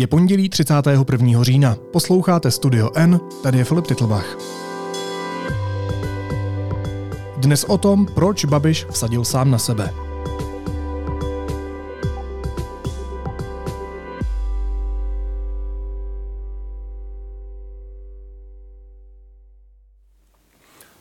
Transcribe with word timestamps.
Je 0.00 0.06
pondělí 0.06 0.48
31. 0.48 1.42
října. 1.42 1.76
Posloucháte 1.92 2.50
Studio 2.50 2.90
N, 2.94 3.20
tady 3.42 3.58
je 3.58 3.64
Filip 3.64 3.86
Titlbach. 3.86 4.36
Dnes 7.36 7.64
o 7.64 7.78
tom, 7.78 8.06
proč 8.06 8.44
Babiš 8.44 8.84
vsadil 8.84 9.24
sám 9.24 9.50
na 9.50 9.58
sebe. 9.58 9.94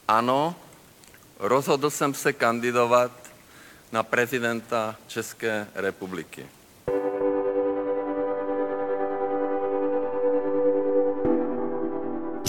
Ano, 0.07 0.55
rozhodl 1.39 1.89
jsem 1.89 2.13
se 2.13 2.34
kandidovat 2.34 3.11
na 3.91 4.04
prezidenta 4.04 4.95
České 5.07 5.68
republiky. 5.75 6.45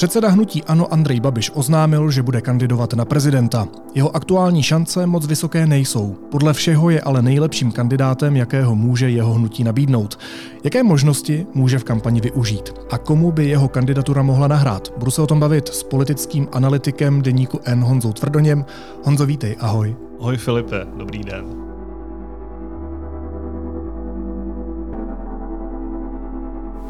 Předseda 0.01 0.29
hnutí 0.29 0.65
Ano 0.65 0.93
Andrej 0.93 1.21
Babiš 1.21 1.51
oznámil, 1.55 2.11
že 2.11 2.23
bude 2.23 2.41
kandidovat 2.41 2.93
na 2.93 3.05
prezidenta. 3.05 3.69
Jeho 3.95 4.17
aktuální 4.17 4.63
šance 4.63 5.07
moc 5.07 5.27
vysoké 5.27 5.67
nejsou. 5.67 6.17
Podle 6.31 6.53
všeho 6.53 6.91
je 6.91 7.01
ale 7.01 7.23
nejlepším 7.23 7.73
kandidátem, 7.73 8.37
jakého 8.37 8.75
může 8.75 9.11
jeho 9.11 9.33
hnutí 9.33 9.65
nabídnout. 9.65 10.19
Jaké 10.65 10.83
možnosti 10.83 11.47
může 11.55 11.79
v 11.79 11.85
kampani 11.85 12.21
využít? 12.21 12.75
A 12.91 12.99
komu 12.99 13.33
by 13.33 13.49
jeho 13.49 13.69
kandidatura 13.69 14.23
mohla 14.23 14.49
nahrát? 14.49 14.93
Budu 14.97 15.11
se 15.11 15.23
o 15.23 15.27
tom 15.27 15.41
bavit 15.41 15.69
s 15.69 15.83
politickým 15.83 16.49
analytikem 16.53 17.23
deníku 17.23 17.61
N 17.65 17.81
Honzou 17.81 18.13
Tvrdoněm. 18.13 18.65
Honzo, 19.05 19.27
vítej, 19.27 19.57
ahoj. 19.61 19.97
Ahoj 20.21 20.37
Filipe, 20.37 20.87
dobrý 20.97 21.21
den. 21.25 21.45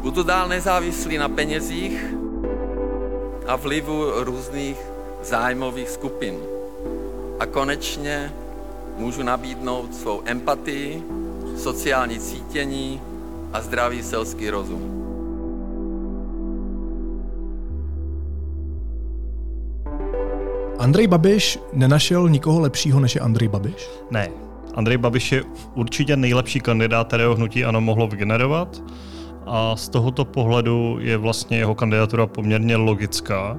Budu 0.01 0.23
dál 0.23 0.47
nezávislý 0.49 1.17
na 1.17 1.29
penězích, 1.29 2.15
a 3.51 3.55
vlivu 3.55 4.23
různých 4.23 4.77
zájmových 5.23 5.89
skupin. 5.89 6.35
A 7.39 7.45
konečně 7.45 8.33
můžu 8.97 9.23
nabídnout 9.23 9.95
svou 9.95 10.21
empatii, 10.25 11.03
sociální 11.57 12.19
cítění 12.19 13.01
a 13.53 13.61
zdravý 13.61 14.03
selský 14.03 14.49
rozum. 14.49 14.97
Andrej 20.79 21.07
Babiš 21.07 21.59
nenašel 21.73 22.29
nikoho 22.29 22.59
lepšího 22.59 22.99
než 22.99 23.15
je 23.15 23.21
Andrej 23.21 23.47
Babiš? 23.47 23.89
Ne. 24.11 24.29
Andrej 24.73 24.97
Babiš 24.97 25.31
je 25.31 25.43
určitě 25.75 26.17
nejlepší 26.17 26.59
kandidát, 26.59 27.07
kterého 27.07 27.35
hnutí 27.35 27.65
ano 27.65 27.81
mohlo 27.81 28.07
vygenerovat 28.07 28.81
a 29.45 29.75
z 29.75 29.89
tohoto 29.89 30.25
pohledu 30.25 30.97
je 30.99 31.17
vlastně 31.17 31.57
jeho 31.57 31.75
kandidatura 31.75 32.27
poměrně 32.27 32.75
logická. 32.75 33.57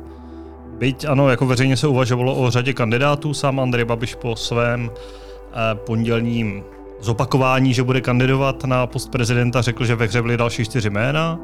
Byť 0.78 1.04
ano, 1.04 1.30
jako 1.30 1.46
veřejně 1.46 1.76
se 1.76 1.86
uvažovalo 1.86 2.34
o 2.34 2.50
řadě 2.50 2.72
kandidátů, 2.72 3.34
sám 3.34 3.60
Andrej 3.60 3.84
Babiš 3.84 4.14
po 4.14 4.36
svém 4.36 4.90
eh, 4.90 5.74
pondělním 5.74 6.64
zopakování, 7.00 7.74
že 7.74 7.82
bude 7.82 8.00
kandidovat 8.00 8.64
na 8.64 8.86
post 8.86 9.10
prezidenta, 9.10 9.62
řekl, 9.62 9.84
že 9.84 9.94
ve 9.94 10.06
hře 10.06 10.22
byly 10.22 10.36
další 10.36 10.64
čtyři 10.64 10.90
jména. 10.90 11.38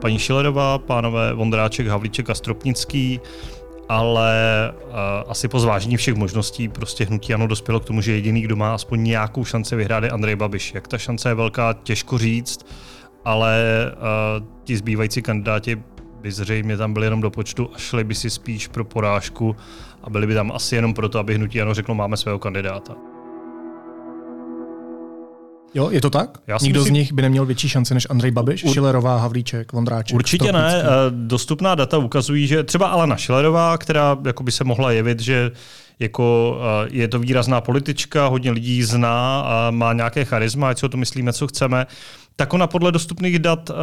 Paní 0.00 0.18
Šilerová, 0.18 0.78
pánové 0.78 1.32
Vondráček, 1.32 1.86
Havlíček 1.86 2.30
a 2.30 2.34
Stropnický, 2.34 3.20
ale 3.88 4.72
uh, 4.74 4.90
asi 5.28 5.48
po 5.48 5.60
zvážení 5.60 5.96
všech 5.96 6.14
možností 6.14 6.68
prostě 6.68 7.04
hnutí 7.04 7.34
ano 7.34 7.46
dospělo 7.46 7.80
k 7.80 7.84
tomu, 7.84 8.00
že 8.00 8.12
jediný, 8.12 8.40
kdo 8.40 8.56
má 8.56 8.74
aspoň 8.74 9.02
nějakou 9.02 9.44
šanci 9.44 9.76
vyhrát 9.76 10.04
je 10.04 10.10
Andrej 10.10 10.36
Babiš. 10.36 10.74
Jak 10.74 10.88
ta 10.88 10.98
šance 10.98 11.28
je 11.28 11.34
velká, 11.34 11.72
těžko 11.72 12.18
říct, 12.18 12.66
ale 13.24 13.62
uh, 13.92 14.46
ti 14.64 14.76
zbývající 14.76 15.22
kandidáti 15.22 15.82
by 16.20 16.32
zřejmě 16.32 16.76
tam 16.76 16.92
byli 16.92 17.06
jenom 17.06 17.20
do 17.20 17.30
počtu 17.30 17.70
a 17.74 17.78
šli 17.78 18.04
by 18.04 18.14
si 18.14 18.30
spíš 18.30 18.68
pro 18.68 18.84
porážku 18.84 19.56
a 20.02 20.10
byli 20.10 20.26
by 20.26 20.34
tam 20.34 20.52
asi 20.52 20.74
jenom 20.74 20.94
proto, 20.94 21.18
aby 21.18 21.34
hnutí 21.34 21.62
ano 21.62 21.74
řeklo, 21.74 21.94
máme 21.94 22.16
svého 22.16 22.38
kandidáta. 22.38 23.15
Jo, 25.76 25.90
je 25.90 26.00
to 26.00 26.10
tak? 26.10 26.38
Já 26.46 26.58
Nikdo 26.62 26.80
myslím, 26.80 26.94
z 26.94 26.98
nich 26.98 27.12
by 27.12 27.22
neměl 27.22 27.46
větší 27.46 27.68
šance 27.68 27.94
než 27.94 28.06
Andrej 28.10 28.30
Babiš, 28.30 28.64
Ur... 28.64 28.72
Šilerová, 28.72 29.18
Havlíček, 29.18 29.72
Vondráček? 29.72 30.14
Určitě 30.14 30.52
ne. 30.52 30.82
Eh, 30.82 30.86
dostupná 31.10 31.74
data 31.74 31.98
ukazují, 31.98 32.46
že 32.46 32.64
třeba 32.64 32.86
Alena 32.86 33.16
Šilerová, 33.16 33.78
která 33.78 34.16
jako 34.26 34.42
by 34.42 34.52
se 34.52 34.64
mohla 34.64 34.92
jevit, 34.92 35.20
že 35.20 35.50
jako 35.98 36.58
je 36.90 37.08
to 37.08 37.18
výrazná 37.18 37.60
politička, 37.60 38.26
hodně 38.26 38.50
lidí 38.50 38.82
zná 38.82 39.40
a 39.40 39.70
má 39.70 39.92
nějaké 39.92 40.24
charisma, 40.24 40.68
ať 40.68 40.78
si 40.78 40.86
o 40.86 40.88
to 40.88 40.96
myslíme, 40.96 41.32
co 41.32 41.46
chceme, 41.46 41.86
tak 42.36 42.54
ona 42.54 42.66
podle 42.66 42.92
dostupných 42.92 43.38
dat 43.38 43.70
uh, 43.70 43.76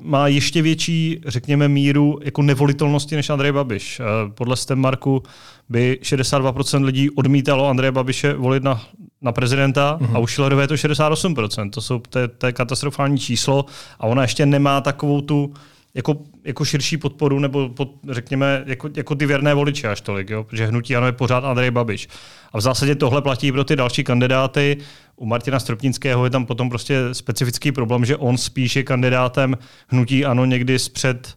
má 0.00 0.28
ještě 0.28 0.62
větší, 0.62 1.20
řekněme, 1.26 1.68
míru 1.68 2.18
jako 2.22 2.42
nevolitelnosti 2.42 3.16
než 3.16 3.30
Andrej 3.30 3.52
Babiš. 3.52 4.00
Uh, 4.00 4.32
podle 4.32 4.56
Stemmarku 4.56 5.22
by 5.68 5.98
62% 6.02 6.84
lidí 6.84 7.10
odmítalo 7.10 7.68
Andreje 7.68 7.92
Babiše 7.92 8.34
volit 8.34 8.62
na, 8.62 8.82
na 9.22 9.32
prezidenta 9.32 9.98
uh-huh. 10.00 10.16
a 10.16 10.18
u 10.18 10.26
Schillerové 10.26 10.62
je 10.62 10.68
to 10.68 10.74
68%. 10.74 11.70
To, 11.70 11.80
jsou, 11.80 11.98
to, 11.98 12.18
je, 12.18 12.28
to 12.28 12.46
je 12.46 12.52
katastrofální 12.52 13.18
číslo 13.18 13.64
a 13.98 14.06
ona 14.06 14.22
ještě 14.22 14.46
nemá 14.46 14.80
takovou 14.80 15.20
tu 15.20 15.52
jako, 15.94 16.16
jako 16.44 16.64
širší 16.64 16.96
podporu, 16.96 17.38
nebo 17.38 17.68
pod, 17.68 17.90
řekněme, 18.10 18.64
jako, 18.66 18.90
jako 18.96 19.14
ty 19.14 19.26
věrné 19.26 19.54
voliče 19.54 19.88
až 19.88 20.00
tolik, 20.00 20.30
jo? 20.30 20.44
protože 20.44 20.66
hnutí 20.66 20.96
ano 20.96 21.06
je 21.06 21.12
pořád 21.12 21.44
Andrej 21.44 21.70
Babiš. 21.70 22.08
A 22.52 22.58
v 22.58 22.60
zásadě 22.60 22.94
tohle 22.94 23.22
platí 23.22 23.52
pro 23.52 23.64
ty 23.64 23.76
další 23.76 24.04
kandidáty. 24.04 24.76
U 25.16 25.26
Martina 25.26 25.60
Stropnického 25.60 26.24
je 26.24 26.30
tam 26.30 26.46
potom 26.46 26.68
prostě 26.68 26.98
specifický 27.12 27.72
problém, 27.72 28.04
že 28.04 28.16
on 28.16 28.36
spíš 28.38 28.76
je 28.76 28.82
kandidátem 28.82 29.58
hnutí 29.88 30.24
ano 30.24 30.44
někdy 30.44 30.78
zpřed 30.78 31.36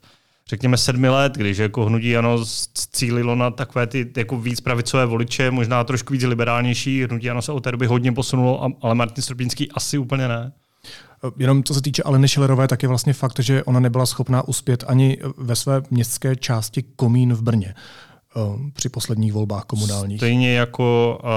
řekněme 0.50 0.78
sedmi 0.78 1.10
let, 1.10 1.34
když 1.34 1.58
jako 1.58 1.86
hnutí 1.86 2.18
ano 2.18 2.46
cílilo 2.74 3.36
na 3.36 3.52
takové 3.52 3.88
ty 3.88 4.12
jako 4.18 4.38
víc 4.38 4.62
pravicové 4.62 5.06
voliče, 5.06 5.52
možná 5.52 5.84
trošku 5.84 6.14
víc 6.14 6.24
liberálnější. 6.24 7.04
Hnutí 7.04 7.30
ano 7.30 7.42
se 7.42 7.52
od 7.52 7.64
té 7.64 7.72
doby 7.72 7.86
hodně 7.86 8.12
posunulo, 8.12 8.72
ale 8.82 8.96
Martin 8.96 9.22
Stropnický 9.22 9.72
asi 9.72 9.98
úplně 9.98 10.28
ne. 10.28 10.52
Jenom 11.38 11.64
co 11.64 11.74
se 11.74 11.82
týče 11.82 12.04
Aleny 12.04 12.28
Šilerové, 12.28 12.68
tak 12.68 12.84
je 12.84 12.90
vlastně 12.90 13.14
fakt, 13.14 13.40
že 13.40 13.64
ona 13.64 13.80
nebyla 13.80 14.06
schopná 14.06 14.48
uspět 14.48 14.84
ani 14.88 15.18
ve 15.38 15.56
své 15.56 15.82
městské 15.90 16.36
části 16.36 16.84
Komín 16.96 17.34
v 17.34 17.42
Brně 17.42 17.76
eh, 17.76 18.40
při 18.74 18.90
posledních 18.90 19.34
volbách 19.34 19.66
komunálních. 19.66 20.20
Stejně 20.20 20.54
jako 20.54 21.20
eh, 21.24 21.28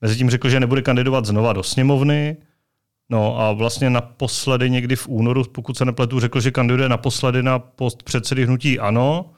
Mezitím 0.00 0.30
řekl, 0.30 0.48
že 0.48 0.60
nebude 0.60 0.82
kandidovat 0.82 1.24
znova 1.24 1.52
do 1.52 1.62
sněmovny. 1.62 2.36
No 3.10 3.40
a 3.40 3.52
vlastně 3.52 3.90
naposledy 3.90 4.70
někdy 4.70 4.96
v 4.96 5.08
únoru, 5.08 5.44
pokud 5.44 5.76
se 5.76 5.84
nepletu, 5.84 6.20
řekl, 6.20 6.40
že 6.40 6.50
kandiduje 6.50 6.88
naposledy 6.88 7.42
na 7.42 7.58
post 7.58 8.02
předsedy 8.02 8.46
hnutí 8.46 8.78
ANO. 8.78 9.30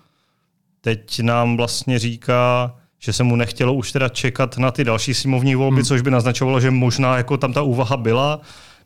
Teď 0.84 1.20
nám 1.20 1.56
vlastně 1.56 1.98
říká, 1.98 2.75
že 2.98 3.12
se 3.12 3.25
mu 3.25 3.36
nechtělo 3.36 3.75
už 3.75 3.92
teda 3.92 4.08
čekat 4.08 4.58
na 4.58 4.70
ty 4.70 4.84
další 4.84 5.14
sněmovní 5.14 5.54
volby, 5.54 5.76
hmm. 5.76 5.84
což 5.84 6.00
by 6.00 6.10
naznačovalo, 6.10 6.60
že 6.60 6.70
možná 6.70 7.16
jako 7.16 7.36
tam 7.36 7.52
ta 7.52 7.62
úvaha 7.62 7.96
byla. 7.96 8.40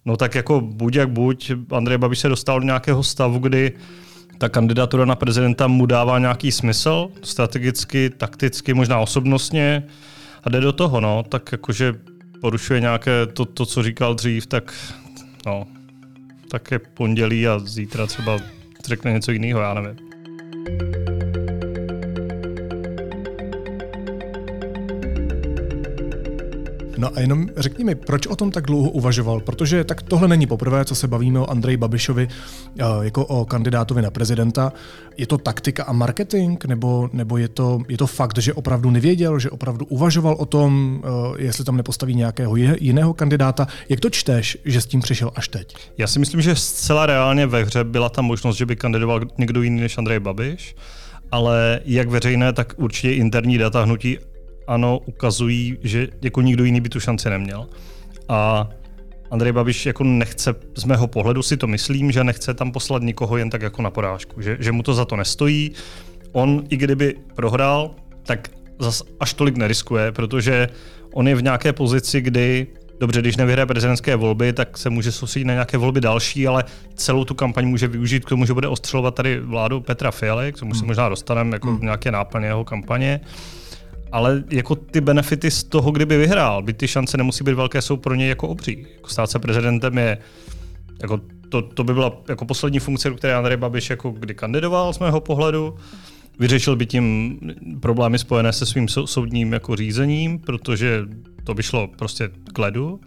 No 0.04 0.16
tak 0.16 0.34
jako 0.34 0.60
buď 0.60 0.94
jak 0.94 1.10
buď, 1.10 1.52
Andrej 1.70 1.98
Babiš 1.98 2.18
se 2.18 2.28
dostal 2.28 2.60
do 2.60 2.66
nějakého 2.66 3.02
stavu, 3.02 3.38
kdy 3.38 3.72
ta 4.38 4.48
kandidatura 4.48 5.04
na 5.04 5.14
prezidenta 5.14 5.66
mu 5.66 5.86
dává 5.86 6.18
nějaký 6.18 6.52
smysl, 6.52 7.08
strategicky, 7.22 8.10
takticky, 8.10 8.74
možná 8.74 8.98
osobnostně 8.98 9.82
a 10.44 10.50
jde 10.50 10.60
do 10.60 10.72
toho, 10.72 11.00
no, 11.00 11.22
tak 11.28 11.52
jakože 11.52 11.94
porušuje 12.40 12.80
nějaké 12.80 13.26
to, 13.26 13.44
to 13.44 13.66
co 13.66 13.82
říkal 13.82 14.14
dřív, 14.14 14.46
tak 14.46 14.74
no, 15.46 15.66
tak 16.50 16.70
je 16.70 16.78
pondělí 16.78 17.48
a 17.48 17.58
zítra 17.58 18.06
třeba 18.06 18.38
řekne 18.86 19.12
něco 19.12 19.32
jiného, 19.32 19.60
já 19.60 19.74
nevím. 19.74 20.97
No 26.98 27.10
a 27.16 27.20
jenom 27.20 27.46
řekni 27.56 27.84
mi, 27.84 27.94
proč 27.94 28.26
o 28.26 28.36
tom 28.36 28.50
tak 28.50 28.66
dlouho 28.66 28.90
uvažoval? 28.90 29.40
Protože 29.40 29.84
tak 29.84 30.02
tohle 30.02 30.28
není 30.28 30.46
poprvé, 30.46 30.84
co 30.84 30.94
se 30.94 31.08
bavíme 31.08 31.40
o 31.40 31.50
Andreji 31.50 31.76
Babišovi 31.76 32.28
eh, 32.28 32.84
jako 33.02 33.26
o 33.26 33.44
kandidátovi 33.44 34.02
na 34.02 34.10
prezidenta. 34.10 34.72
Je 35.16 35.26
to 35.26 35.38
taktika 35.38 35.84
a 35.84 35.92
marketing, 35.92 36.64
nebo, 36.64 37.10
nebo 37.12 37.36
je, 37.36 37.48
to, 37.48 37.80
je 37.88 37.98
to 37.98 38.06
fakt, 38.06 38.38
že 38.38 38.54
opravdu 38.54 38.90
nevěděl, 38.90 39.38
že 39.38 39.50
opravdu 39.50 39.84
uvažoval 39.84 40.34
o 40.38 40.46
tom, 40.46 41.02
eh, 41.04 41.42
jestli 41.42 41.64
tam 41.64 41.76
nepostaví 41.76 42.14
nějakého 42.14 42.56
jiného 42.56 43.14
kandidáta? 43.14 43.66
Jak 43.88 44.00
to 44.00 44.10
čteš, 44.10 44.58
že 44.64 44.80
s 44.80 44.86
tím 44.86 45.00
přišel 45.00 45.30
až 45.34 45.48
teď? 45.48 45.74
Já 45.98 46.06
si 46.06 46.18
myslím, 46.18 46.40
že 46.40 46.56
zcela 46.56 47.06
reálně 47.06 47.46
ve 47.46 47.64
hře 47.64 47.84
byla 47.84 48.08
ta 48.08 48.22
možnost, 48.22 48.56
že 48.56 48.66
by 48.66 48.76
kandidoval 48.76 49.20
někdo 49.38 49.62
jiný 49.62 49.80
než 49.80 49.98
Andrej 49.98 50.20
Babiš 50.20 50.76
ale 51.32 51.80
jak 51.84 52.08
veřejné, 52.08 52.52
tak 52.52 52.72
určitě 52.76 53.12
interní 53.12 53.58
data 53.58 53.82
hnutí 53.82 54.18
ano, 54.68 54.98
ukazují, 55.06 55.78
že 55.82 56.08
jako 56.22 56.40
nikdo 56.40 56.64
jiný 56.64 56.80
by 56.80 56.88
tu 56.88 57.00
šanci 57.00 57.30
neměl. 57.30 57.68
A 58.28 58.68
Andrej 59.30 59.52
Babiš 59.52 59.86
jako 59.86 60.04
nechce, 60.04 60.54
z 60.76 60.84
mého 60.84 61.06
pohledu 61.06 61.42
si 61.42 61.56
to 61.56 61.66
myslím, 61.66 62.12
že 62.12 62.24
nechce 62.24 62.54
tam 62.54 62.72
poslat 62.72 63.02
nikoho 63.02 63.36
jen 63.36 63.50
tak 63.50 63.62
jako 63.62 63.82
na 63.82 63.90
porážku, 63.90 64.40
že, 64.40 64.56
že 64.60 64.72
mu 64.72 64.82
to 64.82 64.94
za 64.94 65.04
to 65.04 65.16
nestojí. 65.16 65.72
On, 66.32 66.64
i 66.68 66.76
kdyby 66.76 67.14
prohrál, 67.34 67.90
tak 68.22 68.48
zas 68.78 69.02
až 69.20 69.34
tolik 69.34 69.56
neriskuje, 69.56 70.12
protože 70.12 70.68
on 71.14 71.28
je 71.28 71.34
v 71.34 71.42
nějaké 71.42 71.72
pozici, 71.72 72.20
kdy 72.20 72.66
Dobře, 73.00 73.20
když 73.20 73.36
nevyhraje 73.36 73.66
prezidentské 73.66 74.16
volby, 74.16 74.52
tak 74.52 74.78
se 74.78 74.90
může 74.90 75.12
soustředit 75.12 75.44
na 75.44 75.52
nějaké 75.52 75.78
volby 75.78 76.00
další, 76.00 76.48
ale 76.48 76.64
celou 76.94 77.24
tu 77.24 77.34
kampaň 77.34 77.66
může 77.66 77.88
využít 77.88 78.24
k 78.24 78.28
tomu, 78.28 78.46
že 78.46 78.54
bude 78.54 78.68
ostřelovat 78.68 79.14
tady 79.14 79.40
vládu 79.40 79.80
Petra 79.80 80.10
Fialy, 80.10 80.52
k 80.52 80.58
tomu 80.58 80.74
se 80.74 80.78
hmm. 80.78 80.86
možná 80.86 81.08
dostaneme 81.08 81.56
jako 81.56 81.68
hmm. 81.68 81.80
nějaké 81.80 82.10
náplně 82.10 82.46
jeho 82.46 82.64
kampaně 82.64 83.20
ale 84.12 84.44
jako 84.50 84.74
ty 84.74 85.00
benefity 85.00 85.50
z 85.50 85.64
toho, 85.64 85.90
kdyby 85.90 86.18
vyhrál, 86.18 86.62
by 86.62 86.72
ty 86.72 86.88
šance 86.88 87.16
nemusí 87.16 87.44
být 87.44 87.54
velké, 87.54 87.82
jsou 87.82 87.96
pro 87.96 88.14
něj 88.14 88.28
jako 88.28 88.48
obří. 88.48 88.86
Jako 88.94 89.08
stát 89.08 89.30
se 89.30 89.38
prezidentem 89.38 89.98
je, 89.98 90.18
jako 91.02 91.20
to, 91.48 91.62
to 91.62 91.84
by 91.84 91.94
byla 91.94 92.22
jako 92.28 92.44
poslední 92.44 92.78
funkce, 92.78 93.10
které 93.10 93.34
Andrej 93.34 93.56
Babiš 93.56 93.90
jako 93.90 94.10
kdy 94.10 94.34
kandidoval 94.34 94.92
z 94.92 94.98
mého 94.98 95.20
pohledu. 95.20 95.74
Vyřešil 96.38 96.76
by 96.76 96.86
tím 96.86 97.38
problémy 97.80 98.18
spojené 98.18 98.52
se 98.52 98.66
svým 98.66 98.88
soudním 98.88 99.52
jako 99.52 99.76
řízením, 99.76 100.38
protože 100.38 101.02
to 101.44 101.54
by 101.54 101.62
šlo 101.62 101.88
prostě 101.98 102.30
k 102.52 102.58
ledu. 102.58 103.00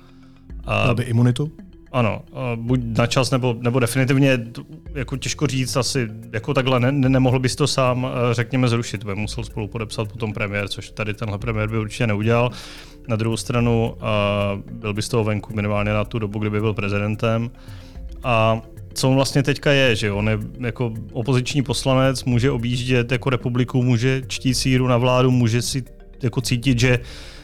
A, 0.66 0.94
by 0.94 1.04
imunitu? 1.04 1.52
Ano, 1.92 2.22
buď 2.56 2.80
na 2.98 3.08
čas, 3.08 3.32
nebo, 3.32 3.56
nebo 3.60 3.80
definitivně, 3.80 4.40
jako 4.94 5.18
těžko 5.18 5.48
říct, 5.48 5.76
asi 5.76 6.08
jako 6.34 6.54
takhle 6.54 6.80
ne, 6.80 6.92
ne, 6.92 7.10
nemohl 7.10 7.40
bys 7.40 7.56
to 7.56 7.68
sám, 7.68 8.08
eh, 8.12 8.34
řekněme, 8.34 8.68
zrušit, 8.68 9.04
by 9.04 9.16
musel 9.16 9.44
spolu 9.44 9.68
podepsat 9.68 10.08
potom 10.12 10.34
premiér, 10.34 10.68
což 10.68 10.90
tady 10.90 11.14
tenhle 11.14 11.38
premiér 11.38 11.70
by 11.70 11.78
určitě 11.78 12.08
neudělal. 12.08 12.52
Na 13.08 13.16
druhou 13.16 13.38
stranu 13.38 13.96
byl 14.72 14.94
by 14.94 15.02
z 15.02 15.10
toho 15.10 15.24
venku 15.24 15.54
minimálně 15.56 15.94
na 15.94 16.04
tu 16.04 16.20
dobu, 16.20 16.40
kdyby 16.40 16.60
byl 16.60 16.74
prezidentem. 16.74 17.52
A 18.24 18.62
co 18.94 19.10
on 19.10 19.16
vlastně 19.16 19.44
teďka 19.44 19.72
je, 19.72 19.96
že 19.96 20.12
on 20.12 20.30
je 20.30 20.40
jako 20.60 20.94
opoziční 21.14 21.64
poslanec, 21.64 22.24
může 22.24 22.52
objíždět 22.52 23.12
jako 23.12 23.30
republiku, 23.30 23.84
může 23.84 24.22
čtít 24.28 24.54
síru 24.54 24.88
na 24.88 24.98
vládu, 24.98 25.32
může 25.32 25.62
si 25.62 25.84
jako 26.24 26.42
cítit, 26.42 26.80
že 26.80 27.00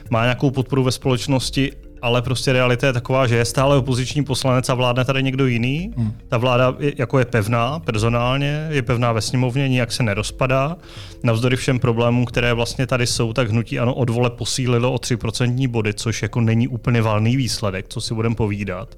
má 0.09 0.23
nějakou 0.23 0.51
podporu 0.51 0.83
ve 0.83 0.91
společnosti, 0.91 1.71
ale 2.01 2.21
prostě 2.21 2.53
realita 2.53 2.88
je 2.88 2.94
taková, 2.94 3.27
že 3.27 3.35
je 3.35 3.45
stále 3.45 3.77
opoziční 3.77 4.23
poslanec 4.23 4.69
a 4.69 4.73
vládne 4.73 5.05
tady 5.05 5.23
někdo 5.23 5.45
jiný. 5.45 5.94
Hmm. 5.97 6.13
Ta 6.27 6.38
vláda 6.38 6.75
je, 6.79 6.94
jako 6.97 7.19
je 7.19 7.25
pevná 7.25 7.79
personálně, 7.79 8.67
je 8.71 8.81
pevná 8.81 9.11
ve 9.11 9.21
sněmovně, 9.21 9.69
nijak 9.69 9.91
se 9.91 10.03
nerozpadá. 10.03 10.77
Navzdory 11.23 11.55
všem 11.55 11.79
problémům, 11.79 12.25
které 12.25 12.53
vlastně 12.53 12.88
tady 12.88 13.07
jsou, 13.07 13.33
tak 13.33 13.49
hnutí 13.49 13.79
ano 13.79 13.94
od 13.94 14.09
vole 14.09 14.29
posílilo 14.29 14.94
o 14.94 14.97
3% 14.97 15.67
body, 15.67 15.94
což 15.94 16.21
jako 16.21 16.41
není 16.41 16.67
úplně 16.67 17.01
valný 17.01 17.38
výsledek, 17.38 17.85
co 17.89 18.01
si 18.01 18.13
budeme 18.13 18.35
povídat. 18.35 18.95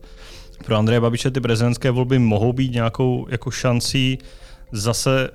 Pro 0.65 0.75
Andreje 0.75 1.01
Babiše 1.01 1.31
ty 1.31 1.41
prezidentské 1.41 1.91
volby 1.91 2.19
mohou 2.19 2.53
být 2.53 2.71
nějakou 2.71 3.25
jako 3.29 3.51
šancí 3.51 4.17
zase 4.71 5.29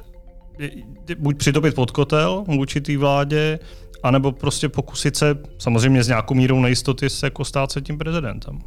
buď 1.18 1.36
přitopit 1.36 1.74
pod 1.74 1.90
kotel 1.90 2.44
vůči 2.46 2.80
té 2.80 2.96
vládě, 2.96 3.58
anebo 4.04 4.32
prostě 4.32 4.68
pokusit 4.68 5.16
se, 5.16 5.38
samozřejmě 5.58 6.04
s 6.04 6.08
nějakou 6.08 6.34
mírou 6.34 6.60
nejistoty, 6.60 7.10
se 7.10 7.26
jako 7.26 7.44
stát 7.44 7.72
se 7.72 7.80
tím 7.80 7.98
prezidentem. 7.98 8.58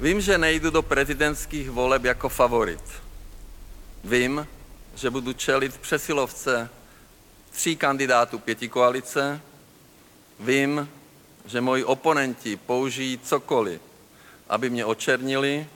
Vím, 0.00 0.20
že 0.20 0.38
nejdu 0.38 0.70
do 0.70 0.82
prezidentských 0.82 1.70
voleb 1.70 2.04
jako 2.04 2.28
favorit. 2.28 2.82
Vím, 4.04 4.46
že 4.94 5.10
budu 5.10 5.32
čelit 5.32 5.78
přesilovce 5.78 6.68
tří 7.50 7.76
kandidátů 7.76 8.38
pěti 8.38 8.68
koalice. 8.68 9.40
Vím, 10.40 10.88
že 11.46 11.60
moji 11.60 11.84
oponenti 11.84 12.56
použijí 12.56 13.18
cokoliv, 13.18 13.80
aby 14.48 14.70
mě 14.70 14.84
očernili. 14.84 15.66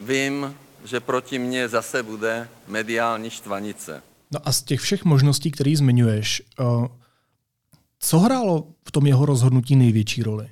Vím, 0.00 0.56
že 0.84 1.00
proti 1.00 1.38
mně 1.38 1.68
zase 1.68 2.02
bude 2.02 2.48
mediální 2.66 3.30
štvanice. 3.30 4.02
No 4.32 4.40
a 4.44 4.52
z 4.52 4.62
těch 4.62 4.80
všech 4.80 5.04
možností, 5.04 5.50
které 5.50 5.76
zmiňuješ, 5.76 6.42
uh, 6.60 6.86
co 7.98 8.18
hrálo 8.18 8.66
v 8.88 8.90
tom 8.92 9.06
jeho 9.06 9.26
rozhodnutí 9.26 9.76
největší 9.76 10.22
roli? 10.22 10.48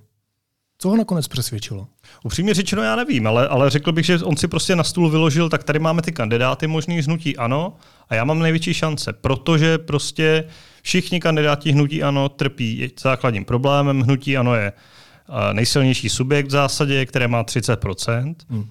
Co 0.78 0.88
ho 0.88 0.96
nakonec 0.96 1.28
přesvědčilo? 1.28 1.86
Upřímně 2.24 2.54
řečeno, 2.54 2.82
já 2.82 2.96
nevím, 2.96 3.26
ale, 3.26 3.48
ale 3.48 3.70
řekl 3.70 3.92
bych, 3.92 4.06
že 4.06 4.18
on 4.18 4.36
si 4.36 4.48
prostě 4.48 4.76
na 4.76 4.84
stůl 4.84 5.10
vyložil, 5.10 5.48
tak 5.48 5.64
tady 5.64 5.78
máme 5.78 6.02
ty 6.02 6.12
kandidáty 6.12 6.66
možný 6.66 7.00
hnutí 7.00 7.36
ano 7.36 7.76
a 8.08 8.14
já 8.14 8.24
mám 8.24 8.38
největší 8.38 8.74
šance, 8.74 9.12
protože 9.12 9.78
prostě 9.78 10.44
všichni 10.82 11.20
kandidáti 11.20 11.72
hnutí 11.72 12.02
ano 12.02 12.28
trpí 12.28 12.90
základním 13.00 13.44
problémem. 13.44 14.00
Hnutí 14.00 14.36
ano 14.36 14.54
je 14.54 14.72
eh, 14.72 15.54
nejsilnější 15.54 16.08
subjekt 16.08 16.46
v 16.46 16.50
zásadě, 16.50 17.06
které 17.06 17.28
má 17.28 17.44
30%, 17.44 18.34
hmm. 18.48 18.66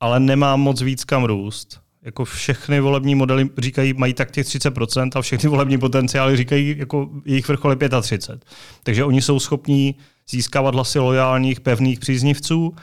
ale 0.00 0.20
nemá 0.20 0.56
moc 0.56 0.82
víc 0.82 1.04
kam 1.04 1.24
růst 1.24 1.80
jako 2.02 2.24
všechny 2.24 2.80
volební 2.80 3.14
modely 3.14 3.50
říkají, 3.58 3.94
mají 3.94 4.14
tak 4.14 4.30
těch 4.30 4.46
30% 4.46 5.10
a 5.14 5.22
všechny 5.22 5.48
volební 5.48 5.78
potenciály 5.78 6.36
říkají, 6.36 6.74
jako 6.78 7.08
jejich 7.24 7.48
vrchol 7.48 7.70
je 7.70 7.88
35. 8.02 8.44
Takže 8.82 9.04
oni 9.04 9.22
jsou 9.22 9.40
schopní 9.40 9.94
získávat 10.30 10.74
hlasy 10.74 10.98
lojálních, 10.98 11.60
pevných 11.60 12.00
příznivců, 12.00 12.74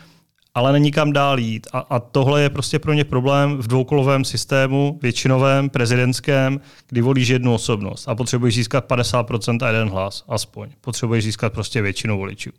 ale 0.53 0.73
není 0.73 0.91
kam 0.91 1.13
dál 1.13 1.39
jít. 1.39 1.67
A, 1.73 1.79
a 1.79 1.99
tohle 1.99 2.41
je 2.41 2.49
prostě 2.49 2.79
pro 2.79 2.93
ně 2.93 3.03
problém 3.03 3.57
v 3.57 3.67
dvoukolovém 3.67 4.25
systému, 4.25 4.99
většinovém, 5.01 5.69
prezidentském, 5.69 6.59
kdy 6.89 7.01
volíš 7.01 7.27
jednu 7.27 7.53
osobnost 7.53 8.07
a 8.07 8.15
potřebuješ 8.15 8.55
získat 8.55 8.89
50% 8.89 9.65
a 9.65 9.67
jeden 9.67 9.89
hlas, 9.89 10.23
aspoň. 10.27 10.69
Potřebuješ 10.81 11.23
získat 11.23 11.53
prostě 11.53 11.81
většinu 11.81 12.17
voličů. 12.17 12.49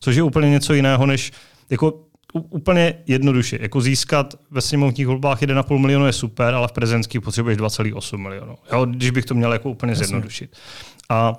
Což 0.00 0.16
je 0.16 0.22
úplně 0.22 0.50
něco 0.50 0.74
jiného, 0.74 1.06
než 1.06 1.32
jako 1.70 2.00
úplně 2.40 2.94
jednoduše. 3.06 3.58
Jako 3.60 3.80
získat 3.80 4.34
ve 4.50 4.60
sněmovních 4.60 5.06
volbách 5.06 5.42
1,5 5.42 5.78
milionu 5.78 6.06
je 6.06 6.12
super, 6.12 6.54
ale 6.54 6.68
v 6.68 6.72
prezidentských 6.72 7.20
potřebuješ 7.20 7.58
2,8 7.58 8.16
milionů. 8.16 8.56
Jo, 8.72 8.86
když 8.86 9.10
bych 9.10 9.24
to 9.24 9.34
měl 9.34 9.52
jako 9.52 9.70
úplně 9.70 9.90
Jasně. 9.90 10.06
zjednodušit. 10.06 10.56
A, 11.08 11.32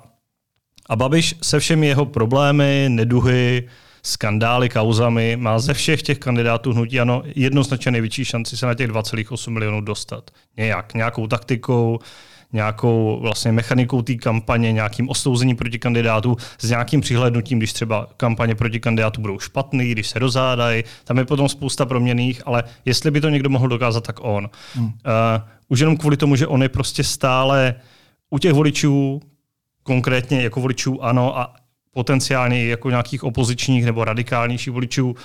a 0.88 0.96
Babiš 0.96 1.34
se 1.42 1.60
všemi 1.60 1.86
jeho 1.86 2.06
problémy, 2.06 2.86
neduhy, 2.88 3.68
skandály, 4.02 4.68
kauzami 4.68 5.36
má 5.36 5.58
ze 5.58 5.74
všech 5.74 6.02
těch 6.02 6.18
kandidátů 6.18 6.72
hnutí 6.72 7.00
ano 7.00 7.22
jednoznačně 7.34 7.90
největší 7.90 8.24
šanci 8.24 8.56
se 8.56 8.66
na 8.66 8.74
těch 8.74 8.88
2,8 8.88 9.50
milionů 9.50 9.80
dostat. 9.80 10.30
Nějak, 10.56 10.94
nějakou 10.94 11.26
taktikou, 11.26 11.98
nějakou 12.52 13.18
vlastně 13.20 13.52
mechanikou 13.52 14.02
té 14.02 14.14
kampaně, 14.14 14.72
nějakým 14.72 15.08
ostouzením 15.08 15.56
proti 15.56 15.78
kandidátu, 15.78 16.36
s 16.58 16.70
nějakým 16.70 17.00
přihlednutím, 17.00 17.58
když 17.58 17.72
třeba 17.72 18.08
kampaně 18.16 18.54
proti 18.54 18.80
kandidátu 18.80 19.20
budou 19.20 19.38
špatný, 19.38 19.90
když 19.90 20.08
se 20.08 20.18
rozádají, 20.18 20.84
tam 21.04 21.18
je 21.18 21.24
potom 21.24 21.48
spousta 21.48 21.86
proměných, 21.86 22.42
ale 22.46 22.64
jestli 22.84 23.10
by 23.10 23.20
to 23.20 23.28
někdo 23.28 23.48
mohl 23.48 23.68
dokázat, 23.68 24.06
tak 24.06 24.16
on. 24.20 24.50
Hmm. 24.74 24.86
Uh, 24.86 24.92
už 25.68 25.80
jenom 25.80 25.96
kvůli 25.96 26.16
tomu, 26.16 26.36
že 26.36 26.46
on 26.46 26.62
je 26.62 26.68
prostě 26.68 27.04
stále 27.04 27.74
u 28.30 28.38
těch 28.38 28.52
voličů, 28.52 29.20
konkrétně 29.82 30.42
jako 30.42 30.60
voličů 30.60 31.04
ano 31.04 31.38
a 31.38 31.54
potenciálně 31.92 32.66
jako 32.66 32.90
nějakých 32.90 33.24
opozičních 33.24 33.84
nebo 33.84 34.04
radikálnějších 34.04 34.72
voličů 34.72 35.16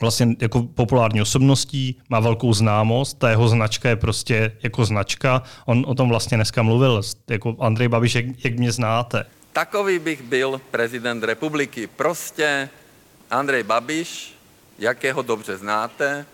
vlastně 0.00 0.36
jako 0.40 0.62
populární 0.62 1.22
osobností, 1.22 1.98
má 2.08 2.20
velkou 2.20 2.54
známost, 2.54 3.18
ta 3.18 3.30
jeho 3.30 3.48
značka 3.48 3.88
je 3.88 3.96
prostě 3.96 4.52
jako 4.62 4.84
značka. 4.84 5.42
On 5.66 5.84
o 5.88 5.94
tom 5.94 6.08
vlastně 6.08 6.36
dneska 6.36 6.62
mluvil, 6.62 7.02
jako 7.30 7.56
Andrej 7.60 7.88
Babiš, 7.88 8.14
jak, 8.14 8.24
jak 8.44 8.58
mě 8.58 8.72
znáte. 8.72 9.26
Takový 9.52 9.98
bych 9.98 10.22
byl 10.22 10.60
prezident 10.70 11.24
republiky. 11.24 11.86
Prostě 11.86 12.68
Andrej 13.30 13.62
Babiš, 13.62 14.34
jakého 14.78 15.22
dobře 15.22 15.56
znáte, 15.56 16.26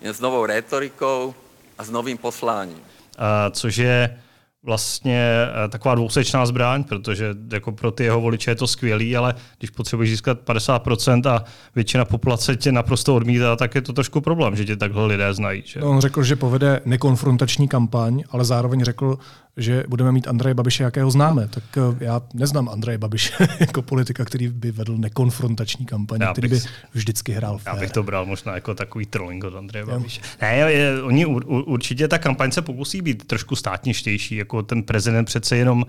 jen 0.00 0.14
s 0.14 0.20
novou 0.20 0.46
rétorikou 0.46 1.34
a 1.78 1.84
s 1.84 1.90
novým 1.90 2.18
posláním. 2.18 2.78
A 3.18 3.50
což 3.50 3.76
je 3.76 4.20
vlastně 4.64 5.46
eh, 5.64 5.68
taková 5.68 5.94
dvousečná 5.94 6.46
zbraň, 6.46 6.84
protože 6.84 7.34
jako 7.52 7.72
pro 7.72 7.90
ty 7.90 8.04
jeho 8.04 8.20
voliče 8.20 8.50
je 8.50 8.54
to 8.54 8.66
skvělý, 8.66 9.16
ale 9.16 9.34
když 9.58 9.70
potřebuješ 9.70 10.10
získat 10.10 10.38
50% 10.46 11.30
a 11.30 11.44
většina 11.74 12.04
populace 12.04 12.56
tě 12.56 12.72
naprosto 12.72 13.14
odmítá, 13.14 13.56
tak 13.56 13.74
je 13.74 13.82
to 13.82 13.92
trošku 13.92 14.20
problém, 14.20 14.56
že 14.56 14.64
tě 14.64 14.76
takhle 14.76 15.06
lidé 15.06 15.34
znají. 15.34 15.62
Že? 15.66 15.80
On 15.80 16.00
řekl, 16.00 16.22
že 16.22 16.36
povede 16.36 16.80
nekonfrontační 16.84 17.68
kampaň, 17.68 18.22
ale 18.30 18.44
zároveň 18.44 18.84
řekl, 18.84 19.18
že 19.56 19.84
budeme 19.88 20.12
mít 20.12 20.28
Andreje 20.28 20.54
Babiše, 20.54 20.82
jakého 20.82 21.10
známe. 21.10 21.48
Tak 21.48 21.64
eh, 21.76 22.04
já 22.04 22.20
neznám 22.34 22.68
Andreje 22.68 22.98
Babiše 22.98 23.34
jako 23.60 23.82
politika, 23.82 24.24
který 24.24 24.48
by 24.48 24.70
vedl 24.70 24.96
nekonfrontační 24.96 25.86
kampaň, 25.86 26.20
já 26.20 26.32
který 26.32 26.48
by 26.48 26.60
vždycky 26.92 27.32
hrál 27.32 27.58
fér. 27.58 27.74
Já 27.74 27.80
bych 27.80 27.90
to 27.90 28.02
bral 28.02 28.26
možná 28.26 28.54
jako 28.54 28.74
takový 28.74 29.06
trolling 29.06 29.44
od 29.44 29.54
Andreje 29.56 29.86
Babiše. 29.86 30.20
Ne, 30.40 30.56
je, 30.56 31.02
oni 31.02 31.26
určitě 31.26 32.08
ta 32.08 32.18
kampaň 32.18 32.50
se 32.50 32.62
pokusí 32.62 33.02
být 33.02 33.26
trošku 33.26 33.56
státništější, 33.56 34.36
jako 34.36 34.62
ten 34.62 34.82
prezident 34.82 35.24
přece 35.24 35.56
jenom 35.56 35.84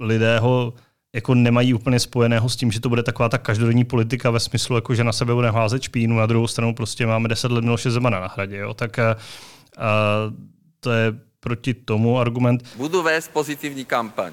lidé 0.00 0.38
ho 0.38 0.74
jako 1.14 1.34
nemají 1.34 1.74
úplně 1.74 2.00
spojeného 2.00 2.48
s 2.48 2.56
tím, 2.56 2.72
že 2.72 2.80
to 2.80 2.88
bude 2.88 3.02
taková 3.02 3.28
ta 3.28 3.38
každodenní 3.38 3.84
politika 3.84 4.30
ve 4.30 4.40
smyslu, 4.40 4.76
jako 4.76 4.94
že 4.94 5.04
na 5.04 5.12
sebe 5.12 5.34
bude 5.34 5.50
házet 5.50 5.82
špínu, 5.82 6.16
na 6.16 6.26
druhou 6.26 6.46
stranu 6.46 6.74
prostě 6.74 7.06
máme 7.06 7.28
10 7.28 7.52
let 7.52 7.64
Miloše 7.64 7.90
Zemana 7.90 8.20
na 8.20 8.28
hradě. 8.28 8.56
Jo? 8.56 8.74
Tak 8.74 8.98
uh, 8.98 10.34
to 10.80 10.92
je 10.92 11.12
proti 11.40 11.74
tomu 11.74 12.18
argument. 12.18 12.62
Budu 12.76 13.02
vést 13.02 13.28
pozitivní 13.28 13.84
kampaň. 13.84 14.32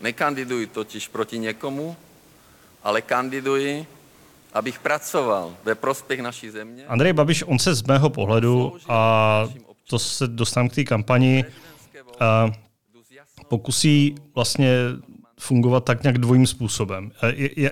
Nekandiduji 0.00 0.66
totiž 0.66 1.08
proti 1.08 1.38
někomu, 1.38 1.96
ale 2.82 3.02
kandiduji, 3.02 3.86
abych 4.52 4.78
pracoval 4.78 5.54
ve 5.64 5.74
prospěch 5.74 6.20
naší 6.20 6.50
země. 6.50 6.86
Andrej 6.86 7.12
Babiš, 7.12 7.44
on 7.46 7.58
se 7.58 7.74
z 7.74 7.82
mého 7.82 8.10
pohledu, 8.10 8.76
a 8.88 9.48
to 9.86 9.98
se 9.98 10.26
dostanu 10.26 10.68
k 10.68 10.74
té 10.74 10.84
kampani, 10.84 11.44
a 12.20 12.50
pokusí 13.48 14.14
vlastně 14.34 14.78
fungovat 15.38 15.84
tak 15.84 16.02
nějak 16.02 16.18
dvojím 16.18 16.46
způsobem. 16.46 17.10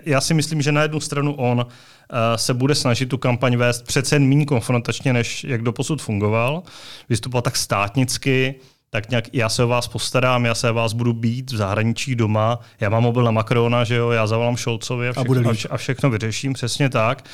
Já 0.06 0.20
si 0.20 0.34
myslím, 0.34 0.62
že 0.62 0.72
na 0.72 0.82
jednu 0.82 1.00
stranu 1.00 1.34
on 1.34 1.66
Eh, 2.12 2.38
se 2.38 2.54
bude 2.54 2.74
snažit 2.74 3.06
tu 3.06 3.18
kampaň 3.18 3.56
vést 3.56 3.82
přece 3.82 4.16
jen 4.16 4.28
méně 4.28 4.46
konfrontačně, 4.46 5.12
než 5.12 5.44
jak 5.44 5.62
doposud 5.62 6.02
fungoval. 6.02 6.62
Vystupovat 7.08 7.44
tak 7.44 7.56
státnicky, 7.56 8.54
tak 8.90 9.10
nějak 9.10 9.24
já 9.32 9.48
se 9.48 9.64
o 9.64 9.68
vás 9.68 9.88
postarám, 9.88 10.44
já 10.44 10.54
se 10.54 10.70
o 10.70 10.74
vás 10.74 10.92
budu 10.92 11.12
být 11.12 11.52
v 11.52 11.56
zahraničí 11.56 12.14
doma, 12.14 12.58
já 12.80 12.88
mám 12.88 13.02
mobil 13.02 13.24
na 13.24 13.30
Macrona, 13.30 13.84
že 13.84 13.94
jo, 13.94 14.10
já 14.10 14.26
zavolám 14.26 14.56
Šolcovi 14.56 15.08
a 15.08 15.12
všechno, 15.12 15.50
a, 15.50 15.54
a 15.70 15.76
všechno 15.76 16.10
vyřeším, 16.10 16.52
přesně 16.52 16.88
tak. 16.88 17.24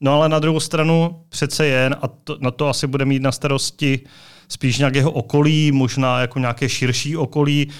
No 0.00 0.14
ale 0.14 0.28
na 0.28 0.38
druhou 0.38 0.60
stranu 0.60 1.20
přece 1.28 1.66
jen, 1.66 1.96
a 2.02 2.08
to, 2.08 2.36
na 2.40 2.50
to 2.50 2.68
asi 2.68 2.86
bude 2.86 3.04
mít 3.04 3.22
na 3.22 3.32
starosti 3.32 4.00
spíš 4.48 4.78
nějak 4.78 4.94
jeho 4.94 5.10
okolí, 5.10 5.72
možná 5.72 6.20
jako 6.20 6.38
nějaké 6.38 6.68
širší 6.68 7.16
okolí, 7.16 7.70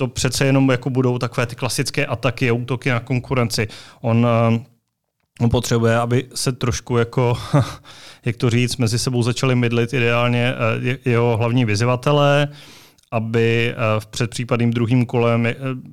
to 0.00 0.06
přece 0.06 0.46
jenom 0.46 0.70
jako 0.70 0.90
budou 0.90 1.18
takové 1.18 1.46
ty 1.46 1.56
klasické 1.56 2.06
ataky 2.06 2.50
a 2.50 2.52
útoky 2.52 2.90
na 2.90 3.00
konkurenci. 3.00 3.68
On 4.00 4.26
eh, 4.26 4.60
on 5.40 5.50
potřebuje, 5.50 5.96
aby 5.96 6.24
se 6.34 6.52
trošku 6.52 6.96
jako, 6.96 7.38
jak 8.24 8.36
to 8.36 8.50
říct, 8.50 8.76
mezi 8.76 8.98
sebou 8.98 9.22
začali 9.22 9.54
mydlit 9.54 9.92
ideálně 9.92 10.54
eh, 10.54 10.98
jeho 11.04 11.36
hlavní 11.36 11.64
vyzivatelé, 11.64 12.48
aby 13.12 13.74
eh, 13.74 14.00
v 14.00 14.06
předpřípadným 14.06 14.70
druhým 14.70 15.06
kolem 15.06 15.48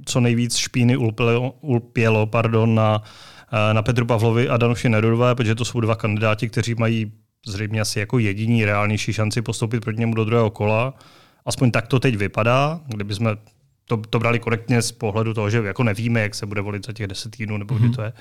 co 0.06 0.20
nejvíc 0.20 0.56
špíny 0.56 0.98
ulpělo, 0.98 1.52
ulpělo 1.62 2.26
pardon, 2.26 2.76
na, 2.76 3.04
na 3.74 3.82
Petru 3.82 4.06
Pavlovi 4.06 4.50
a 4.50 4.58
Danuši 4.58 4.90
Nerudové, 4.90 5.36
protože 5.36 5.56
to 5.56 5.66
jsou 5.66 5.80
dva 5.80 5.96
kandidáti, 5.96 6.50
kteří 6.50 6.76
mají 6.76 7.12
zřejmě 7.48 7.82
asi 7.82 8.00
jako 8.00 8.20
jediní 8.20 8.66
reálnější 8.66 9.14
šanci 9.14 9.42
postoupit 9.42 9.80
proti 9.80 10.00
němu 10.00 10.14
do 10.14 10.26
druhého 10.26 10.50
kola. 10.50 10.94
Aspoň 11.46 11.72
tak 11.72 11.88
to 11.88 12.00
teď 12.00 12.16
vypadá, 12.16 12.80
kdyby 12.88 13.16
jsme 13.16 13.36
to, 13.88 13.98
to 14.10 14.20
brali 14.20 14.40
korektně 14.40 14.82
z 14.82 14.92
pohledu 14.92 15.34
toho, 15.34 15.50
že 15.50 15.58
jako 15.58 15.84
nevíme, 15.84 16.22
jak 16.22 16.36
se 16.36 16.46
bude 16.46 16.62
volit 16.62 16.86
za 16.86 16.94
těch 16.94 17.08
deset 17.08 17.36
týdnů, 17.36 17.58
nebo 17.58 17.76
kdy 17.76 17.86
mhm. 17.86 17.94
to 17.94 18.02
je. 18.02 18.14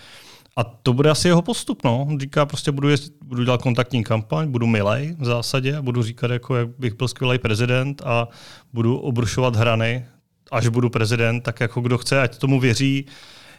A 0.56 0.64
to 0.64 0.92
bude 0.92 1.11
asi 1.11 1.28
jeho 1.28 1.42
postup. 1.42 1.85
No. 1.85 2.06
On 2.08 2.20
říká, 2.20 2.46
prostě 2.46 2.73
budu, 2.73 2.88
jezdit, 2.88 3.12
budu 3.25 3.44
dělat 3.44 3.62
kontaktní 3.62 4.04
kampaň, 4.04 4.50
budu 4.50 4.66
milej 4.66 5.16
v 5.18 5.25
zásadě, 5.25 5.82
budu 5.82 6.02
říkat, 6.02 6.30
jako, 6.30 6.56
jak 6.56 6.68
bych 6.68 6.94
byl 6.94 7.08
skvělý 7.08 7.38
prezident 7.38 8.02
a 8.04 8.28
budu 8.73 8.96
obrušovat 8.96 9.56
hrany, 9.56 10.06
až 10.52 10.68
budu 10.68 10.90
prezident, 10.90 11.40
tak 11.40 11.61
jako 11.61 11.80
kdo 11.80 11.99
chce, 11.99 12.20
ať 12.20 12.38
tomu 12.38 12.61
věří. 12.61 13.06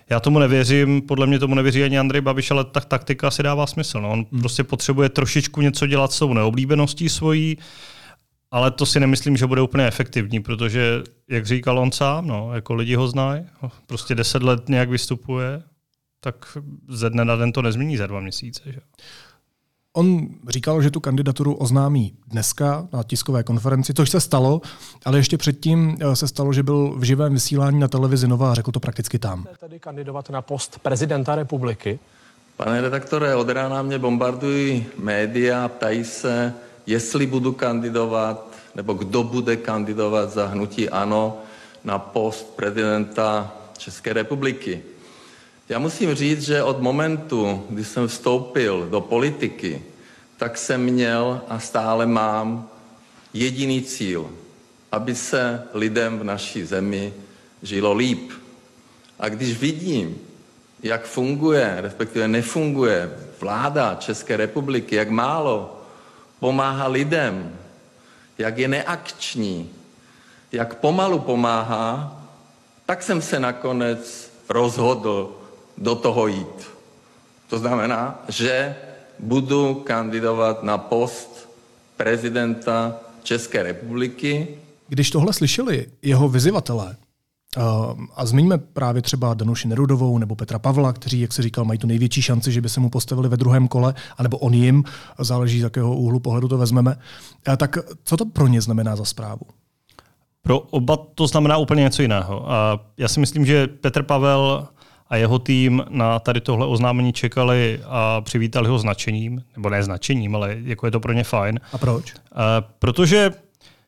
Já 0.09 0.19
tomu 0.19 0.39
nevěřím, 0.39 1.01
podle 1.01 1.27
mě 1.27 1.39
tomu 1.39 1.55
nevěří 1.55 1.83
ani 1.83 1.99
Andrej 1.99 2.21
Babiš, 2.21 2.51
ale 2.51 2.63
tak 2.63 2.85
taktika 2.85 3.31
si 3.31 3.43
dává 3.43 3.67
smysl. 3.67 4.01
No. 4.01 4.11
On 4.11 4.25
hmm. 4.31 4.39
prostě 4.39 4.63
potřebuje 4.63 5.09
trošičku 5.09 5.61
něco 5.61 5.87
dělat 5.87 6.11
s 6.11 6.19
tou 6.19 6.33
neoblíbeností 6.33 7.09
svojí, 7.09 7.57
ale 8.51 8.71
to 8.71 8.85
si 8.85 8.99
nemyslím, 8.99 9.37
že 9.37 9.47
bude 9.47 9.61
úplně 9.61 9.87
efektivní, 9.87 10.39
protože, 10.39 11.03
jak 11.29 11.45
říkal 11.45 11.79
on 11.79 11.91
sám, 11.91 12.27
no, 12.27 12.53
jako 12.53 12.73
lidi 12.73 12.95
ho 12.95 13.07
znají, 13.07 13.45
prostě 13.87 14.15
deset 14.15 14.43
let 14.43 14.69
nějak 14.69 14.89
vystupuje, 14.89 15.63
tak 16.19 16.57
ze 16.89 17.09
dne 17.09 17.25
na 17.25 17.35
den 17.35 17.51
to 17.51 17.61
nezmění 17.61 17.97
za 17.97 18.07
dva 18.07 18.19
měsíce. 18.19 18.61
Že? 18.65 18.79
On 19.93 20.27
říkal, 20.47 20.81
že 20.81 20.91
tu 20.91 20.99
kandidaturu 20.99 21.53
oznámí 21.53 22.13
dneska 22.27 22.87
na 22.93 23.03
tiskové 23.03 23.43
konferenci, 23.43 23.93
což 23.93 24.09
se 24.09 24.19
stalo, 24.19 24.61
ale 25.05 25.17
ještě 25.17 25.37
předtím 25.37 25.97
eh, 26.01 26.15
se 26.15 26.27
stalo, 26.27 26.53
že 26.53 26.63
byl 26.63 26.95
v 26.97 27.03
živém 27.03 27.33
vysílání 27.33 27.79
na 27.79 27.87
televizi 27.87 28.27
Nova 28.27 28.51
a 28.51 28.53
řekl 28.53 28.71
to 28.71 28.79
prakticky 28.79 29.19
tam. 29.19 29.47
Tady 29.59 29.79
kandidovat 29.79 30.29
na 30.29 30.41
post 30.41 30.79
prezidenta 30.79 31.35
republiky? 31.35 31.99
Pane 32.57 32.81
redaktore, 32.81 33.35
od 33.35 33.49
rána 33.49 33.81
mě 33.81 33.99
bombardují 33.99 34.85
média, 34.97 35.67
ptají 35.67 36.03
se, 36.03 36.53
jestli 36.87 37.27
budu 37.27 37.51
kandidovat, 37.53 38.53
nebo 38.75 38.93
kdo 38.93 39.23
bude 39.23 39.55
kandidovat 39.55 40.31
za 40.31 40.47
hnutí 40.47 40.89
ANO 40.89 41.37
na 41.83 41.99
post 41.99 42.55
prezidenta 42.55 43.53
České 43.77 44.13
republiky. 44.13 44.83
Já 45.69 45.79
musím 45.79 46.15
říct, 46.15 46.41
že 46.41 46.63
od 46.63 46.81
momentu, 46.81 47.63
kdy 47.69 47.85
jsem 47.85 48.07
vstoupil 48.07 48.87
do 48.89 49.01
politiky, 49.01 49.81
tak 50.37 50.57
jsem 50.57 50.83
měl 50.83 51.41
a 51.47 51.59
stále 51.59 52.05
mám 52.05 52.69
jediný 53.33 53.81
cíl, 53.81 54.29
aby 54.91 55.15
se 55.15 55.63
lidem 55.73 56.19
v 56.19 56.23
naší 56.23 56.63
zemi 56.63 57.13
žilo 57.63 57.93
líp. 57.93 58.31
A 59.19 59.29
když 59.29 59.57
vidím, 59.57 60.17
jak 60.83 61.05
funguje, 61.05 61.77
respektive 61.77 62.27
nefunguje 62.27 63.11
vláda 63.41 63.95
České 63.99 64.37
republiky, 64.37 64.95
jak 64.95 65.09
málo 65.09 65.76
pomáhá 66.39 66.87
lidem, 66.87 67.55
jak 68.37 68.57
je 68.57 68.67
neakční, 68.67 69.69
jak 70.51 70.75
pomalu 70.75 71.19
pomáhá, 71.19 72.21
tak 72.85 73.03
jsem 73.03 73.21
se 73.21 73.39
nakonec 73.39 74.31
rozhodl 74.49 75.37
do 75.77 75.95
toho 75.95 76.27
jít. 76.27 76.69
To 77.49 77.59
znamená, 77.59 78.23
že 78.27 78.75
budu 79.19 79.75
kandidovat 79.75 80.63
na 80.63 80.77
post 80.77 81.49
prezidenta 81.97 82.99
České 83.23 83.63
republiky. 83.63 84.47
Když 84.87 85.11
tohle 85.11 85.33
slyšeli 85.33 85.85
jeho 86.01 86.29
vyzivatelé, 86.29 86.95
a 88.15 88.25
zmiňme 88.25 88.57
právě 88.57 89.01
třeba 89.01 89.33
Danuši 89.33 89.67
Nerudovou 89.67 90.17
nebo 90.17 90.35
Petra 90.35 90.59
Pavla, 90.59 90.93
kteří, 90.93 91.19
jak 91.19 91.33
se 91.33 91.41
říkal, 91.41 91.65
mají 91.65 91.79
tu 91.79 91.87
největší 91.87 92.21
šanci, 92.21 92.51
že 92.51 92.61
by 92.61 92.69
se 92.69 92.79
mu 92.79 92.89
postavili 92.89 93.29
ve 93.29 93.37
druhém 93.37 93.67
kole, 93.67 93.93
anebo 94.17 94.37
on 94.37 94.53
jim, 94.53 94.83
záleží 95.19 95.59
z 95.59 95.63
jakého 95.63 95.95
úhlu 95.95 96.19
pohledu 96.19 96.47
to 96.47 96.57
vezmeme. 96.57 96.95
Tak 97.57 97.77
co 98.03 98.17
to 98.17 98.25
pro 98.25 98.47
ně 98.47 98.61
znamená 98.61 98.95
za 98.95 99.05
zprávu? 99.05 99.41
Pro 100.41 100.59
oba 100.59 100.97
to 101.15 101.27
znamená 101.27 101.57
úplně 101.57 101.83
něco 101.83 102.01
jiného. 102.01 102.51
A 102.51 102.79
já 102.97 103.07
si 103.07 103.19
myslím, 103.19 103.45
že 103.45 103.67
Petr 103.67 104.03
Pavel 104.03 104.67
a 105.09 105.15
jeho 105.15 105.39
tým 105.39 105.83
na 105.89 106.19
tady 106.19 106.41
tohle 106.41 106.67
oznámení 106.67 107.13
čekali 107.13 107.79
a 107.85 108.21
přivítali 108.21 108.69
ho 108.69 108.79
značením, 108.79 109.43
nebo 109.55 109.69
ne 109.69 109.83
značením, 109.83 110.35
ale 110.35 110.57
jako 110.63 110.87
je 110.87 110.91
to 110.91 110.99
pro 110.99 111.13
ně 111.13 111.23
fajn. 111.23 111.59
A 111.73 111.77
proč? 111.77 112.13
Uh, 112.13 112.19
protože 112.79 113.31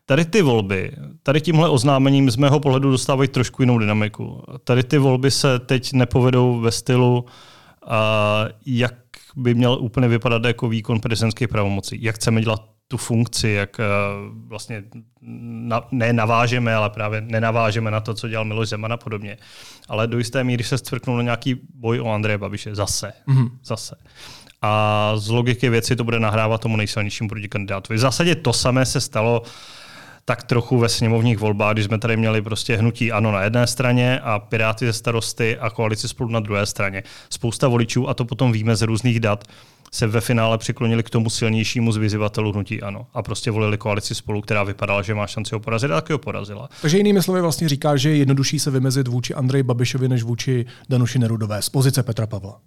tady 0.09 0.25
ty 0.25 0.41
volby, 0.41 0.91
tady 1.23 1.41
tímhle 1.41 1.69
oznámením 1.69 2.29
z 2.29 2.35
mého 2.35 2.59
pohledu 2.59 2.91
dostávají 2.91 3.29
trošku 3.29 3.61
jinou 3.61 3.77
dynamiku. 3.77 4.43
Tady 4.63 4.83
ty 4.83 4.97
volby 4.97 5.31
se 5.31 5.59
teď 5.59 5.93
nepovedou 5.93 6.59
ve 6.59 6.71
stylu, 6.71 7.19
uh, 7.19 7.91
jak 8.65 8.95
by 9.35 9.53
měl 9.53 9.77
úplně 9.81 10.07
vypadat 10.07 10.45
jako 10.45 10.69
výkon 10.69 10.99
prezidentských 10.99 11.47
pravomocí. 11.47 12.03
Jak 12.03 12.15
chceme 12.15 12.41
dělat 12.41 12.61
tu 12.87 12.97
funkci, 12.97 13.49
jak 13.49 13.77
vlastně 14.47 14.83
na, 15.21 15.81
ne 15.91 16.13
navážeme, 16.13 16.75
ale 16.75 16.89
právě 16.89 17.21
nenavážeme 17.21 17.91
na 17.91 17.99
to, 17.99 18.13
co 18.13 18.27
dělal 18.27 18.45
Miloš 18.45 18.69
Zeman 18.69 18.93
a 18.93 18.97
podobně. 18.97 19.37
Ale 19.89 20.07
do 20.07 20.17
jisté 20.17 20.43
míry 20.43 20.63
se 20.63 20.77
stvrknul 20.77 21.17
na 21.17 21.23
nějaký 21.23 21.55
boj 21.73 21.99
o 21.99 22.11
Andreje 22.11 22.37
Babiše. 22.37 22.75
Zase. 22.75 23.13
Mm-hmm. 23.27 23.49
Zase. 23.63 23.95
A 24.61 25.13
z 25.15 25.29
logiky 25.29 25.69
věci 25.69 25.95
to 25.95 26.03
bude 26.03 26.19
nahrávat 26.19 26.61
tomu 26.61 26.77
nejsilnějšímu 26.77 27.29
protikandidátovi. 27.29 27.97
V 27.97 28.01
zásadě 28.01 28.35
to 28.35 28.53
samé 28.53 28.85
se 28.85 29.01
stalo 29.01 29.43
tak 30.29 30.43
trochu 30.43 30.77
ve 30.77 30.89
sněmovních 30.89 31.37
volbách, 31.37 31.73
když 31.73 31.85
jsme 31.85 31.99
tady 31.99 32.17
měli 32.17 32.41
prostě 32.41 32.75
hnutí 32.75 33.11
ANO 33.11 33.31
na 33.31 33.43
jedné 33.43 33.67
straně 33.67 34.19
a 34.19 34.39
Piráty 34.39 34.85
ze 34.85 34.93
starosty 34.93 35.57
a 35.57 35.69
koalici 35.69 36.07
spolu 36.07 36.29
na 36.29 36.39
druhé 36.39 36.65
straně. 36.65 37.03
Spousta 37.29 37.67
voličů, 37.67 38.09
a 38.09 38.13
to 38.13 38.25
potom 38.25 38.51
víme 38.51 38.75
z 38.75 38.81
různých 38.81 39.19
dat, 39.19 39.43
se 39.91 40.07
ve 40.07 40.21
finále 40.21 40.57
přiklonili 40.57 41.03
k 41.03 41.09
tomu 41.09 41.29
silnějšímu 41.29 41.91
z 41.91 42.17
hnutí 42.53 42.81
ANO 42.81 43.07
a 43.13 43.21
prostě 43.21 43.51
volili 43.51 43.77
koalici 43.77 44.15
spolu, 44.15 44.41
která 44.41 44.63
vypadala, 44.63 45.01
že 45.01 45.15
má 45.15 45.27
šanci 45.27 45.55
ho 45.55 45.59
porazit, 45.59 45.91
a 45.91 45.95
taky 45.95 46.13
ho 46.13 46.19
porazila. 46.19 46.69
Takže 46.81 46.97
jinými 46.97 47.23
slovy 47.23 47.41
vlastně 47.41 47.69
říká, 47.69 47.97
že 47.97 48.09
je 48.09 48.17
jednodušší 48.17 48.59
se 48.59 48.71
vymezit 48.71 49.07
vůči 49.07 49.33
Andreji 49.33 49.63
Babišovi 49.63 50.07
než 50.07 50.23
vůči 50.23 50.65
Danuši 50.89 51.19
Nerudové 51.19 51.61
z 51.61 51.69
pozice 51.69 52.03
Petra 52.03 52.27
Pavla. 52.27 52.59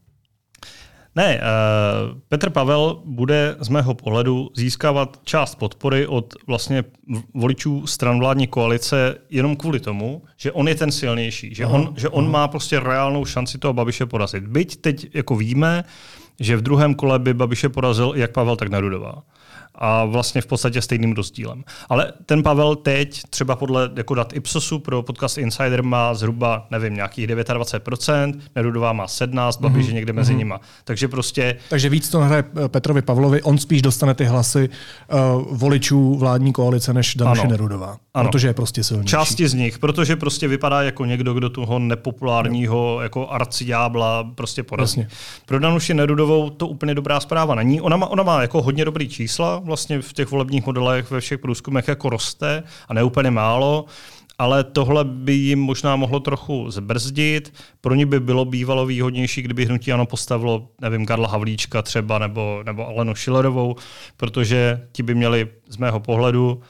Ne, 1.16 1.40
uh, 1.40 2.18
Petr 2.28 2.50
Pavel 2.50 3.02
bude 3.04 3.56
z 3.60 3.68
mého 3.68 3.94
pohledu 3.94 4.50
získávat 4.56 5.20
část 5.24 5.54
podpory 5.54 6.06
od 6.06 6.34
vlastně 6.46 6.84
voličů 7.34 7.86
stran 7.86 8.18
vládní 8.18 8.46
koalice 8.46 9.14
jenom 9.30 9.56
kvůli 9.56 9.80
tomu, 9.80 10.22
že 10.36 10.52
on 10.52 10.68
je 10.68 10.74
ten 10.74 10.92
silnější, 10.92 11.54
že, 11.54 11.66
on, 11.66 11.94
že 11.96 12.08
on 12.08 12.30
má 12.30 12.48
prostě 12.48 12.80
reálnou 12.80 13.24
šanci 13.24 13.58
toho 13.58 13.74
Babiše 13.74 14.06
porazit. 14.06 14.44
Byť 14.44 14.76
teď 14.76 15.06
jako 15.14 15.36
víme, 15.36 15.84
že 16.40 16.56
v 16.56 16.62
druhém 16.62 16.94
kole 16.94 17.18
by 17.18 17.34
Babiše 17.34 17.68
porazil 17.68 18.12
jak 18.16 18.32
Pavel, 18.32 18.56
tak 18.56 18.68
Nerudová 18.68 19.22
a 19.74 20.04
vlastně 20.04 20.40
v 20.40 20.46
podstatě 20.46 20.82
stejným 20.82 21.12
rozdílem. 21.12 21.64
Ale 21.88 22.12
ten 22.26 22.42
Pavel 22.42 22.76
teď, 22.76 23.22
třeba 23.30 23.56
podle 23.56 23.90
jako 23.96 24.14
dat 24.14 24.32
Ipsosu 24.32 24.78
pro 24.78 25.02
podcast 25.02 25.38
Insider 25.38 25.82
má 25.82 26.14
zhruba, 26.14 26.66
nevím, 26.70 26.94
nějakých 26.94 27.28
29%, 27.28 28.34
Nerudová 28.54 28.92
má 28.92 29.08
17, 29.08 29.60
Babiš 29.60 29.86
mm-hmm. 29.86 29.94
někde 29.94 30.12
mezi 30.12 30.32
mm-hmm. 30.32 30.36
nima. 30.36 30.60
Takže 30.84 31.08
prostě... 31.08 31.56
Takže 31.68 31.88
víc 31.88 32.08
to 32.08 32.20
hraje 32.20 32.44
Petrovi 32.66 33.02
Pavlovi, 33.02 33.42
on 33.42 33.58
spíš 33.58 33.82
dostane 33.82 34.14
ty 34.14 34.24
hlasy 34.24 34.68
uh, 34.68 35.18
voličů 35.56 36.14
vládní 36.14 36.52
koalice 36.52 36.92
než 36.92 37.14
Danuše 37.14 37.48
Nerudová. 37.48 37.96
Ano. 38.14 38.28
Protože 38.28 38.48
je 38.48 38.54
prostě 38.54 38.84
silnější. 38.84 39.10
Části 39.10 39.48
z 39.48 39.54
nich, 39.54 39.78
protože 39.78 40.16
prostě 40.16 40.48
vypadá 40.48 40.82
jako 40.82 41.04
někdo, 41.04 41.34
kdo 41.34 41.50
toho 41.50 41.78
nepopulárního 41.78 42.94
no. 42.96 43.02
jako 43.02 43.28
arciábla 43.28 44.24
prostě 44.34 44.62
porazí. 44.62 45.06
Pro 45.46 45.58
Danuši 45.58 45.94
Nerudovou 45.94 46.50
to 46.50 46.68
úplně 46.68 46.94
dobrá 46.94 47.20
zpráva 47.20 47.54
není. 47.54 47.80
Ona 47.80 47.96
má, 47.96 48.06
ona 48.06 48.22
má 48.22 48.42
jako 48.42 48.62
hodně 48.62 48.84
dobrý 48.84 49.08
čísla, 49.08 49.61
vlastně 49.64 50.02
v 50.02 50.12
těch 50.12 50.30
volebních 50.30 50.66
modelech 50.66 51.10
ve 51.10 51.20
všech 51.20 51.38
průzkumech 51.38 51.88
jako 51.88 52.10
roste 52.10 52.62
a 52.88 52.94
neúplně 52.94 53.30
málo, 53.30 53.84
ale 54.38 54.64
tohle 54.64 55.04
by 55.04 55.32
jim 55.32 55.58
možná 55.58 55.96
mohlo 55.96 56.20
trochu 56.20 56.70
zbrzdit. 56.70 57.54
Pro 57.80 57.94
ně 57.94 58.06
by 58.06 58.20
bylo 58.20 58.44
bývalo 58.44 58.86
výhodnější, 58.86 59.42
kdyby 59.42 59.64
hnutí 59.64 59.92
ano 59.92 60.06
postavilo, 60.06 60.68
nevím, 60.80 61.06
Karla 61.06 61.28
Havlíčka 61.28 61.82
třeba 61.82 62.18
nebo, 62.18 62.62
nebo 62.66 62.88
Alenu 62.88 63.14
Schillerovou, 63.14 63.76
protože 64.16 64.88
ti 64.92 65.02
by 65.02 65.14
měli 65.14 65.48
z 65.68 65.76
mého 65.76 66.00
pohledu 66.00 66.60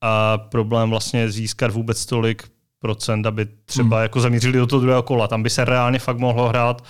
a 0.00 0.38
problém 0.38 0.90
vlastně 0.90 1.30
získat 1.30 1.70
vůbec 1.70 2.06
tolik 2.06 2.42
procent, 2.78 3.26
aby 3.26 3.46
třeba 3.64 3.96
hmm. 3.96 4.02
jako 4.02 4.20
zamířili 4.20 4.58
do 4.58 4.66
toho 4.66 4.80
druhého 4.80 5.02
kola. 5.02 5.28
Tam 5.28 5.42
by 5.42 5.50
se 5.50 5.64
reálně 5.64 5.98
fakt 5.98 6.18
mohlo 6.18 6.48
hrát 6.48 6.82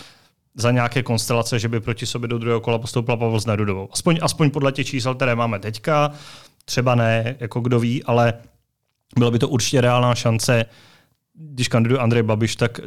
za 0.55 0.71
nějaké 0.71 1.03
konstelace, 1.03 1.59
že 1.59 1.69
by 1.69 1.81
proti 1.81 2.07
sobě 2.07 2.29
do 2.29 2.39
druhého 2.39 2.61
kola 2.61 2.79
postoupila 2.79 3.17
Pavel 3.17 3.41
s 3.41 3.47
Nerudovou. 3.47 3.89
Aspoň, 3.93 4.19
aspoň 4.23 4.51
podle 4.51 4.73
těch 4.73 4.87
čísel, 4.87 5.15
které 5.15 5.35
máme 5.35 5.59
teďka, 5.59 6.11
třeba 6.65 6.95
ne, 6.95 7.37
jako 7.41 7.61
kdo 7.61 7.81
ví, 7.81 8.05
ale 8.05 8.35
bylo 9.19 9.31
by 9.31 9.39
to 9.39 9.49
určitě 9.49 9.81
reálná 9.81 10.15
šance, 10.15 10.65
když 11.35 11.69
kandiduje 11.69 12.01
Andrej 12.01 12.23
Babiš, 12.23 12.57
tak 12.57 12.81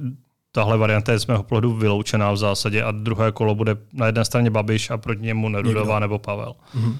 tahle 0.52 0.78
varianta 0.78 1.12
je 1.12 1.20
z 1.20 1.28
mého 1.28 1.44
pohledu 1.44 1.74
vyloučená 1.74 2.32
v 2.32 2.38
zásadě 2.38 2.84
a 2.84 2.92
druhé 2.92 3.32
kolo 3.32 3.56
bude 3.56 3.78
na 3.94 4.06
jedné 4.06 4.26
straně 4.26 4.50
Babiš 4.50 4.90
a 4.90 4.98
proti 4.98 5.22
němu 5.22 5.50
Nerudová 5.50 6.00
nebo 6.00 6.20
Pavel. 6.20 6.56
Mm-hmm. 6.76 6.98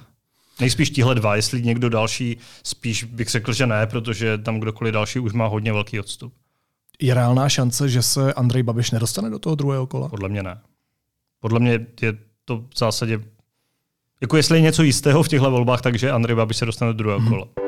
Nejspíš 0.60 0.90
tihle 0.90 1.16
dva, 1.16 1.36
jestli 1.36 1.62
někdo 1.62 1.90
další, 1.90 2.38
spíš 2.64 3.04
bych 3.04 3.30
řekl, 3.30 3.54
že 3.54 3.68
ne, 3.68 3.88
protože 3.88 4.38
tam 4.38 4.60
kdokoliv 4.60 4.94
další 4.94 5.20
už 5.20 5.34
má 5.34 5.48
hodně 5.48 5.74
velký 5.74 6.00
odstup. 6.00 6.34
Je 7.02 7.14
reálná 7.14 7.50
šance, 7.50 7.90
že 7.90 8.02
se 8.02 8.34
Andrej 8.34 8.64
Babiš 8.64 8.92
nedostane 8.92 9.30
do 9.30 9.40
toho 9.40 9.56
druhého 9.56 9.88
kola? 9.88 10.10
Podle 10.10 10.30
mě 10.30 10.44
ne. 10.44 10.62
Podle 11.40 11.60
mě 11.60 11.72
je 12.02 12.18
to 12.46 12.58
v 12.58 12.78
zásadě, 12.78 13.20
jako 14.22 14.38
jestli 14.38 14.58
je 14.58 14.62
něco 14.62 14.84
jistého 14.84 15.24
v 15.24 15.28
těchto 15.28 15.52
volbách, 15.52 15.82
takže 15.82 16.12
Andrej 16.12 16.36
Babiš 16.36 16.58
se 16.58 16.66
dostane 16.66 16.94
do 16.94 16.98
druhého 16.98 17.20
hmm. 17.20 17.30
kola. 17.30 17.65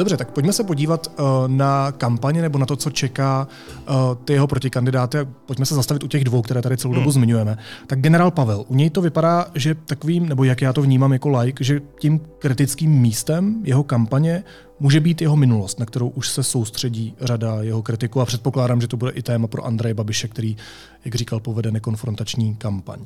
Dobře, 0.00 0.16
tak 0.16 0.30
pojďme 0.30 0.52
se 0.52 0.64
podívat 0.64 1.06
uh, 1.06 1.24
na 1.46 1.92
kampaně 1.92 2.42
nebo 2.42 2.58
na 2.58 2.66
to, 2.66 2.76
co 2.76 2.90
čeká 2.90 3.48
uh, 3.88 3.94
ty 4.24 4.32
jeho 4.32 4.46
protikandidáty. 4.46 5.18
Pojďme 5.46 5.66
se 5.66 5.74
zastavit 5.74 6.02
u 6.02 6.06
těch 6.06 6.24
dvou, 6.24 6.42
které 6.42 6.62
tady 6.62 6.76
celou 6.76 6.92
hmm. 6.92 7.00
dobu 7.00 7.10
zmiňujeme. 7.10 7.58
Tak 7.86 8.00
generál 8.00 8.30
Pavel, 8.30 8.64
u 8.68 8.74
něj 8.74 8.90
to 8.90 9.02
vypadá, 9.02 9.46
že 9.54 9.74
takovým, 9.74 10.28
nebo 10.28 10.44
jak 10.44 10.62
já 10.62 10.72
to 10.72 10.82
vnímám 10.82 11.12
jako 11.12 11.28
like, 11.28 11.64
že 11.64 11.80
tím 11.98 12.20
kritickým 12.38 12.90
místem 12.90 13.60
jeho 13.64 13.82
kampaně 13.82 14.44
může 14.80 15.00
být 15.00 15.22
jeho 15.22 15.36
minulost, 15.36 15.78
na 15.78 15.86
kterou 15.86 16.08
už 16.08 16.28
se 16.28 16.42
soustředí 16.42 17.14
řada 17.20 17.62
jeho 17.62 17.82
kritiků 17.82 18.20
a 18.20 18.26
předpokládám, 18.26 18.80
že 18.80 18.86
to 18.86 18.96
bude 18.96 19.12
i 19.12 19.22
téma 19.22 19.46
pro 19.46 19.66
Andreje 19.66 19.94
Babiše, 19.94 20.28
který, 20.28 20.56
jak 21.04 21.14
říkal, 21.14 21.40
povede 21.40 21.70
nekonfrontační 21.70 22.56
kampaň. 22.56 23.00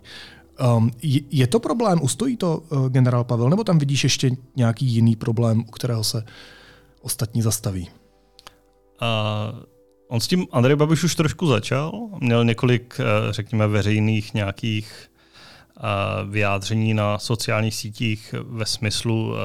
Um, 0.77 0.91
je 1.31 1.47
to 1.47 1.61
problém, 1.61 1.99
ustojí 2.03 2.37
to 2.37 2.59
uh, 2.59 2.89
generál 2.89 3.25
Pavel, 3.25 3.51
nebo 3.51 3.65
tam 3.65 3.79
vidíš 3.79 4.05
ještě 4.05 4.31
nějaký 4.57 4.87
jiný 4.87 5.17
problém, 5.17 5.61
u 5.61 5.71
kterého 5.71 6.05
se 6.05 6.25
ostatní 7.05 7.43
zastaví? 7.43 7.89
Uh, 9.03 9.59
on 10.09 10.21
s 10.21 10.29
tím 10.29 10.47
Andrej 10.53 10.77
Babiš 10.77 11.05
už 11.05 11.15
trošku 11.15 11.47
začal. 11.47 11.93
Měl 12.21 12.45
několik, 12.45 13.01
uh, 13.01 13.33
řekněme, 13.33 13.67
veřejných 13.67 14.35
nějakých 14.35 15.11
uh, 15.77 16.31
vyjádření 16.31 16.95
na 16.95 17.19
sociálních 17.19 17.75
sítích 17.75 18.35
ve 18.49 18.67
smyslu 18.67 19.29
uh, 19.29 19.37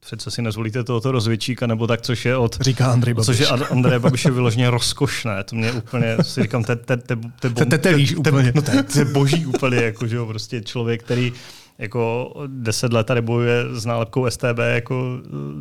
přece 0.00 0.30
si 0.30 0.42
nezvolíte 0.42 0.84
tohoto 0.84 1.12
rozvědčíka, 1.12 1.66
nebo 1.66 1.86
tak, 1.86 2.02
což 2.02 2.24
je 2.24 2.36
od... 2.36 2.56
Říká 2.60 2.92
Andrej 2.92 3.14
Babiš. 3.14 3.26
Což 3.26 3.38
je 3.38 3.46
Andrej 3.46 3.98
Babiš 3.98 4.24
je 4.24 4.30
vyloženě 4.30 4.70
rozkošné. 4.70 5.44
To 5.44 5.56
mě 5.56 5.72
úplně, 5.72 6.16
si 6.22 6.42
říkám, 6.42 6.64
te, 6.64 6.76
te, 6.76 6.96
te, 6.96 7.16
te, 7.16 7.50
te, 7.50 7.64
te, 7.64 7.78
te, 7.78 7.96
úplně. 8.16 8.52
Te, 8.52 8.82
te 8.82 9.04
boží 9.04 9.46
úplně, 9.46 9.76
jako, 9.76 10.06
že 10.06 10.16
jo, 10.16 10.26
prostě 10.26 10.62
člověk, 10.62 11.02
který 11.02 11.32
jako 11.78 12.32
deset 12.46 12.92
let 12.92 13.06
tady 13.06 13.20
bojuje 13.20 13.64
s 13.72 13.86
nálepkou 13.86 14.30
STB, 14.30 14.58
jako 14.74 15.18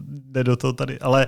jde 0.08 0.44
do 0.44 0.56
toho 0.56 0.74
tady. 0.74 1.00
Ale 1.00 1.28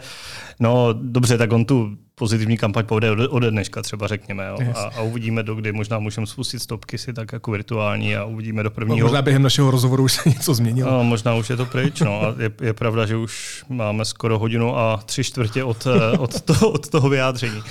no 0.60 0.90
dobře, 0.94 1.38
tak 1.38 1.54
on 1.54 1.66
tu 1.66 1.98
pozitivní 2.16 2.58
kampaň 2.58 2.86
povede 2.86 3.12
ode 3.12 3.52
dneška 3.52 3.82
třeba 3.82 4.08
řekněme. 4.08 4.48
Jo? 4.48 4.58
Yes. 4.60 4.78
A, 4.78 4.82
a, 4.82 5.02
uvidíme, 5.02 5.44
do 5.44 5.56
kdy 5.56 5.72
možná 5.72 6.00
můžeme 6.00 6.28
spustit 6.28 6.60
stopky 6.60 6.98
si 6.98 7.14
tak 7.14 7.34
jako 7.34 7.52
virtuální 7.52 8.16
a 8.16 8.24
uvidíme 8.24 8.64
do 8.64 8.72
prvního. 8.72 9.00
No, 9.00 9.06
možná 9.06 9.22
během 9.22 9.42
našeho 9.42 9.72
rozhovoru 9.72 10.04
už 10.04 10.14
se 10.14 10.30
něco 10.30 10.54
změnilo. 10.54 10.92
No, 10.92 11.04
možná 11.04 11.36
už 11.36 11.50
je 11.50 11.58
to 11.58 11.66
pryč. 11.66 12.02
No. 12.02 12.22
A 12.22 12.36
je, 12.40 12.52
je, 12.62 12.74
pravda, 12.74 13.06
že 13.06 13.16
už 13.16 13.64
máme 13.70 14.06
skoro 14.06 14.40
hodinu 14.40 14.78
a 14.78 14.98
tři 15.06 15.24
čtvrtě 15.24 15.64
od, 15.64 15.88
od, 16.18 16.42
toho, 16.42 16.70
od 16.70 16.90
toho 16.90 17.10
vyjádření. 17.10 17.64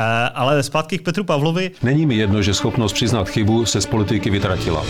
Eh, 0.00 0.30
ale 0.34 0.62
zpátky 0.62 0.98
k 0.98 1.02
Petru 1.02 1.24
Pavlovi. 1.24 1.70
Není 1.82 2.06
mi 2.06 2.16
jedno, 2.16 2.42
že 2.42 2.54
schopnost 2.54 2.92
přiznat 2.92 3.28
chybu 3.28 3.66
se 3.66 3.80
z 3.80 3.86
politiky 3.86 4.30
vytratila. 4.30 4.84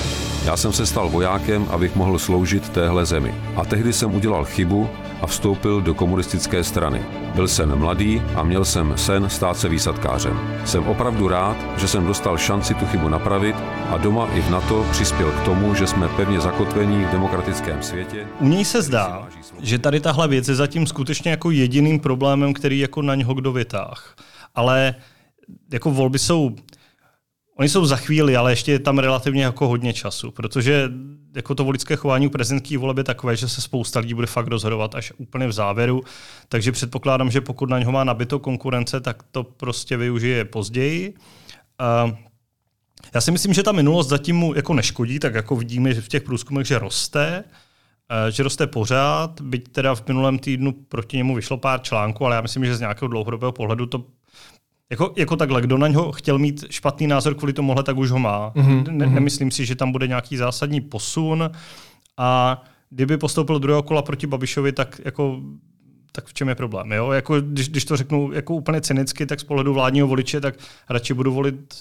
Já 0.45 0.57
jsem 0.57 0.73
se 0.73 0.87
stal 0.87 1.09
vojákem, 1.09 1.67
abych 1.71 1.97
mohl 1.97 2.19
sloužit 2.19 2.69
téhle 2.69 3.07
zemi. 3.07 3.35
A 3.57 3.65
tehdy 3.65 3.93
jsem 3.93 4.15
udělal 4.15 4.45
chybu 4.45 4.89
a 5.23 5.27
vstoupil 5.27 5.81
do 5.81 5.95
komunistické 5.95 6.65
strany. 6.65 7.03
Byl 7.35 7.49
jsem 7.49 7.79
mladý 7.79 8.23
a 8.35 8.43
měl 8.43 8.65
jsem 8.65 8.93
sen 8.97 9.29
stát 9.29 9.57
se 9.57 9.69
výsadkářem. 9.69 10.41
Jsem 10.65 10.85
opravdu 10.85 11.29
rád, 11.29 11.57
že 11.77 11.89
jsem 11.89 12.07
dostal 12.07 12.39
šanci 12.39 12.75
tu 12.75 12.87
chybu 12.87 13.09
napravit 13.09 13.57
a 13.91 13.97
doma 13.97 14.29
i 14.35 14.41
v 14.41 14.51
NATO 14.51 14.87
přispěl 14.91 15.31
k 15.31 15.45
tomu, 15.45 15.75
že 15.75 15.87
jsme 15.87 16.09
pevně 16.09 16.41
zakotvení 16.41 17.05
v 17.05 17.13
demokratickém 17.13 17.83
světě. 17.83 18.27
U 18.41 18.49
něj 18.49 18.65
se 18.65 18.83
zdá, 18.83 19.29
že 19.61 19.79
tady 19.79 20.01
tahle 20.01 20.29
věc 20.29 20.49
je 20.49 20.55
zatím 20.55 20.87
skutečně 20.87 21.31
jako 21.31 21.51
jediným 21.51 22.01
problémem, 22.01 22.53
který 22.53 22.79
jako 22.79 23.03
na 23.03 23.15
něho 23.15 23.35
kdo 23.35 23.53
vytáh 23.53 24.15
ale 24.59 24.95
jako 25.73 25.91
volby 25.91 26.19
jsou 26.19 26.57
Oni 27.61 27.69
jsou 27.69 27.87
za 27.87 27.97
chvíli, 27.97 28.37
ale 28.37 28.53
ještě 28.53 28.73
je 28.73 28.79
tam 28.79 28.99
relativně 28.99 29.43
jako 29.43 29.69
hodně 29.69 29.93
času, 29.93 30.31
protože 30.31 30.91
jako 31.37 31.55
to 31.55 31.65
voličské 31.65 31.97
chování 31.97 32.27
u 32.27 32.31
prezidentských 32.31 32.79
voleb 32.79 32.99
je 32.99 33.05
takové, 33.05 33.37
že 33.37 33.49
se 33.49 33.61
spousta 33.61 34.01
lidí 34.01 34.15
bude 34.15 34.27
fakt 34.27 34.47
rozhodovat 34.47 34.95
až 34.95 35.13
úplně 35.17 35.47
v 35.47 35.53
závěru, 35.53 36.03
takže 36.49 36.73
předpokládám, 36.73 37.31
že 37.31 37.41
pokud 37.41 37.71
na 37.71 37.79
něho 37.79 37.93
má 37.93 38.05
nabito 38.05 38.39
konkurence, 38.39 39.01
tak 39.01 39.23
to 39.31 39.45
prostě 39.45 39.97
využije 39.97 40.45
později. 40.45 41.15
Uh, 42.05 42.11
já 43.15 43.21
si 43.21 43.31
myslím, 43.31 43.55
že 43.55 43.63
ta 43.63 43.73
minulost 43.73 44.09
zatím 44.09 44.37
mu 44.37 44.55
jako 44.55 44.75
neškodí, 44.75 45.19
tak 45.19 45.35
jako 45.35 45.57
vidíme 45.57 45.95
že 45.95 46.01
v 46.01 46.09
těch 46.09 46.23
průzkumech, 46.23 46.67
že 46.67 46.79
roste, 46.79 47.45
Eh, 48.11 48.31
že 48.31 48.43
roste 48.43 48.67
pořád, 48.67 49.41
byť 49.41 49.69
teda 49.69 49.95
v 49.95 50.09
minulém 50.09 50.39
týdnu 50.39 50.73
proti 50.73 51.17
němu 51.17 51.35
vyšlo 51.35 51.57
pár 51.57 51.83
článků, 51.83 52.27
ale 52.27 52.37
já 52.37 52.41
myslím, 52.41 52.65
že 52.65 52.77
z 52.77 52.81
nějakého 52.81 53.09
dlouhodobého 53.09 53.53
pohledu 53.53 53.87
to 53.87 54.05
jako, 54.91 55.13
jako 55.17 55.37
takhle, 55.37 55.63
kdo 55.63 55.79
na 55.79 55.89
něho 55.89 56.13
chtěl 56.13 56.39
mít 56.39 56.65
špatný 56.71 57.07
názor 57.07 57.35
kvůli 57.35 57.53
tomuhle, 57.53 57.83
tak 57.83 57.97
už 57.97 58.11
ho 58.11 58.19
má. 58.19 58.51
Mm-hmm. 58.51 58.85
Ne, 58.91 59.07
nemyslím 59.07 59.51
si, 59.51 59.67
že 59.67 59.75
tam 59.75 59.93
bude 59.93 60.07
nějaký 60.07 60.37
zásadní 60.37 60.81
posun 60.81 61.51
a 62.17 62.63
kdyby 62.91 63.17
postoupil 63.17 63.59
druhého 63.59 63.83
kola 63.83 64.03
proti 64.03 64.27
Babišovi, 64.27 64.73
tak 64.73 65.01
jako 65.05 65.41
tak 66.13 66.27
v 66.27 66.35
čem 66.35 66.49
je 66.49 66.55
problém? 66.55 66.93
Jo? 66.93 67.11
Jako, 67.11 67.41
když, 67.41 67.69
když 67.69 67.85
to 67.85 67.97
řeknu 67.97 68.33
jako 68.33 68.55
úplně 68.55 68.81
cynicky, 68.81 69.27
tak 69.27 69.41
z 69.41 69.45
pohledu 69.45 69.75
vládního 69.75 70.09
voliče, 70.09 70.41
tak 70.41 70.55
radši 70.91 71.15
budu 71.15 71.33
volit 71.33 71.75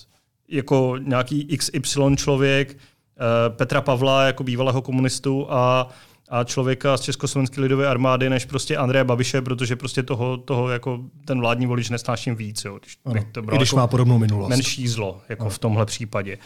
jako 0.47 0.95
nějaký 1.01 1.57
XY 1.57 2.15
člověk, 2.15 2.77
eh, 2.77 3.49
Petra 3.49 3.81
Pavla 3.81 4.23
jako 4.23 4.43
bývalého 4.43 4.81
komunistu 4.81 5.47
a 5.49 5.89
a 6.29 6.43
člověka 6.43 6.97
z 6.97 7.01
Československé 7.01 7.61
lidové 7.61 7.87
armády, 7.87 8.29
než 8.29 8.45
prostě 8.45 8.77
Andreje 8.77 9.03
Babiše, 9.03 9.41
protože 9.41 9.75
prostě 9.75 10.03
toho, 10.03 10.37
toho 10.37 10.69
jako 10.69 10.99
ten 11.25 11.39
vládní 11.39 11.65
volič 11.65 11.89
nesnáším 11.89 12.35
víc. 12.35 12.65
Jo, 12.65 12.79
když, 12.81 12.97
ano, 13.05 13.25
to 13.31 13.39
I 13.39 13.57
když 13.57 13.69
jako 13.69 13.75
má 13.75 13.87
podobnou 13.87 14.17
minulost. 14.17 14.49
Menší 14.49 14.87
zlo, 14.87 15.21
jako 15.29 15.41
ano. 15.41 15.49
v 15.49 15.59
tomhle 15.59 15.85
případě. 15.85 16.37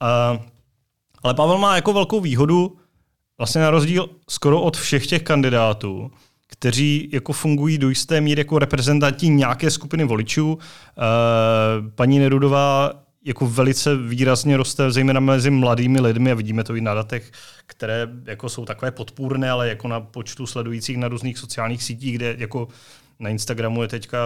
A, 0.00 0.38
ale 1.22 1.34
Pavel 1.34 1.58
má 1.58 1.76
jako 1.76 1.92
velkou 1.92 2.20
výhodu, 2.20 2.76
vlastně 3.38 3.60
na 3.60 3.70
rozdíl 3.70 4.08
skoro 4.28 4.62
od 4.62 4.76
všech 4.76 5.06
těch 5.06 5.22
kandidátů, 5.22 6.10
kteří 6.46 7.10
jako 7.12 7.32
fungují 7.32 7.78
do 7.78 7.88
jisté 7.88 8.20
míry 8.20 8.40
jako 8.40 8.58
reprezentanti 8.58 9.28
nějaké 9.28 9.70
skupiny 9.70 10.04
voličů. 10.04 10.58
E, 10.58 11.90
paní 11.90 12.18
Nerudová 12.18 12.92
jako 13.26 13.46
velice 13.46 13.96
výrazně 13.96 14.56
roste, 14.56 14.90
zejména 14.90 15.20
mezi 15.20 15.50
mladými 15.50 16.00
lidmi 16.00 16.30
a 16.30 16.34
vidíme 16.34 16.64
to 16.64 16.74
i 16.74 16.80
na 16.80 16.94
datech, 16.94 17.32
které 17.66 18.08
jako 18.24 18.48
jsou 18.48 18.64
takové 18.64 18.90
podpůrné, 18.90 19.50
ale 19.50 19.68
jako 19.68 19.88
na 19.88 20.00
počtu 20.00 20.46
sledujících 20.46 20.96
na 20.96 21.08
různých 21.08 21.38
sociálních 21.38 21.82
sítích, 21.82 22.14
kde 22.14 22.34
jako 22.38 22.68
na 23.18 23.30
Instagramu 23.30 23.82
je 23.82 23.88
teďka 23.88 24.18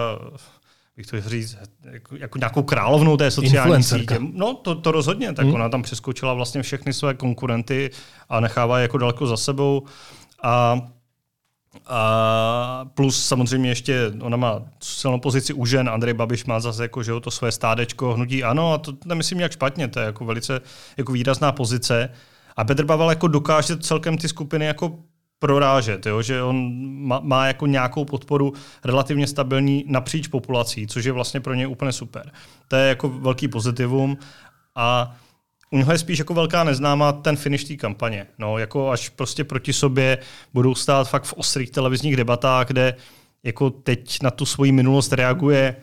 bych 0.97 1.07
to 1.07 1.29
říct, 1.29 1.57
jako, 1.91 2.15
jako 2.15 2.37
nějakou 2.37 2.63
královnou 2.63 3.17
té 3.17 3.31
sociální 3.31 3.83
sítě. 3.83 4.19
No, 4.19 4.53
to, 4.53 4.75
to 4.75 4.91
rozhodně, 4.91 5.33
tak 5.33 5.45
hmm. 5.45 5.55
ona 5.55 5.69
tam 5.69 5.81
přeskočila 5.81 6.33
vlastně 6.33 6.61
všechny 6.61 6.93
své 6.93 7.13
konkurenty 7.13 7.89
a 8.29 8.39
nechává 8.39 8.79
je 8.79 8.81
jako 8.81 8.97
daleko 8.97 9.27
za 9.27 9.37
sebou. 9.37 9.85
A 10.43 10.81
a 11.87 12.85
plus 12.93 13.25
samozřejmě 13.27 13.69
ještě 13.69 14.13
ona 14.21 14.37
má 14.37 14.61
silnou 14.83 15.19
pozici 15.19 15.53
u 15.53 15.65
žen, 15.65 15.89
Andrej 15.89 16.13
Babiš 16.13 16.45
má 16.45 16.59
zase 16.59 16.83
jako, 16.83 17.03
že 17.03 17.11
jo, 17.11 17.19
to 17.19 17.31
své 17.31 17.51
stádečko 17.51 18.13
hnutí 18.13 18.43
ano 18.43 18.73
a 18.73 18.77
to 18.77 18.93
nemyslím 19.05 19.37
nějak 19.37 19.51
špatně, 19.51 19.87
to 19.87 19.99
je 19.99 20.05
jako 20.05 20.25
velice 20.25 20.61
jako 20.97 21.11
výrazná 21.11 21.51
pozice. 21.51 22.09
A 22.55 22.63
Petr 22.63 22.85
Pavel 22.85 23.09
jako 23.09 23.27
dokáže 23.27 23.77
celkem 23.77 24.17
ty 24.17 24.27
skupiny 24.27 24.65
jako 24.65 24.99
prorážet, 25.39 26.05
jo? 26.05 26.21
že 26.21 26.43
on 26.43 26.71
má, 27.07 27.19
má 27.19 27.47
jako 27.47 27.67
nějakou 27.67 28.05
podporu 28.05 28.53
relativně 28.85 29.27
stabilní 29.27 29.85
napříč 29.87 30.27
populací, 30.27 30.87
což 30.87 31.05
je 31.05 31.11
vlastně 31.11 31.39
pro 31.39 31.53
ně 31.53 31.67
úplně 31.67 31.91
super. 31.91 32.31
To 32.67 32.75
je 32.75 32.87
jako 32.87 33.09
velký 33.09 33.47
pozitivum 33.47 34.17
a 34.75 35.15
u 35.71 35.77
něho 35.77 35.91
je 35.91 35.97
spíš 35.97 36.19
jako 36.19 36.33
velká 36.33 36.63
neznámá 36.63 37.11
ten 37.11 37.35
finish 37.35 37.63
té 37.63 37.75
kampaně. 37.75 38.27
No, 38.39 38.57
jako 38.57 38.91
až 38.91 39.09
prostě 39.09 39.43
proti 39.43 39.73
sobě 39.73 40.17
budou 40.53 40.75
stát 40.75 41.09
fakt 41.09 41.23
v 41.23 41.33
ostrých 41.33 41.71
televizních 41.71 42.15
debatách, 42.15 42.67
kde 42.67 42.95
jako 43.43 43.69
teď 43.69 44.21
na 44.23 44.31
tu 44.31 44.45
svoji 44.45 44.71
minulost 44.71 45.13
reaguje 45.13 45.75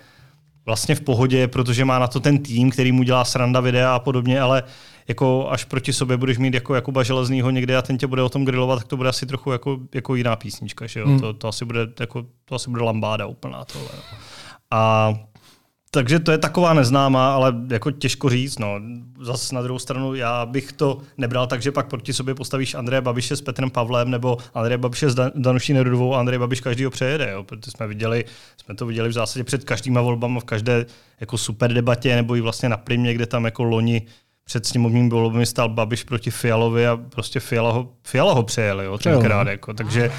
vlastně 0.67 0.95
v 0.95 1.01
pohodě, 1.01 1.49
protože 1.49 1.85
má 1.85 1.99
na 1.99 2.07
to 2.07 2.21
ten 2.21 2.39
tým, 2.39 2.71
který 2.71 2.93
mu 2.93 3.03
dělá 3.03 3.25
sranda 3.25 3.61
videa 3.61 3.95
a 3.95 3.99
podobně, 3.99 4.41
ale 4.41 4.63
jako 5.09 5.51
až 5.51 5.65
proti 5.65 5.93
sobě 5.93 6.17
budeš 6.17 6.39
mít 6.39 6.55
jako 6.55 6.75
Jakuba 6.75 7.03
Železnýho 7.03 7.51
někde 7.51 7.77
a 7.77 7.83
ten 7.83 7.99
tě 7.99 8.07
bude 8.07 8.23
o 8.23 8.29
tom 8.29 8.45
grilovat, 8.45 8.79
tak 8.79 8.89
to 8.89 8.97
bude 8.97 9.09
asi 9.09 9.27
trochu 9.27 9.53
jako, 9.53 9.79
jako 9.95 10.15
jiná 10.15 10.37
písnička. 10.37 10.87
Že 10.87 11.01
jo? 11.01 11.07
Hmm. 11.07 11.21
To, 11.21 11.33
to, 11.33 11.49
asi 11.49 11.65
bude, 11.65 11.81
jako, 12.01 12.27
to 12.45 12.55
asi 12.55 12.71
bude 12.71 12.83
lambáda 12.83 13.27
úplná. 13.27 13.65
Tohle. 13.65 13.89
A 14.71 15.15
takže 15.91 16.19
to 16.19 16.33
je 16.33 16.39
taková 16.39 16.75
neznámá, 16.75 17.35
ale 17.35 17.55
jako 17.71 17.91
těžko 17.91 18.29
říct. 18.29 18.59
No. 18.59 18.81
Zas 19.21 19.53
na 19.53 19.63
druhou 19.63 19.79
stranu 19.79 20.15
já 20.15 20.47
bych 20.47 20.73
to 20.73 20.99
nebral 21.19 21.47
tak, 21.47 21.63
že 21.63 21.73
pak 21.73 21.89
proti 21.89 22.13
sobě 22.13 22.35
postavíš 22.35 22.75
Andreje 22.75 23.01
Babiše 23.01 23.37
s 23.37 23.41
Petrem 23.41 23.71
Pavlem 23.71 24.11
nebo 24.11 24.39
Andreje 24.55 24.79
Babiše 24.79 25.11
s 25.11 25.15
Dan- 25.15 25.33
Danuší 25.35 25.73
Nerudovou 25.73 26.15
a 26.15 26.21
Andrej 26.21 26.39
Babiš 26.39 26.61
každý 26.61 26.85
ho 26.85 26.91
přejede. 26.91 27.31
Jo. 27.31 27.45
Protože 27.45 27.71
jsme, 27.71 27.87
viděli, 27.87 28.25
jsme 28.63 28.75
to 28.75 28.87
viděli 28.87 29.09
v 29.09 29.13
zásadě 29.13 29.45
před 29.45 29.65
každýma 29.65 30.01
volbama 30.01 30.41
v 30.41 30.45
každé 30.45 30.87
jako 31.21 31.39
super 31.39 31.73
debatě 31.73 32.17
nebo 32.17 32.37
i 32.37 32.41
vlastně 32.41 32.69
na 32.69 32.77
primě, 32.77 33.15
kde 33.15 33.27
tam 33.27 33.45
jako 33.45 33.65
loni 33.65 34.07
před 34.45 34.67
sněmovním 34.67 35.11
volbami 35.11 35.47
stál 35.47 35.69
Babiš 35.69 36.05
proti 36.05 36.31
Fialovi 36.31 36.87
a 36.87 36.97
prostě 36.97 37.41
Fiala 37.41 37.73
ho, 37.73 37.89
Fiala 38.03 38.33
ho 38.33 38.43
přejeli. 38.43 38.85
Jo, 38.85 38.99
tenkrát, 38.99 39.45
no. 39.45 39.51
jako. 39.51 39.75
Takže... 39.75 40.13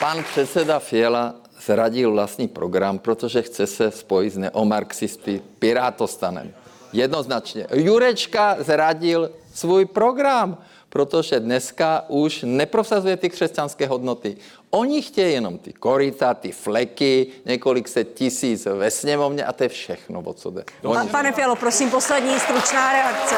Pan 0.00 0.24
předseda 0.32 0.78
Fiala 0.78 1.34
zradil 1.66 2.12
vlastní 2.12 2.48
program, 2.48 2.98
protože 2.98 3.42
chce 3.42 3.66
se 3.66 3.90
spojit 3.90 4.30
s 4.30 4.36
neomarxisty 4.38 5.42
Pirátostanem. 5.58 6.54
Jednoznačně. 6.92 7.66
Jurečka 7.74 8.56
zradil 8.58 9.30
svůj 9.54 9.84
program, 9.84 10.58
protože 10.88 11.40
dneska 11.40 12.04
už 12.08 12.44
neprosazuje 12.46 13.16
ty 13.16 13.30
křesťanské 13.30 13.86
hodnoty. 13.86 14.36
Oni 14.70 15.02
chtějí 15.02 15.34
jenom 15.34 15.58
ty 15.58 15.72
korita, 15.72 16.34
ty 16.34 16.52
fleky, 16.52 17.26
několik 17.44 17.88
set 17.88 18.14
tisíc 18.14 18.66
ve 18.66 18.90
sněmovně 18.90 19.44
a 19.44 19.52
to 19.52 19.62
je 19.62 19.68
všechno, 19.68 20.20
o 20.20 20.32
co 20.32 20.50
jde. 20.50 20.64
Pane 21.10 21.32
Fialo, 21.32 21.56
prosím, 21.56 21.90
poslední 21.90 22.40
stručná 22.40 22.92
reakce. 22.92 23.36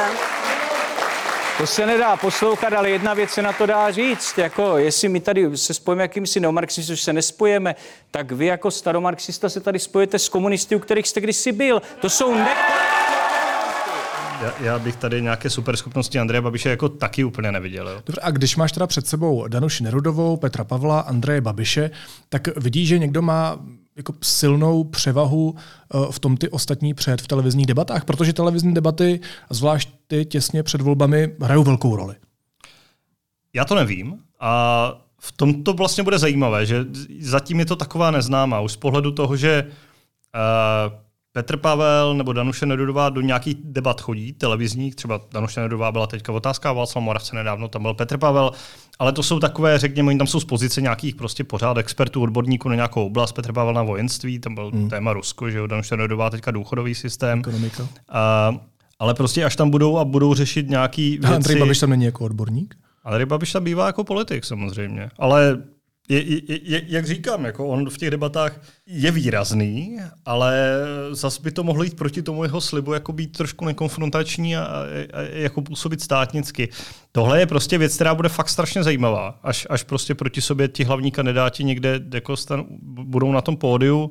To 1.59 1.67
se 1.67 1.87
nedá 1.87 2.17
poslouchat, 2.17 2.73
ale 2.73 2.90
jedna 2.90 3.14
věc 3.14 3.31
se 3.31 3.43
na 3.43 3.53
to 3.53 3.67
dá 3.67 3.90
říct. 3.90 4.38
Jako, 4.38 4.79
jestli 4.79 5.09
my 5.09 5.21
tady 5.21 5.57
se 5.57 5.75
spojíme 5.75 6.03
jakýmsi 6.03 6.40
neomarxisty, 6.40 6.93
což 6.93 7.03
se 7.03 7.12
nespojeme, 7.12 7.75
tak 8.11 8.33
vy 8.33 8.47
jako 8.47 8.71
staromarxista 8.71 9.49
se 9.49 9.61
tady 9.61 9.79
spojete 9.79 10.19
s 10.19 10.29
komunisty, 10.29 10.77
u 10.77 10.79
kterých 10.79 11.09
jste 11.09 11.21
kdysi 11.21 11.53
byl. 11.53 11.83
To 12.01 12.11
jsou 12.11 12.35
ne... 12.35 12.49
Já, 14.43 14.55
já 14.61 14.79
bych 14.79 14.97
tady 14.97 15.23
nějaké 15.23 15.51
superschopnosti 15.51 16.19
Andreje 16.19 16.40
Babiše 16.40 16.71
jako 16.71 16.88
taky 16.88 17.25
úplně 17.25 17.53
neviděl. 17.53 17.88
Jo. 17.88 18.03
Dobře, 18.07 18.21
a 18.25 18.31
když 18.31 18.57
máš 18.57 18.73
teda 18.73 18.87
před 18.87 19.07
sebou 19.07 19.49
Danuši 19.49 19.85
Nerudovou, 19.85 20.37
Petra 20.37 20.64
Pavla, 20.64 21.01
Andreje 21.01 21.40
Babiše, 21.40 21.90
tak 22.29 22.49
vidíš, 22.57 22.88
že 22.88 22.99
někdo 22.99 23.23
má 23.23 23.59
jako 23.97 24.15
silnou 24.23 24.85
převahu 24.85 25.55
eh, 25.57 25.99
v 26.11 26.19
tom 26.19 26.37
ty 26.37 26.49
ostatní 26.49 26.95
před 26.95 27.23
v 27.23 27.29
televizních 27.29 27.67
debatách, 27.67 28.05
protože 28.05 28.33
televizní 28.33 28.75
debaty, 28.75 29.21
zvlášť 29.51 29.89
ty 30.07 30.25
těsně 30.25 30.63
před 30.63 30.81
volbami, 30.81 31.37
hrajou 31.41 31.65
velkou 31.65 31.97
roli. 31.97 32.15
Já 33.55 33.65
to 33.65 33.75
nevím 33.75 34.19
a 34.41 34.93
v 35.19 35.33
tom 35.33 35.63
to 35.65 35.73
vlastně 35.73 36.05
bude 36.05 36.19
zajímavé, 36.19 36.67
že 36.67 36.85
zatím 37.21 37.59
je 37.59 37.67
to 37.67 37.77
taková 37.77 38.11
neznámá. 38.11 38.61
Už 38.61 38.73
z 38.73 38.77
pohledu 38.77 39.11
toho, 39.11 39.37
že 39.37 39.67
uh, 39.67 41.04
Petr 41.37 41.57
Pavel 41.57 42.14
nebo 42.14 42.33
Danuše 42.33 42.66
Nedudová 42.66 43.09
do 43.09 43.20
nějakých 43.20 43.57
debat 43.64 44.01
chodí, 44.01 44.33
televizních, 44.33 44.94
třeba 44.94 45.20
Danuše 45.33 45.61
Nedudová 45.61 45.92
byla 45.92 46.07
teďka 46.07 46.33
v 46.33 46.35
otázka, 46.35 46.73
Václav 46.73 47.05
Moravce 47.05 47.37
nedávno, 47.37 47.68
tam 47.68 47.83
byl 47.83 47.94
Petr 47.94 48.18
Pavel, 48.18 48.51
ale 48.99 49.12
to 49.12 49.23
jsou 49.23 49.40
takové, 49.40 49.79
řekněme, 49.79 50.09
oni 50.09 50.18
tam 50.18 50.27
jsou 50.27 50.40
z 50.40 50.44
pozice 50.44 50.81
nějakých 50.81 51.14
prostě 51.14 51.44
pořád 51.44 51.79
expertů, 51.79 52.23
odborníků 52.23 52.68
na 52.68 52.75
nějakou 52.75 53.07
oblast, 53.07 53.33
Petr 53.33 53.53
Pavel 53.53 53.75
na 53.75 53.83
vojenství, 53.83 54.38
tam 54.38 54.55
byl 54.55 54.70
hmm. 54.70 54.90
téma 54.90 55.12
Rusko, 55.12 55.51
že 55.51 55.59
jo, 55.59 55.66
Danuše 55.66 55.97
Nedudová 55.97 56.31
teďka 56.31 56.51
důchodový 56.51 56.94
systém. 56.94 57.38
Ekonomika. 57.38 57.88
A, 58.09 58.55
ale 58.99 59.14
prostě 59.14 59.44
až 59.44 59.57
tam 59.57 59.70
budou 59.70 59.99
a 59.99 60.05
budou 60.05 60.35
řešit 60.35 60.70
nějaký 60.70 61.18
věci... 61.18 61.35
Andrej 61.35 61.59
Babiš 61.59 61.79
tam 61.79 61.90
není 61.90 62.05
jako 62.05 62.25
odborník? 62.25 62.75
Andrej 63.05 63.27
Babiš 63.27 63.53
tam 63.53 63.64
bývá 63.64 63.87
jako 63.87 64.05
politik 64.05 64.44
samozřejmě, 64.44 65.11
ale 65.18 65.62
je, 66.09 66.23
je, 66.53 66.61
je, 66.62 66.83
jak 66.87 67.07
říkám, 67.07 67.45
jako 67.45 67.67
on 67.69 67.90
v 67.90 67.99
těch 67.99 68.11
debatách 68.11 68.61
je 68.87 69.11
výrazný, 69.11 69.99
ale 70.25 70.71
zase 71.11 71.43
by 71.43 71.51
to 71.51 71.64
mohlo 71.64 71.83
jít 71.83 71.97
proti 71.97 72.23
tomu 72.23 72.45
jeho 72.45 72.61
slibu, 72.61 72.93
jako 72.93 73.12
být 73.12 73.37
trošku 73.37 73.64
nekonfrontační 73.64 74.57
a, 74.57 74.64
a, 74.64 74.85
a 75.12 75.21
jako 75.21 75.62
působit 75.62 76.03
státnicky. 76.03 76.69
Tohle 77.12 77.40
je 77.40 77.47
prostě 77.47 77.79
věc, 77.79 77.95
která 77.95 78.14
bude 78.14 78.29
fakt 78.29 78.49
strašně 78.49 78.83
zajímavá, 78.83 79.38
až, 79.43 79.67
až 79.71 79.83
prostě 79.83 80.14
proti 80.14 80.40
sobě 80.40 80.69
ti 80.69 80.85
hlavní 80.85 81.11
kandidáti 81.11 81.64
někde 81.64 82.01
jako 82.14 82.37
stan, 82.37 82.64
budou 82.83 83.33
na 83.33 83.40
tom 83.40 83.57
pódiu. 83.57 84.11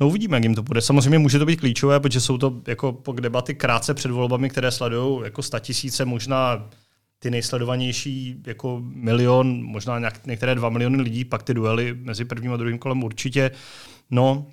No 0.00 0.08
uvidíme, 0.08 0.36
jak 0.36 0.44
jim 0.44 0.54
to 0.54 0.62
bude. 0.62 0.80
Samozřejmě 0.80 1.18
může 1.18 1.38
to 1.38 1.46
být 1.46 1.60
klíčové, 1.60 2.00
protože 2.00 2.20
jsou 2.20 2.38
to 2.38 2.54
jako 2.66 3.02
debaty 3.20 3.54
krátce 3.54 3.94
před 3.94 4.10
volbami, 4.10 4.50
které 4.50 4.70
sledují 4.70 5.24
jako 5.24 5.42
tisíce, 5.60 6.04
možná 6.04 6.68
ty 7.18 7.30
nejsledovanější 7.30 8.42
jako 8.46 8.80
milion, 8.82 9.62
možná 9.62 9.98
nějak, 9.98 10.26
některé 10.26 10.54
dva 10.54 10.68
miliony 10.68 11.02
lidí, 11.02 11.24
pak 11.24 11.42
ty 11.42 11.54
duely 11.54 11.96
mezi 12.00 12.24
prvním 12.24 12.52
a 12.52 12.56
druhým 12.56 12.78
kolem 12.78 13.04
určitě. 13.04 13.50
No, 14.10 14.46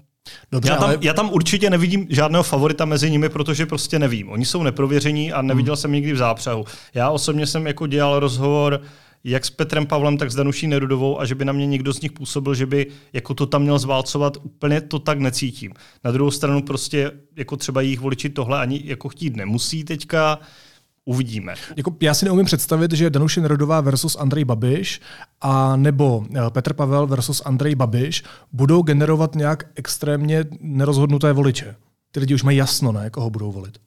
Dobře, 0.52 0.72
já, 0.72 0.76
tam, 0.76 0.84
ale... 0.84 0.98
já 1.02 1.14
tam 1.14 1.30
určitě 1.34 1.70
nevidím 1.70 2.08
žádného 2.10 2.44
favorita 2.44 2.86
mezi 2.86 3.12
nimi, 3.12 3.30
protože 3.30 3.66
prostě 3.66 4.00
nevím. 4.00 4.30
Oni 4.30 4.46
jsou 4.46 4.64
neprověření 4.64 5.34
a 5.34 5.42
neviděl 5.42 5.74
hmm. 5.74 5.82
jsem 5.82 5.92
nikdy 5.92 6.14
v 6.14 6.18
zápřehu. 6.18 6.66
Já 6.94 7.10
osobně 7.10 7.48
jsem 7.48 7.68
jako 7.68 7.88
dělal 7.88 8.20
rozhovor 8.20 8.82
jak 9.24 9.46
s 9.46 9.50
Petrem 9.50 9.86
Pavlem, 9.86 10.18
tak 10.18 10.32
s 10.32 10.36
Danuší 10.36 10.68
Nerudovou 10.68 11.22
a 11.22 11.26
že 11.26 11.36
by 11.36 11.46
na 11.46 11.54
mě 11.54 11.66
někdo 11.66 11.94
z 11.94 12.02
nich 12.02 12.12
působil, 12.12 12.56
že 12.56 12.66
by 12.66 12.88
jako 13.14 13.34
to 13.34 13.46
tam 13.46 13.62
měl 13.62 13.80
zválcovat, 13.80 14.38
úplně 14.42 14.82
to 14.82 15.00
tak 15.00 15.20
necítím. 15.20 15.74
Na 16.04 16.12
druhou 16.12 16.32
stranu 16.32 16.62
prostě 16.62 17.12
jako 17.36 17.58
třeba 17.58 17.82
jejich 17.82 18.00
voliči 18.00 18.30
tohle 18.30 18.60
ani 18.60 18.82
jako 18.86 19.10
chtít 19.10 19.36
nemusí 19.36 19.84
teďka, 19.84 20.40
Uvidíme. 21.06 21.54
Jako, 21.76 21.96
já 22.02 22.14
si 22.14 22.26
neumím 22.26 22.46
představit, 22.46 22.92
že 22.92 23.10
Danuše 23.10 23.42
Nerodová 23.42 23.82
versus 23.82 24.16
Andrej 24.16 24.46
Babiš 24.46 25.02
a 25.42 25.76
nebo 25.76 26.26
eh, 26.36 26.50
Petr 26.50 26.74
Pavel 26.74 27.08
versus 27.08 27.42
Andrej 27.46 27.76
Babiš 27.76 28.24
budou 28.52 28.82
generovat 28.82 29.36
nějak 29.36 29.66
extrémně 29.76 30.46
nerozhodnuté 30.60 31.34
voliče. 31.34 31.76
ty 32.12 32.20
lidi 32.20 32.36
už 32.36 32.44
mají 32.44 32.58
jasno, 32.58 32.92
ne, 32.92 33.10
koho 33.10 33.30
budou 33.30 33.52
volit. 33.52 33.78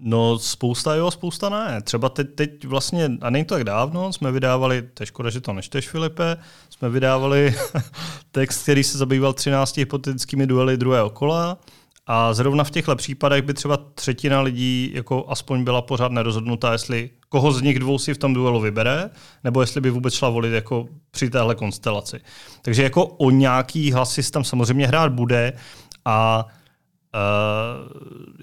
No 0.00 0.38
spousta 0.38 0.94
jo, 0.94 1.10
spousta 1.10 1.48
ne. 1.48 1.82
Třeba 1.82 2.08
teď, 2.08 2.34
teď 2.34 2.64
vlastně, 2.64 3.10
a 3.20 3.30
není 3.30 3.44
to 3.44 3.54
tak 3.54 3.64
dávno, 3.64 4.12
jsme 4.12 4.32
vydávali, 4.32 4.82
to 4.94 5.02
je 5.02 5.06
škoda, 5.06 5.30
že 5.30 5.40
to 5.40 5.52
nečteš 5.52 5.88
Filipe, 5.88 6.36
jsme 6.70 6.88
vydávali 6.88 7.54
text, 8.30 8.62
který 8.62 8.84
se 8.84 8.98
zabýval 8.98 9.32
13 9.32 9.76
hypotetickými 9.76 10.46
duely 10.46 10.76
druhého 10.76 11.10
kola 11.10 11.58
a 12.06 12.34
zrovna 12.34 12.64
v 12.64 12.70
těchto 12.70 12.96
případech 12.96 13.42
by 13.42 13.54
třeba 13.54 13.76
třetina 13.76 14.40
lidí 14.40 14.90
jako 14.94 15.24
aspoň 15.28 15.64
byla 15.64 15.82
pořád 15.82 16.12
nerozhodnutá, 16.12 16.72
jestli 16.72 17.10
koho 17.28 17.52
z 17.52 17.62
nich 17.62 17.78
dvou 17.78 17.98
si 17.98 18.14
v 18.14 18.18
tom 18.18 18.34
duelu 18.34 18.60
vybere, 18.60 19.10
nebo 19.44 19.60
jestli 19.60 19.80
by 19.80 19.90
vůbec 19.90 20.14
šla 20.14 20.28
volit 20.28 20.52
jako 20.52 20.88
při 21.10 21.30
téhle 21.30 21.54
konstelaci. 21.54 22.20
Takže 22.62 22.82
jako 22.82 23.06
o 23.06 23.30
nějaký 23.30 23.92
hlasy 23.92 24.30
tam 24.30 24.44
samozřejmě 24.44 24.86
hrát 24.86 25.12
bude 25.12 25.52
a 26.04 26.46
Uh, 27.14 27.86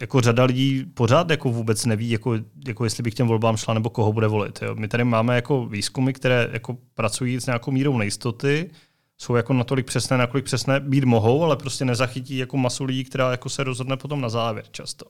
jako 0.02 0.22
řada 0.22 0.44
lidí 0.44 0.86
pořád 0.94 1.30
jako 1.30 1.50
vůbec 1.50 1.86
neví, 1.86 2.10
jako, 2.10 2.36
jako 2.68 2.84
jestli 2.84 3.04
by 3.04 3.12
k 3.12 3.14
těm 3.14 3.28
volbám 3.28 3.58
šla 3.58 3.74
nebo 3.74 3.90
koho 3.90 4.14
bude 4.14 4.28
volit. 4.28 4.60
Jo. 4.62 4.76
My 4.76 4.88
tady 4.88 5.04
máme 5.04 5.36
jako 5.36 5.66
výzkumy, 5.66 6.14
které 6.14 6.50
jako 6.52 6.78
pracují 6.94 7.42
s 7.42 7.46
nějakou 7.46 7.72
mírou 7.72 7.98
nejistoty, 7.98 8.70
jsou 9.18 9.36
jako 9.36 9.54
natolik 9.54 9.86
přesné, 9.86 10.18
nakolik 10.18 10.46
přesné 10.46 10.80
být 10.80 11.04
mohou, 11.04 11.44
ale 11.44 11.56
prostě 11.58 11.86
nezachytí 11.86 12.38
jako 12.38 12.58
masu 12.58 12.84
lidí, 12.84 13.04
která 13.04 13.32
jako 13.32 13.50
se 13.50 13.64
rozhodne 13.64 13.98
potom 13.98 14.22
na 14.22 14.30
závěr 14.30 14.66
často. 14.72 15.06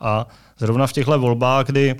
A 0.00 0.26
zrovna 0.58 0.86
v 0.86 0.92
těchto 0.92 1.18
volbách, 1.18 1.66
kdy 1.66 1.96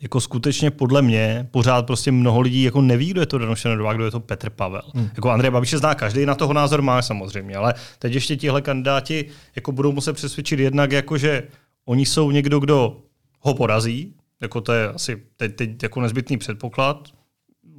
jako 0.00 0.20
skutečně 0.20 0.70
podle 0.70 1.02
mě 1.02 1.48
pořád 1.50 1.86
prostě 1.86 2.12
mnoho 2.12 2.40
lidí 2.40 2.62
jako 2.62 2.80
neví, 2.80 3.10
kdo 3.10 3.20
je 3.20 3.26
to 3.26 3.38
Danuše 3.38 3.68
Nedová, 3.68 3.92
kdo 3.92 4.04
je 4.04 4.10
to 4.10 4.20
Petr 4.20 4.50
Pavel. 4.50 4.82
Hmm. 4.94 5.10
Jako 5.14 5.30
Andrej 5.30 5.50
Babiše 5.50 5.78
zná 5.78 5.94
každý, 5.94 6.26
na 6.26 6.34
toho 6.34 6.52
názor 6.52 6.82
má 6.82 7.02
samozřejmě, 7.02 7.56
ale 7.56 7.74
teď 7.98 8.14
ještě 8.14 8.36
tihle 8.36 8.62
kandidáti 8.62 9.24
jako 9.56 9.72
budou 9.72 9.92
muset 9.92 10.12
přesvědčit 10.12 10.60
jednak, 10.60 10.92
jako 10.92 11.18
že 11.18 11.42
oni 11.84 12.06
jsou 12.06 12.30
někdo, 12.30 12.60
kdo 12.60 12.96
ho 13.40 13.54
porazí, 13.54 14.14
jako 14.40 14.60
to 14.60 14.72
je 14.72 14.88
asi 14.88 15.22
teď, 15.36 15.56
teď 15.56 15.82
jako 15.82 16.00
nezbytný 16.00 16.38
předpoklad, 16.38 17.08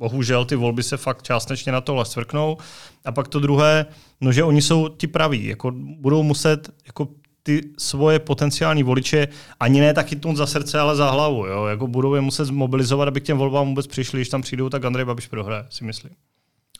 bohužel 0.01 0.45
ty 0.45 0.55
volby 0.55 0.83
se 0.83 0.97
fakt 0.97 1.23
částečně 1.23 1.71
na 1.71 1.81
tohle 1.81 2.05
svrknou. 2.05 2.57
A 3.05 3.11
pak 3.11 3.27
to 3.27 3.39
druhé, 3.39 3.85
no 4.21 4.31
že 4.31 4.43
oni 4.43 4.61
jsou 4.61 4.89
ti 4.89 5.07
praví, 5.07 5.45
jako 5.45 5.71
budou 5.75 6.23
muset 6.23 6.69
jako 6.85 7.07
ty 7.43 7.61
svoje 7.77 8.19
potenciální 8.19 8.83
voliče 8.83 9.27
ani 9.59 9.81
ne 9.81 9.93
tak 9.93 10.07
chytnout 10.07 10.37
za 10.37 10.45
srdce, 10.45 10.79
ale 10.79 10.95
za 10.95 11.11
hlavu. 11.11 11.45
Jo? 11.45 11.65
Jako 11.65 11.87
budou 11.87 12.15
je 12.15 12.21
muset 12.21 12.45
zmobilizovat, 12.45 13.07
aby 13.07 13.21
k 13.21 13.23
těm 13.23 13.37
volbám 13.37 13.67
vůbec 13.67 13.87
přišli. 13.87 14.19
Když 14.19 14.29
tam 14.29 14.41
přijdou, 14.41 14.69
tak 14.69 14.85
Andrej 14.85 15.05
Babiš 15.05 15.27
prohraje, 15.27 15.65
si 15.69 15.83
myslím. 15.83 16.11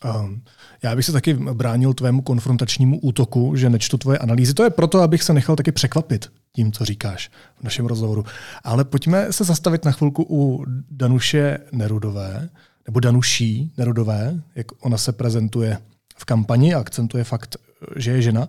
Um, 0.05 0.41
já 0.84 0.95
bych 0.95 1.05
se 1.05 1.12
taky 1.12 1.34
bránil 1.34 1.93
tvému 1.93 2.21
konfrontačnímu 2.21 2.99
útoku, 2.99 3.55
že 3.55 3.69
nečtu 3.69 3.97
tvoje 3.97 4.17
analýzy. 4.17 4.53
To 4.53 4.63
je 4.63 4.69
proto, 4.69 4.99
abych 4.99 5.23
se 5.23 5.34
nechal 5.34 5.55
taky 5.55 5.71
překvapit 5.71 6.31
tím, 6.55 6.71
co 6.71 6.86
říkáš 6.86 7.29
v 7.60 7.63
našem 7.63 7.86
rozhovoru. 7.86 8.25
Ale 8.63 8.86
pojďme 8.86 9.34
se 9.34 9.43
zastavit 9.43 9.86
na 9.86 9.91
chvilku 9.91 10.25
u 10.29 10.65
Danuše 10.91 11.57
Nerudové, 11.71 12.49
nebo 12.87 12.99
Danuší 12.99 13.71
Nerudové, 13.77 14.41
jak 14.55 14.67
ona 14.85 14.97
se 14.97 15.11
prezentuje 15.11 15.77
v 16.17 16.25
kampani 16.25 16.73
a 16.73 16.79
akcentuje 16.79 17.23
fakt, 17.23 17.57
že 17.95 18.11
je 18.11 18.21
žena. 18.21 18.47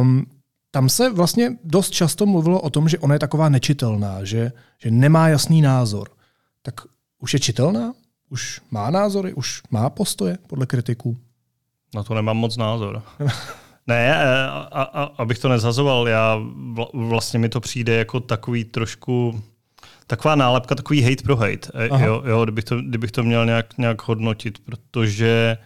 Um, 0.00 0.26
tam 0.70 0.88
se 0.88 1.12
vlastně 1.12 1.56
dost 1.64 1.90
často 1.90 2.26
mluvilo 2.26 2.60
o 2.60 2.70
tom, 2.70 2.88
že 2.88 2.98
ona 2.98 3.14
je 3.14 3.18
taková 3.18 3.48
nečitelná, 3.48 4.24
že, 4.24 4.52
že 4.78 4.90
nemá 4.90 5.28
jasný 5.28 5.62
názor. 5.62 6.08
Tak 6.62 6.80
už 7.18 7.34
je 7.34 7.40
čitelná? 7.40 7.92
Už 8.30 8.60
má 8.70 8.90
názory? 8.90 9.34
Už 9.34 9.62
má 9.70 9.90
postoje 9.90 10.38
podle 10.46 10.66
kritiků? 10.66 11.16
Na 11.94 12.02
to 12.02 12.14
nemám 12.14 12.36
moc 12.36 12.56
názor. 12.56 13.02
ne, 13.86 14.16
a, 14.16 14.48
a, 14.72 14.82
a, 14.82 15.02
abych 15.02 15.38
to 15.38 15.48
nezhazoval, 15.48 16.08
já 16.08 16.38
vlastně 16.94 17.38
mi 17.38 17.48
to 17.48 17.60
přijde 17.60 17.94
jako 17.94 18.20
takový 18.20 18.64
trošku 18.64 19.42
taková 20.06 20.34
nálepka, 20.34 20.74
takový 20.74 21.02
hate 21.02 21.22
pro 21.22 21.36
hate, 21.36 21.70
e, 21.74 22.04
jo, 22.04 22.22
jo, 22.26 22.44
kdybych, 22.44 22.64
to, 22.64 22.80
kdybych 22.80 23.10
to 23.10 23.22
měl 23.22 23.46
nějak, 23.46 23.78
nějak 23.78 24.08
hodnotit, 24.08 24.58
protože 24.58 25.58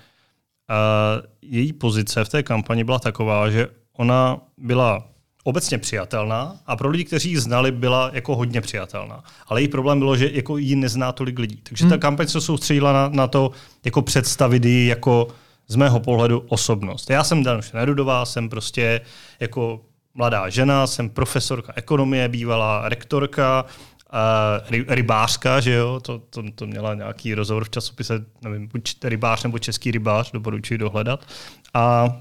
uh, 0.70 1.26
její 1.42 1.72
pozice 1.72 2.24
v 2.24 2.28
té 2.28 2.42
kampani 2.42 2.84
byla 2.84 2.98
taková, 2.98 3.50
že 3.50 3.68
ona 3.92 4.38
byla 4.58 5.04
obecně 5.44 5.78
přijatelná 5.78 6.56
a 6.66 6.76
pro 6.76 6.88
lidi, 6.88 7.04
kteří 7.04 7.30
ji 7.30 7.38
znali, 7.38 7.72
byla 7.72 8.10
jako 8.12 8.36
hodně 8.36 8.60
přijatelná. 8.60 9.24
Ale 9.46 9.60
její 9.60 9.68
problém 9.68 9.98
bylo, 9.98 10.16
že 10.16 10.30
jako 10.32 10.56
ji 10.58 10.76
nezná 10.76 11.12
tolik 11.12 11.38
lidí. 11.38 11.60
Takže 11.62 11.84
hmm. 11.84 11.90
ta 11.90 11.98
kampaň 11.98 12.26
se 12.26 12.40
soustředila 12.40 12.92
na, 12.92 13.08
na 13.08 13.26
to 13.26 13.50
jako 13.84 14.02
představit 14.02 14.64
ji 14.64 14.86
jako 14.86 15.28
z 15.68 15.76
mého 15.76 16.00
pohledu 16.00 16.44
osobnost. 16.48 17.10
Já 17.10 17.24
jsem 17.24 17.42
Danuše 17.42 17.76
Nerudová, 17.76 18.24
jsem 18.24 18.48
prostě 18.48 19.00
jako 19.40 19.80
mladá 20.14 20.48
žena, 20.48 20.86
jsem 20.86 21.08
profesorka 21.08 21.72
ekonomie, 21.76 22.28
bývalá 22.28 22.88
rektorka, 22.88 23.64
uh, 24.12 24.84
rybářka, 24.88 25.60
že 25.60 25.72
jo, 25.72 26.00
to, 26.00 26.18
to, 26.30 26.42
to 26.54 26.66
měla 26.66 26.94
nějaký 26.94 27.34
rozhovor 27.34 27.64
v 27.64 27.70
časopise, 27.70 28.24
nevím, 28.42 28.68
buď 28.68 28.94
rybář 29.04 29.42
nebo 29.42 29.58
český 29.58 29.90
rybář, 29.90 30.32
doporučuji 30.32 30.78
dohledat. 30.78 31.26
A 31.74 32.16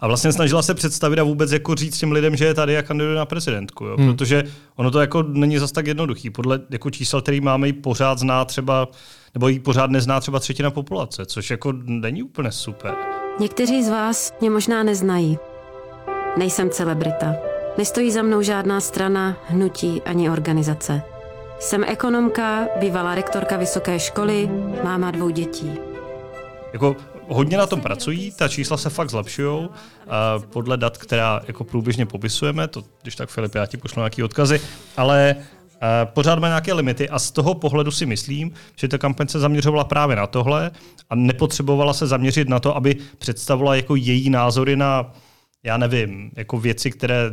a 0.00 0.06
vlastně 0.06 0.32
snažila 0.32 0.62
se 0.62 0.74
představit 0.74 1.18
a 1.18 1.22
vůbec 1.22 1.52
jako 1.52 1.74
říct 1.74 1.98
těm 1.98 2.12
lidem, 2.12 2.36
že 2.36 2.44
je 2.44 2.54
tady 2.54 2.78
a 2.78 2.82
kandiduje 2.82 3.16
na 3.16 3.26
prezidentku. 3.26 3.84
Jo? 3.84 3.96
Hmm. 3.98 4.06
Protože 4.06 4.44
ono 4.76 4.90
to 4.90 5.00
jako 5.00 5.22
není 5.22 5.58
zas 5.58 5.72
tak 5.72 5.86
jednoduchý. 5.86 6.30
Podle 6.30 6.60
jako 6.70 6.90
čísel, 6.90 7.22
který 7.22 7.40
máme, 7.40 7.66
ji 7.66 7.72
pořád 7.72 8.18
zná 8.18 8.44
třeba, 8.44 8.88
nebo 9.34 9.48
ji 9.48 9.60
pořád 9.60 9.90
nezná 9.90 10.20
třeba 10.20 10.40
třetina 10.40 10.70
populace, 10.70 11.26
což 11.26 11.50
jako 11.50 11.72
není 11.84 12.22
úplně 12.22 12.52
super. 12.52 12.94
Někteří 13.40 13.84
z 13.84 13.88
vás 13.88 14.34
mě 14.40 14.50
možná 14.50 14.82
neznají. 14.82 15.38
Nejsem 16.38 16.70
celebrita. 16.70 17.55
Nestojí 17.78 18.10
za 18.10 18.22
mnou 18.22 18.42
žádná 18.42 18.80
strana, 18.80 19.36
hnutí 19.48 20.02
ani 20.02 20.30
organizace. 20.30 21.02
Jsem 21.60 21.84
ekonomka, 21.84 22.66
bývalá 22.80 23.14
rektorka 23.14 23.56
vysoké 23.56 23.98
školy, 23.98 24.48
máma 24.84 25.10
dvou 25.10 25.30
dětí. 25.30 25.72
Jako 26.72 26.96
hodně 27.28 27.58
na 27.58 27.66
tom 27.66 27.80
pracují, 27.80 28.32
ta 28.32 28.48
čísla 28.48 28.76
se 28.76 28.90
fakt 28.90 29.10
zlepšují 29.10 29.68
podle 30.38 30.76
dat, 30.76 30.98
která 30.98 31.40
jako 31.46 31.64
průběžně 31.64 32.06
popisujeme, 32.06 32.68
to 32.68 32.82
když 33.02 33.16
tak 33.16 33.28
Filip, 33.28 33.54
já 33.54 33.66
ti 33.66 33.76
pošlu 33.76 34.00
nějaký 34.00 34.22
odkazy, 34.22 34.60
ale 34.96 35.36
pořád 36.04 36.38
má 36.38 36.48
nějaké 36.48 36.72
limity 36.72 37.08
a 37.08 37.18
z 37.18 37.30
toho 37.30 37.54
pohledu 37.54 37.90
si 37.90 38.06
myslím, 38.06 38.52
že 38.76 38.88
ta 38.88 38.98
kampaň 38.98 39.28
se 39.28 39.38
zaměřovala 39.38 39.84
právě 39.84 40.16
na 40.16 40.26
tohle 40.26 40.70
a 41.10 41.14
nepotřebovala 41.14 41.92
se 41.92 42.06
zaměřit 42.06 42.48
na 42.48 42.60
to, 42.60 42.76
aby 42.76 42.96
představovala 43.18 43.76
jako 43.76 43.96
její 43.96 44.30
názory 44.30 44.76
na, 44.76 45.12
já 45.62 45.76
nevím, 45.76 46.30
jako 46.36 46.58
věci, 46.58 46.90
které 46.90 47.30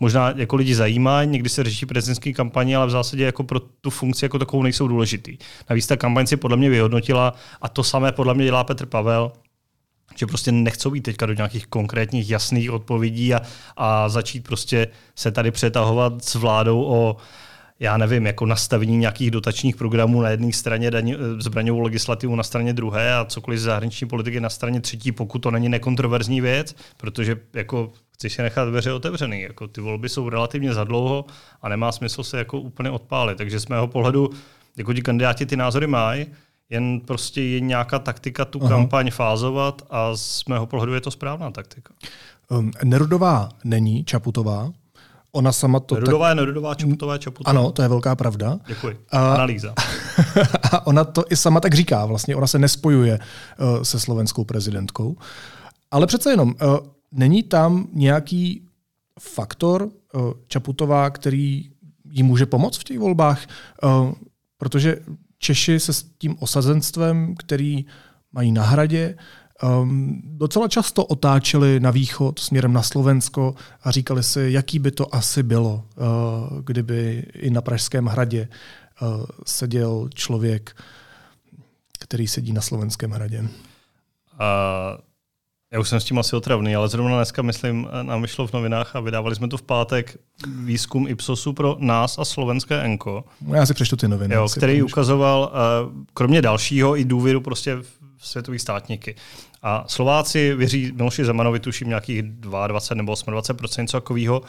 možná 0.00 0.32
jako 0.36 0.56
lidi 0.56 0.74
zajímají, 0.74 1.28
někdy 1.28 1.48
se 1.48 1.64
řeší 1.64 1.86
prezidentské 1.86 2.32
kampaně, 2.32 2.76
ale 2.76 2.86
v 2.86 2.90
zásadě 2.90 3.24
jako 3.24 3.44
pro 3.44 3.60
tu 3.60 3.90
funkci 3.90 4.24
jako 4.24 4.38
takovou 4.38 4.62
nejsou 4.62 4.88
důležitý. 4.88 5.38
Navíc 5.70 5.86
ta 5.86 5.96
kampaň 5.96 6.26
si 6.26 6.36
podle 6.36 6.56
mě 6.56 6.70
vyhodnotila 6.70 7.34
a 7.62 7.68
to 7.68 7.84
samé 7.84 8.12
podle 8.12 8.34
mě 8.34 8.44
dělá 8.44 8.64
Petr 8.64 8.86
Pavel, 8.86 9.32
že 10.16 10.26
prostě 10.26 10.52
nechcou 10.52 10.94
jít 10.94 11.00
teďka 11.00 11.26
do 11.26 11.32
nějakých 11.32 11.66
konkrétních 11.66 12.30
jasných 12.30 12.70
odpovědí 12.70 13.34
a, 13.34 13.40
a 13.76 14.08
začít 14.08 14.44
prostě 14.44 14.88
se 15.14 15.30
tady 15.30 15.50
přetahovat 15.50 16.24
s 16.24 16.34
vládou 16.34 16.84
o 16.84 17.16
já 17.80 17.96
nevím, 17.96 18.26
jako 18.26 18.46
nastavení 18.46 18.96
nějakých 18.96 19.30
dotačních 19.30 19.76
programů 19.76 20.20
na 20.20 20.30
jedné 20.30 20.52
straně, 20.52 20.90
daň, 20.90 21.16
zbraňovou 21.38 21.80
legislativu 21.80 22.36
na 22.36 22.42
straně 22.42 22.72
druhé 22.72 23.14
a 23.14 23.24
cokoliv 23.24 23.60
zahraniční 23.60 24.08
politiky 24.08 24.40
na 24.40 24.50
straně 24.50 24.80
třetí, 24.80 25.12
pokud 25.12 25.38
to 25.38 25.50
není 25.50 25.68
nekontroverzní 25.68 26.40
věc, 26.40 26.76
protože 26.96 27.36
jako 27.52 27.92
chci 28.16 28.30
si 28.30 28.42
nechat 28.42 28.68
dveře 28.68 28.92
otevřený. 28.92 29.40
Jako 29.40 29.68
ty 29.68 29.80
volby 29.80 30.08
jsou 30.08 30.28
relativně 30.28 30.74
zadlouho 30.74 31.24
a 31.62 31.68
nemá 31.68 31.92
smysl 31.92 32.24
se 32.24 32.38
jako 32.38 32.60
úplně 32.60 32.90
odpálit. 32.90 33.38
Takže 33.38 33.60
z 33.60 33.66
mého 33.66 33.86
pohledu, 33.86 34.30
jako 34.76 34.94
ti 34.94 35.02
kandidáti 35.02 35.46
ty 35.46 35.56
názory 35.56 35.86
mají, 35.86 36.26
jen 36.70 37.00
prostě 37.00 37.42
je 37.42 37.60
nějaká 37.60 37.98
taktika 37.98 38.44
tu 38.44 38.58
Aha. 38.60 38.68
kampaň 38.68 39.10
fázovat 39.10 39.82
a 39.90 40.16
z 40.16 40.44
mého 40.44 40.66
pohledu 40.66 40.94
je 40.94 41.00
to 41.00 41.10
správná 41.10 41.50
taktika. 41.50 41.94
Um, 42.50 42.70
Nerudová 42.84 43.48
není 43.64 44.04
Čaputová. 44.04 44.70
Ona 45.32 45.52
sama 45.52 45.80
to... 45.80 45.94
Nerudová 45.94 46.26
tak... 46.26 46.30
je 46.30 46.34
Nerudová, 46.34 46.74
Čaputová 46.74 47.12
je 47.12 47.18
Čaputová. 47.18 47.50
Ano, 47.50 47.70
to 47.72 47.82
je 47.82 47.88
velká 47.88 48.16
pravda. 48.16 48.58
Děkuji. 48.66 48.98
A... 49.10 49.34
Analýza. 49.34 49.74
a 50.72 50.86
ona 50.86 51.04
to 51.04 51.24
i 51.30 51.36
sama 51.36 51.60
tak 51.60 51.74
říká. 51.74 52.06
Vlastně 52.06 52.36
ona 52.36 52.46
se 52.46 52.58
nespojuje 52.58 53.18
uh, 53.58 53.82
se 53.82 54.00
slovenskou 54.00 54.44
prezidentkou. 54.44 55.16
Ale 55.90 56.06
přece 56.06 56.30
jenom, 56.30 56.54
uh, 56.62 56.76
není 57.12 57.42
tam 57.42 57.88
nějaký 57.92 58.68
faktor 59.20 59.82
uh, 60.14 60.32
Čaputová, 60.48 61.10
který 61.10 61.70
jí 62.10 62.22
může 62.22 62.46
pomoct 62.46 62.78
v 62.78 62.84
těch 62.84 62.98
volbách? 62.98 63.46
Uh, 63.82 64.12
protože 64.58 64.98
Češi 65.38 65.80
se 65.80 65.92
s 65.92 66.02
tím 66.18 66.36
osazenstvem, 66.40 67.34
který 67.36 67.86
mají 68.32 68.52
na 68.52 68.62
hradě, 68.62 69.16
um, 69.82 70.22
docela 70.24 70.68
často 70.68 71.04
otáčeli 71.04 71.80
na 71.80 71.90
východ 71.90 72.38
směrem 72.38 72.72
na 72.72 72.82
Slovensko 72.82 73.54
a 73.82 73.90
říkali 73.90 74.22
si, 74.22 74.48
jaký 74.50 74.78
by 74.78 74.90
to 74.90 75.14
asi 75.14 75.42
bylo, 75.42 75.84
uh, 75.96 76.60
kdyby 76.60 77.26
i 77.34 77.50
na 77.50 77.60
Pražském 77.60 78.06
hradě 78.06 78.48
uh, 79.02 79.26
seděl 79.46 80.08
člověk, 80.14 80.76
který 81.98 82.26
sedí 82.26 82.52
na 82.52 82.60
Slovenském 82.60 83.10
hradě. 83.10 83.40
Uh, 83.40 83.48
Já 85.76 85.80
už 85.80 85.88
jsem 85.88 86.00
s 86.00 86.04
tím 86.04 86.18
asi 86.18 86.36
otravný, 86.36 86.76
ale 86.76 86.88
zrovna 86.88 87.16
dneska, 87.16 87.42
myslím, 87.42 87.88
nám 88.02 88.22
vyšlo 88.22 88.46
v 88.46 88.52
novinách 88.52 88.96
a 88.96 89.00
vydávali 89.00 89.36
jsme 89.36 89.48
to 89.48 89.56
v 89.56 89.62
pátek 89.62 90.18
výzkum 90.64 91.08
Ipsosu 91.08 91.52
pro 91.52 91.76
nás 91.78 92.18
a 92.18 92.24
slovenské 92.24 92.80
Enko. 92.80 93.24
Já 93.54 93.66
si 93.66 93.74
přečtu 93.74 93.96
ty 93.96 94.08
noviny. 94.08 94.34
Jo, 94.34 94.48
který 94.56 94.82
ukazoval, 94.82 95.52
uh, 95.52 95.92
kromě 96.14 96.42
dalšího, 96.42 96.96
i 96.96 97.04
důvěru 97.04 97.40
prostě 97.40 97.76
v 98.16 98.28
světový 98.28 98.58
státníky. 98.58 99.14
A 99.62 99.84
Slováci 99.88 100.54
věří 100.54 100.92
Miloši 100.96 101.24
Zemanovi, 101.24 101.60
tuším 101.60 101.88
nějakých 101.88 102.22
22 102.22 102.96
nebo 102.96 103.14
28 103.30 103.82
něco 103.82 103.96
takového. 103.96 104.42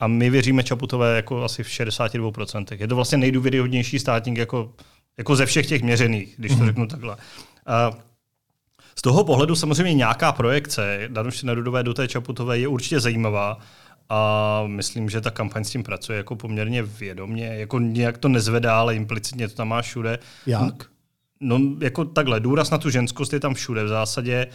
A 0.00 0.06
my 0.06 0.30
věříme 0.30 0.62
Čaputové 0.62 1.16
jako 1.16 1.44
asi 1.44 1.62
v 1.62 1.68
62% 1.68 2.76
Je 2.80 2.88
to 2.88 2.96
vlastně 2.96 3.18
nejdůvěryhodnější 3.18 3.98
státník 3.98 4.38
jako, 4.38 4.72
jako 5.18 5.36
ze 5.36 5.46
všech 5.46 5.66
těch 5.66 5.82
měřených, 5.82 6.34
když 6.36 6.52
to 6.52 6.58
mm-hmm. 6.58 6.66
řeknu 6.66 6.86
takhle. 6.86 7.16
Uh, 7.90 7.94
z 8.98 9.02
toho 9.02 9.24
pohledu 9.24 9.54
samozřejmě 9.54 9.94
nějaká 9.94 10.32
projekce 10.32 11.08
Danuše 11.08 11.46
Nerudové 11.46 11.82
do 11.82 11.94
té 11.94 12.08
Čaputové 12.08 12.58
je 12.58 12.68
určitě 12.68 13.00
zajímavá 13.00 13.58
a 14.08 14.62
myslím, 14.66 15.10
že 15.10 15.20
ta 15.20 15.30
kampaň 15.30 15.64
s 15.64 15.70
tím 15.70 15.82
pracuje 15.82 16.18
jako 16.18 16.36
poměrně 16.36 16.82
vědomě, 16.82 17.46
jako 17.46 17.78
nějak 17.78 18.18
to 18.18 18.28
nezvedá, 18.28 18.78
ale 18.78 18.96
implicitně 18.96 19.48
to 19.48 19.54
tam 19.54 19.68
má 19.68 19.82
všude. 19.82 20.18
Jak? 20.46 20.74
No, 21.40 21.60
jako 21.80 22.04
takhle, 22.04 22.40
důraz 22.40 22.70
na 22.70 22.78
tu 22.78 22.90
ženskost 22.90 23.32
je 23.32 23.40
tam 23.40 23.54
všude 23.54 23.84
v 23.84 23.88
zásadě. 23.88 24.46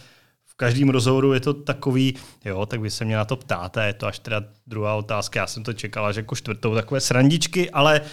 V 0.46 0.54
každém 0.54 0.88
rozhovoru 0.88 1.32
je 1.32 1.40
to 1.40 1.54
takový, 1.54 2.14
jo, 2.44 2.66
tak 2.66 2.80
vy 2.80 2.90
se 2.90 3.04
mě 3.04 3.16
na 3.16 3.24
to 3.24 3.36
ptáte, 3.36 3.86
je 3.86 3.92
to 3.92 4.06
až 4.06 4.18
teda 4.18 4.44
druhá 4.66 4.94
otázka, 4.94 5.40
já 5.40 5.46
jsem 5.46 5.62
to 5.62 5.72
čekala, 5.72 6.12
že 6.12 6.20
jako 6.20 6.36
čtvrtou 6.36 6.74
takové 6.74 7.00
srandičky, 7.00 7.70
ale 7.70 8.00
uh, 8.00 8.06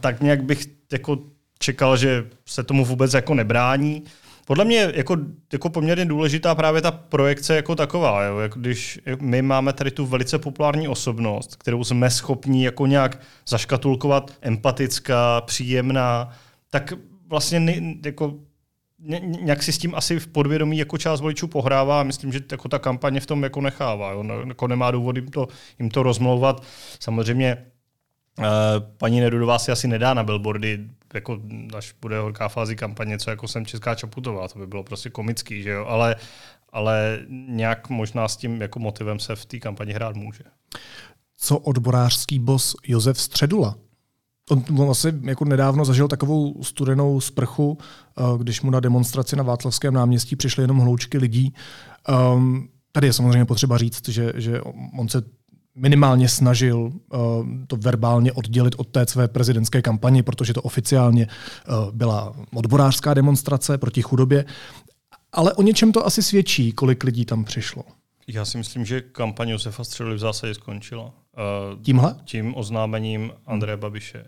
tak 0.00 0.20
nějak 0.20 0.42
bych 0.42 0.66
jako 0.92 1.18
čekal, 1.58 1.96
že 1.96 2.26
se 2.46 2.62
tomu 2.62 2.84
vůbec 2.84 3.14
jako 3.14 3.34
nebrání. 3.34 4.04
Podle 4.46 4.64
mě 4.64 4.92
jako, 4.94 5.16
jako 5.52 5.70
poměrně 5.70 6.04
důležitá 6.04 6.54
právě 6.54 6.82
ta 6.82 6.90
projekce 6.90 7.56
jako 7.56 7.74
taková. 7.74 8.24
Jo? 8.24 8.38
Jako 8.38 8.60
když 8.60 9.00
my 9.20 9.42
máme 9.42 9.72
tady 9.72 9.90
tu 9.90 10.06
velice 10.06 10.38
populární 10.38 10.88
osobnost, 10.88 11.56
kterou 11.56 11.84
jsme 11.84 12.10
schopni 12.10 12.64
jako 12.64 12.86
nějak 12.86 13.20
zaškatulkovat, 13.48 14.30
empatická, 14.40 15.40
příjemná, 15.40 16.30
tak 16.70 16.92
vlastně 17.28 17.82
jako 18.04 18.34
nějak 19.40 19.62
si 19.62 19.72
s 19.72 19.78
tím 19.78 19.94
asi 19.94 20.18
v 20.18 20.26
podvědomí 20.26 20.78
jako 20.78 20.98
část 20.98 21.20
voličů 21.20 21.48
pohrává 21.48 22.00
a 22.00 22.02
myslím, 22.02 22.32
že 22.32 22.40
jako 22.52 22.68
ta 22.68 22.78
kampaně 22.78 23.20
v 23.20 23.26
tom 23.26 23.42
jako 23.42 23.60
nechává. 23.60 24.12
Jo? 24.12 24.24
Jako 24.48 24.68
nemá 24.68 24.90
důvod 24.90 25.16
jim 25.16 25.28
to, 25.28 25.48
jim 25.78 25.90
to 25.90 26.02
rozmlouvat. 26.02 26.62
Samozřejmě 27.00 27.66
Uh, 28.38 28.46
paní 28.98 29.20
Nerudová 29.20 29.58
si 29.58 29.72
asi 29.72 29.88
nedá 29.88 30.14
na 30.14 30.22
billboardy, 30.22 30.78
jako 31.14 31.38
až 31.76 31.94
bude 32.00 32.20
horká 32.20 32.48
fázi 32.48 32.76
kampaně, 32.76 33.18
co 33.18 33.30
jako 33.30 33.48
jsem 33.48 33.66
Česká 33.66 33.94
Čaputová, 33.94 34.48
to 34.48 34.58
by 34.58 34.66
bylo 34.66 34.82
prostě 34.84 35.10
komický, 35.10 35.62
že 35.62 35.70
jo, 35.70 35.86
ale, 35.86 36.16
ale 36.72 37.20
nějak 37.48 37.90
možná 37.90 38.28
s 38.28 38.36
tím 38.36 38.62
jako 38.62 38.78
motivem 38.78 39.18
se 39.18 39.36
v 39.36 39.46
té 39.46 39.58
kampani 39.58 39.92
hrát 39.92 40.16
může. 40.16 40.44
Co 41.36 41.58
odborářský 41.58 42.38
bos 42.38 42.76
Josef 42.86 43.20
Středula? 43.20 43.76
On, 44.50 44.64
on 44.78 44.90
asi 44.90 45.12
jako 45.22 45.44
nedávno 45.44 45.84
zažil 45.84 46.08
takovou 46.08 46.62
studenou 46.62 47.20
sprchu, 47.20 47.78
uh, 48.20 48.38
když 48.42 48.62
mu 48.62 48.70
na 48.70 48.80
demonstraci 48.80 49.36
na 49.36 49.42
Václavském 49.42 49.94
náměstí 49.94 50.36
přišly 50.36 50.62
jenom 50.62 50.78
hloučky 50.78 51.18
lidí. 51.18 51.54
Um, 52.34 52.68
tady 52.92 53.06
je 53.06 53.12
samozřejmě 53.12 53.44
potřeba 53.44 53.78
říct, 53.78 54.08
že, 54.08 54.32
že 54.34 54.60
on 54.98 55.08
se 55.08 55.22
minimálně 55.74 56.28
snažil 56.28 56.78
uh, 56.78 56.92
to 57.66 57.76
verbálně 57.76 58.32
oddělit 58.32 58.74
od 58.78 58.88
té 58.88 59.06
své 59.06 59.28
prezidentské 59.28 59.82
kampaně, 59.82 60.22
protože 60.22 60.54
to 60.54 60.62
oficiálně 60.62 61.26
uh, 61.26 61.90
byla 61.92 62.34
odborářská 62.54 63.14
demonstrace 63.14 63.78
proti 63.78 64.02
chudobě. 64.02 64.44
Ale 65.32 65.52
o 65.52 65.62
něčem 65.62 65.92
to 65.92 66.06
asi 66.06 66.22
svědčí, 66.22 66.72
kolik 66.72 67.04
lidí 67.04 67.24
tam 67.24 67.44
přišlo. 67.44 67.84
Já 68.28 68.44
si 68.44 68.58
myslím, 68.58 68.84
že 68.84 69.00
kampaň 69.00 69.48
Josefa 69.48 69.84
Středoly 69.84 70.16
v 70.16 70.18
zásadě 70.18 70.54
skončila. 70.54 71.04
Uh, 71.04 71.82
Tímhle? 71.82 72.16
Tím 72.24 72.56
oznámením 72.56 73.32
Andreje 73.46 73.76
Babiše. 73.76 74.18
Uh, 74.18 74.24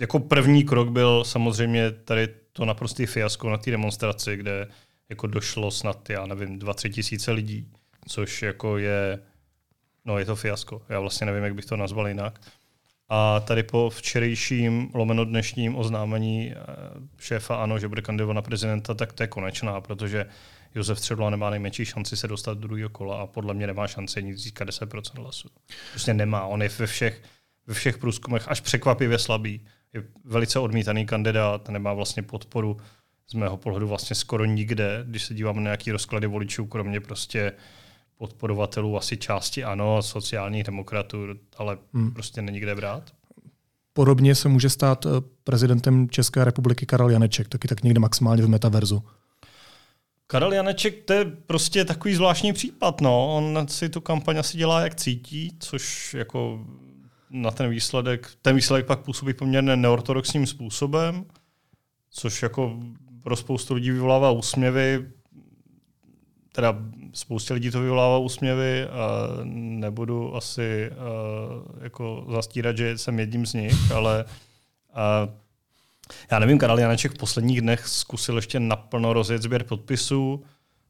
jako 0.00 0.18
první 0.18 0.64
krok 0.64 0.88
byl 0.88 1.24
samozřejmě 1.24 1.90
tady 1.90 2.28
to 2.52 2.64
naprostý 2.64 3.06
fiasko 3.06 3.50
na 3.50 3.56
té 3.56 3.70
demonstraci, 3.70 4.36
kde 4.36 4.68
jako 5.08 5.26
došlo 5.26 5.70
snad, 5.70 6.10
já 6.10 6.26
nevím, 6.26 6.58
dva, 6.58 6.74
tři 6.74 6.90
tisíce 6.90 7.32
lidí, 7.32 7.66
což 8.08 8.42
jako 8.42 8.78
je 8.78 9.18
No, 10.06 10.18
je 10.18 10.24
to 10.24 10.36
fiasko. 10.36 10.82
Já 10.88 11.00
vlastně 11.00 11.26
nevím, 11.26 11.44
jak 11.44 11.54
bych 11.54 11.64
to 11.64 11.76
nazval 11.76 12.08
jinak. 12.08 12.40
A 13.08 13.40
tady 13.40 13.62
po 13.62 13.90
včerejším 13.90 14.90
lomeno 14.94 15.24
dnešním 15.24 15.76
oznámení 15.76 16.52
eh, 16.52 16.56
šéfa 17.18 17.56
ANO, 17.56 17.78
že 17.78 17.88
bude 17.88 18.02
kandidovat 18.02 18.34
na 18.34 18.42
prezidenta, 18.42 18.94
tak 18.94 19.12
to 19.12 19.22
je 19.22 19.26
konečná, 19.26 19.80
protože 19.80 20.26
Josef 20.74 20.98
Středula 20.98 21.30
nemá 21.30 21.50
nejmenší 21.50 21.84
šanci 21.84 22.16
se 22.16 22.28
dostat 22.28 22.58
do 22.58 22.68
druhého 22.68 22.88
kola 22.88 23.20
a 23.20 23.26
podle 23.26 23.54
mě 23.54 23.66
nemá 23.66 23.86
šanci 23.86 24.22
nic 24.22 24.38
získat 24.38 24.68
10% 24.68 25.22
hlasů. 25.22 25.48
Prostě 25.90 26.14
nemá. 26.14 26.46
On 26.46 26.62
je 26.62 26.68
ve 26.68 26.86
všech, 26.86 27.22
ve 27.66 27.74
všech 27.74 27.98
průzkumech 27.98 28.48
až 28.48 28.60
překvapivě 28.60 29.18
slabý. 29.18 29.66
Je 29.92 30.04
velice 30.24 30.58
odmítaný 30.58 31.06
kandidát, 31.06 31.68
nemá 31.68 31.92
vlastně 31.92 32.22
podporu 32.22 32.76
z 33.30 33.34
mého 33.34 33.56
pohledu 33.56 33.88
vlastně 33.88 34.16
skoro 34.16 34.44
nikde, 34.44 35.04
když 35.06 35.24
se 35.24 35.34
dívám 35.34 35.56
na 35.56 35.62
nějaký 35.62 35.92
rozklady 35.92 36.26
voličů, 36.26 36.66
kromě 36.66 37.00
prostě 37.00 37.52
podporovatelů 38.18 38.96
asi 38.96 39.16
části 39.16 39.64
ano, 39.64 40.02
sociálních 40.02 40.64
demokratů, 40.64 41.18
ale 41.56 41.78
hmm. 41.94 42.12
prostě 42.12 42.42
není 42.42 42.60
kde 42.60 42.74
brát. 42.74 43.10
Podobně 43.92 44.34
se 44.34 44.48
může 44.48 44.70
stát 44.70 45.06
eh, 45.06 45.08
prezidentem 45.44 46.10
České 46.10 46.44
republiky 46.44 46.86
Karel 46.86 47.10
Janeček, 47.10 47.48
taky 47.48 47.68
tak 47.68 47.82
někde 47.82 48.00
maximálně 48.00 48.42
v 48.42 48.48
metaverzu. 48.48 49.02
Karel 50.26 50.52
Janeček, 50.52 51.04
to 51.04 51.12
je 51.12 51.24
prostě 51.24 51.84
takový 51.84 52.14
zvláštní 52.14 52.52
případ. 52.52 53.00
No. 53.00 53.36
On 53.36 53.68
si 53.68 53.88
tu 53.88 54.00
kampaň 54.00 54.38
asi 54.38 54.58
dělá, 54.58 54.80
jak 54.80 54.94
cítí, 54.94 55.56
což 55.60 56.14
jako 56.14 56.66
na 57.30 57.50
ten 57.50 57.70
výsledek, 57.70 58.30
ten 58.42 58.56
výsledek 58.56 58.86
pak 58.86 59.00
působí 59.00 59.34
poměrně 59.34 59.76
neortodoxním 59.76 60.46
způsobem, 60.46 61.24
což 62.10 62.42
jako 62.42 62.80
pro 63.22 63.36
spoustu 63.36 63.74
lidí 63.74 63.90
vyvolává 63.90 64.30
úsměvy 64.30 65.06
teda 66.52 66.76
spoustě 67.16 67.54
lidí 67.54 67.70
to 67.70 67.80
vyvolává 67.80 68.18
úsměvy 68.18 68.84
a 68.84 69.28
nebudu 69.44 70.36
asi 70.36 70.90
uh, 70.90 71.82
jako 71.82 72.26
zastírat, 72.30 72.76
že 72.76 72.98
jsem 72.98 73.18
jedním 73.18 73.46
z 73.46 73.54
nich, 73.54 73.92
ale 73.92 74.24
uh, 74.24 75.34
já 76.30 76.38
nevím, 76.38 76.58
Karel 76.58 76.78
Janeček 76.78 77.12
v 77.12 77.18
posledních 77.18 77.60
dnech 77.60 77.88
zkusil 77.88 78.36
ještě 78.36 78.60
naplno 78.60 79.12
rozjet 79.12 79.42
sběr 79.42 79.64
podpisů, 79.64 80.44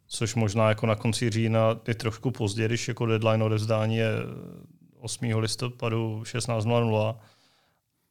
což 0.08 0.34
možná 0.34 0.68
jako 0.68 0.86
na 0.86 0.94
konci 0.94 1.30
října 1.30 1.76
je 1.88 1.94
trošku 1.94 2.30
pozdě, 2.30 2.66
když 2.66 2.88
jako 2.88 3.06
deadline 3.06 3.44
odevzdání 3.44 3.96
je 3.96 4.10
8. 5.00 5.38
listopadu 5.38 6.22
16.00, 6.22 7.16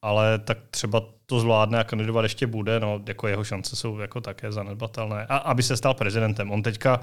ale 0.01 0.39
tak 0.39 0.57
třeba 0.71 1.01
to 1.25 1.39
zvládne 1.39 1.79
a 1.79 1.83
kandidovat 1.83 2.21
ještě 2.21 2.47
bude, 2.47 2.79
no 2.79 3.01
jako 3.07 3.27
jeho 3.27 3.43
šance 3.43 3.75
jsou 3.75 3.99
jako 3.99 4.21
také 4.21 4.51
zanedbatelné. 4.51 5.25
A 5.29 5.37
aby 5.37 5.63
se 5.63 5.77
stal 5.77 5.93
prezidentem. 5.93 6.51
On 6.51 6.63
teďka 6.63 6.99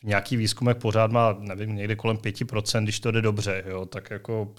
v 0.00 0.04
nějaký 0.04 0.36
výzkumech 0.36 0.76
pořád 0.76 1.12
má, 1.12 1.36
nevím, 1.38 1.76
někde 1.76 1.96
kolem 1.96 2.16
5%, 2.16 2.82
když 2.82 3.00
to 3.00 3.10
jde 3.10 3.22
dobře, 3.22 3.64
jo, 3.66 3.86
tak 3.86 4.10
jako 4.10 4.54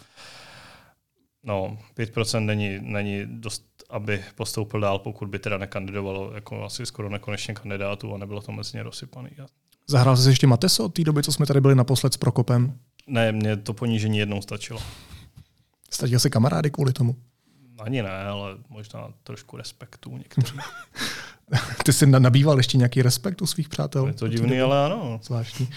no, 1.43 1.78
5% 1.97 2.45
není, 2.45 2.80
není 2.82 3.21
dost, 3.25 3.63
aby 3.89 4.23
postoupil 4.36 4.80
dál, 4.80 4.99
pokud 4.99 5.30
by 5.30 5.39
teda 5.39 5.58
nekandidovalo 5.58 6.32
jako 6.34 6.63
asi 6.63 6.86
skoro 6.86 7.10
nekonečně 7.10 7.54
kandidátů 7.54 8.15
a 8.15 8.17
nebylo 8.17 8.41
to 8.41 8.52
mezi 8.52 8.78
ně 8.78 8.84
rozsypaný. 8.84 9.30
Zahrál 9.88 10.17
jsi 10.17 10.30
ještě 10.30 10.47
Mateso 10.47 10.86
od 10.86 10.93
té 10.93 11.04
doby, 11.04 11.23
co 11.23 11.32
jsme 11.32 11.45
tady 11.45 11.62
byli 11.62 11.75
naposled 11.75 12.13
s 12.13 12.17
Prokopem? 12.17 12.80
Ne, 13.08 13.32
mně 13.32 13.58
to 13.58 13.73
ponížení 13.73 14.17
jednou 14.17 14.41
stačilo. 14.41 14.80
Stačil 15.91 16.19
se 16.19 16.30
kamarády 16.30 16.71
kvůli 16.71 16.93
tomu? 16.93 17.15
Ani 17.80 18.02
ne, 18.02 18.24
ale 18.24 18.58
možná 18.70 19.08
trošku 19.24 19.58
respektu 19.58 20.18
některých. 20.18 20.52
Ty 21.86 21.94
jsi 21.94 22.06
nabýval 22.06 22.58
ještě 22.58 22.78
nějaký 22.78 23.02
respekt 23.02 23.42
u 23.42 23.46
svých 23.46 23.70
přátel? 23.70 24.08
Je 24.08 24.13
to 24.13 24.28
divný, 24.28 24.62
ale 24.62 24.86
ano. 24.86 25.20
Zvláštní. 25.24 25.70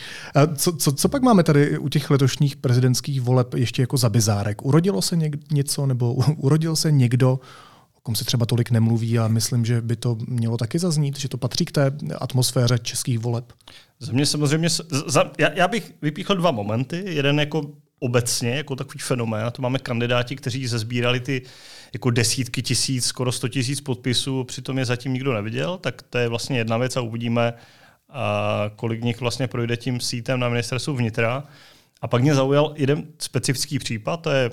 Co, 0.57 0.73
co, 0.73 0.93
co 0.93 1.09
pak 1.09 1.23
máme 1.23 1.43
tady 1.43 1.79
u 1.79 1.88
těch 1.88 2.11
letošních 2.11 2.57
prezidentských 2.57 3.21
voleb 3.21 3.55
ještě 3.55 3.83
jako 3.83 3.97
za 3.97 4.09
bizárek? 4.09 4.62
Urodilo 4.62 5.03
se 5.03 5.17
něk, 5.17 5.51
něco 5.51 5.87
nebo 5.87 6.15
urodil 6.37 6.77
se 6.77 6.93
někdo, 6.93 7.41
o 7.95 8.01
kom 8.03 8.15
se 8.15 8.25
třeba 8.25 8.47
tolik 8.47 8.71
nemluví 8.71 9.19
a 9.19 9.29
myslím, 9.29 9.65
že 9.65 9.81
by 9.81 9.97
to 9.97 10.17
mělo 10.29 10.57
taky 10.57 10.79
zaznít, 10.79 11.19
že 11.19 11.29
to 11.29 11.38
patří 11.38 11.65
k 11.65 11.73
té 11.73 11.93
atmosféře 12.19 12.79
českých 12.79 13.19
voleb? 13.19 13.53
Za 14.01 14.12
mě 14.12 14.27
samozřejmě, 14.27 14.69
za, 15.07 15.31
já, 15.38 15.53
já 15.53 15.69
bych 15.69 15.93
vypíchl 16.03 16.35
dva 16.35 16.51
momenty. 16.51 17.05
Jeden 17.07 17.41
jako 17.41 17.62
obecně, 17.99 18.51
jako 18.51 18.77
takový 18.77 18.99
fenomén, 18.99 19.45
a 19.47 19.51
to 19.51 19.62
máme 19.62 19.79
kandidáti, 19.79 20.37
kteří 20.37 20.67
zezbírali 20.67 21.21
ty 21.21 21.43
jako 21.92 22.11
desítky 22.11 22.62
tisíc, 22.62 23.07
skoro 23.07 23.33
sto 23.33 23.48
tisíc 23.48 23.81
podpisů, 23.81 24.45
přitom 24.45 24.78
je 24.78 24.84
zatím 24.84 25.12
nikdo 25.12 25.32
neviděl, 25.32 25.78
tak 25.78 26.03
to 26.03 26.18
je 26.18 26.28
vlastně 26.28 26.59
jedna 26.59 26.76
věc 26.76 26.97
a 26.97 27.01
uvidíme, 27.01 27.53
a 28.09 28.70
kolik 28.76 29.05
nich 29.05 29.20
vlastně 29.20 29.49
projde 29.49 29.76
tím 29.76 30.01
sítem 30.01 30.40
na 30.40 30.49
ministerstvu 30.49 30.95
vnitra. 30.95 31.45
A 32.03 32.09
pak 32.09 32.22
mě 32.22 32.34
zaujal 32.34 32.74
jeden 32.76 33.05
specifický 33.18 33.78
případ, 33.78 34.16
to 34.16 34.30
je 34.30 34.51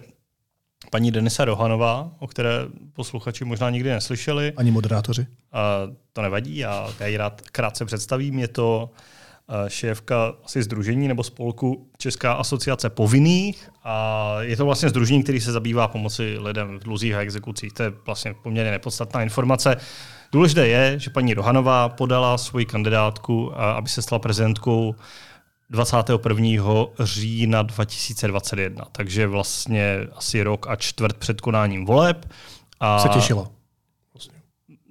paní 0.92 1.12
Denisa 1.12 1.46
Rohanová, 1.46 2.12
o 2.20 2.28
které 2.28 2.52
posluchači 2.94 3.46
možná 3.46 3.70
nikdy 3.70 3.90
neslyšeli. 3.90 4.54
Ani 4.58 4.72
moderátoři. 4.72 5.28
A 5.52 5.82
to 6.14 6.22
nevadí, 6.22 6.58
já, 6.58 6.94
já 7.00 7.08
ji 7.08 7.18
rád 7.18 7.42
krátce 7.42 7.86
představím. 7.86 8.40
Je 8.40 8.48
to 8.48 8.92
šéfka 9.68 10.34
asi 10.46 10.64
združení 10.64 11.08
nebo 11.08 11.24
spolku 11.24 11.88
Česká 11.98 12.34
asociace 12.34 12.90
povinných 12.90 13.70
a 13.84 14.36
je 14.40 14.58
to 14.58 14.66
vlastně 14.66 14.90
združení, 14.90 15.24
který 15.24 15.42
se 15.42 15.52
zabývá 15.52 15.88
pomoci 15.88 16.38
lidem 16.40 16.80
v 16.80 16.84
dluzích 16.84 17.14
a 17.14 17.22
exekucích. 17.22 17.74
To 17.74 17.84
je 17.84 17.94
vlastně 18.06 18.34
poměrně 18.44 18.72
nepodstatná 18.72 19.24
informace. 19.24 19.78
Důležité 20.32 20.68
je, 20.68 21.00
že 21.00 21.10
paní 21.10 21.34
Rohanová 21.34 21.90
podala 21.90 22.38
svoji 22.38 22.66
kandidátku, 22.66 23.60
aby 23.60 23.90
se 23.90 24.02
stala 24.02 24.20
prezidentkou 24.20 24.96
21. 25.70 26.86
října 27.00 27.62
2021, 27.62 28.86
takže 28.92 29.28
vlastně 29.28 29.98
asi 30.16 30.44
rok 30.44 30.68
a 30.70 30.76
čtvrt 30.76 31.18
před 31.18 31.42
konáním 31.42 31.86
voleb. 31.86 32.30
A 32.80 33.00
se 33.00 33.10
těšilo. 33.10 33.48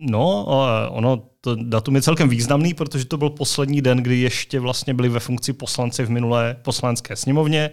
No, 0.01 0.47
ono, 0.91 1.23
to 1.41 1.55
datum 1.55 1.97
je 1.97 2.03
celkem 2.03 2.29
významný, 2.29 2.75
protože 2.75 3.05
to 3.05 3.17
byl 3.17 3.31
poslední 3.31 3.83
den, 3.83 3.99
kdy 3.99 4.19
ještě 4.19 4.61
vlastně 4.61 4.95
byli 4.95 5.09
ve 5.09 5.21
funkci 5.21 5.53
poslanci 5.53 6.05
v 6.05 6.11
minulé 6.11 6.57
poslanecké 6.63 7.17
sněmovně 7.17 7.71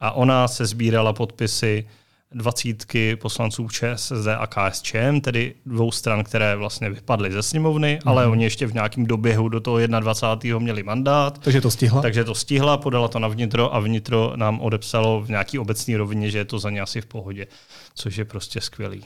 a 0.00 0.12
ona 0.12 0.48
se 0.48 0.66
sbírala 0.66 1.12
podpisy 1.12 1.86
dvacítky 2.34 3.16
poslanců 3.16 3.68
ČSSD 3.68 4.26
a 4.38 4.46
KSČM, 4.46 5.20
tedy 5.20 5.54
dvou 5.66 5.90
stran, 5.90 6.24
které 6.24 6.56
vlastně 6.56 6.90
vypadly 6.90 7.32
ze 7.32 7.42
sněmovny, 7.42 7.98
mm. 8.04 8.08
ale 8.08 8.26
oni 8.26 8.44
ještě 8.44 8.66
v 8.66 8.74
nějakém 8.74 9.06
doběhu 9.06 9.48
do 9.48 9.60
toho 9.60 9.86
21. 9.86 10.58
měli 10.58 10.82
mandát. 10.82 11.38
Takže 11.38 11.60
to 11.60 11.70
stihla? 11.70 12.02
Takže 12.02 12.24
to 12.24 12.34
stihla, 12.34 12.76
podala 12.76 13.08
to 13.08 13.18
na 13.18 13.28
vnitro 13.28 13.74
a 13.74 13.80
vnitro 13.80 14.32
nám 14.36 14.60
odepsalo 14.60 15.20
v 15.20 15.28
nějaký 15.28 15.58
obecní 15.58 15.96
rovině, 15.96 16.30
že 16.30 16.38
je 16.38 16.44
to 16.44 16.58
za 16.58 16.70
ně 16.70 16.80
asi 16.80 17.00
v 17.00 17.06
pohodě, 17.06 17.46
což 17.94 18.16
je 18.16 18.24
prostě 18.24 18.60
skvělý. 18.60 19.04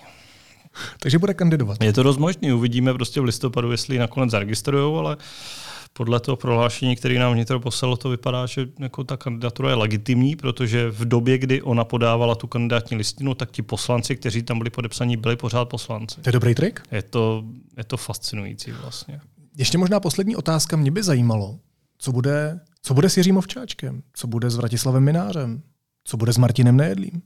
Takže 1.00 1.18
bude 1.18 1.34
kandidovat. 1.34 1.82
Je 1.82 1.92
to 1.92 2.02
dost 2.02 2.18
možný, 2.18 2.52
uvidíme 2.52 2.94
prostě 2.94 3.20
v 3.20 3.24
listopadu, 3.24 3.70
jestli 3.70 3.94
ji 3.94 3.98
nakonec 3.98 4.30
zaregistrují, 4.30 4.98
ale 4.98 5.16
podle 5.92 6.20
toho 6.20 6.36
prohlášení, 6.36 6.96
který 6.96 7.18
nám 7.18 7.32
vnitro 7.32 7.60
poslalo, 7.60 7.96
to 7.96 8.08
vypadá, 8.08 8.46
že 8.46 8.68
jako 8.78 9.04
ta 9.04 9.16
kandidatura 9.16 9.68
je 9.68 9.74
legitimní, 9.74 10.36
protože 10.36 10.90
v 10.90 11.04
době, 11.04 11.38
kdy 11.38 11.62
ona 11.62 11.84
podávala 11.84 12.34
tu 12.34 12.46
kandidátní 12.46 12.96
listinu, 12.96 13.34
tak 13.34 13.50
ti 13.50 13.62
poslanci, 13.62 14.16
kteří 14.16 14.42
tam 14.42 14.58
byli 14.58 14.70
podepsaní, 14.70 15.16
byli 15.16 15.36
pořád 15.36 15.64
poslanci. 15.64 16.20
To 16.20 16.28
je 16.28 16.32
dobrý 16.32 16.54
trik? 16.54 16.82
Je 16.92 17.02
to, 17.02 17.44
je 17.76 17.84
to 17.84 17.96
fascinující 17.96 18.72
vlastně. 18.72 19.20
Ještě 19.56 19.78
možná 19.78 20.00
poslední 20.00 20.36
otázka. 20.36 20.76
Mě 20.76 20.90
by 20.90 21.02
zajímalo, 21.02 21.58
co 21.98 22.12
bude, 22.12 22.60
co 22.82 22.94
bude 22.94 23.10
s 23.10 23.16
Jiřím 23.16 23.36
Ovčáčkem, 23.36 24.02
co 24.12 24.26
bude 24.26 24.50
s 24.50 24.56
Vratislavem 24.56 25.04
Minářem, 25.04 25.62
co 26.04 26.16
bude 26.16 26.32
s 26.32 26.38
Martinem 26.38 26.76
Nejedlým. 26.76 27.22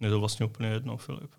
Je 0.00 0.10
to 0.10 0.20
vlastně 0.20 0.46
úplně 0.46 0.68
jedno, 0.68 0.96
Filip 0.96 1.30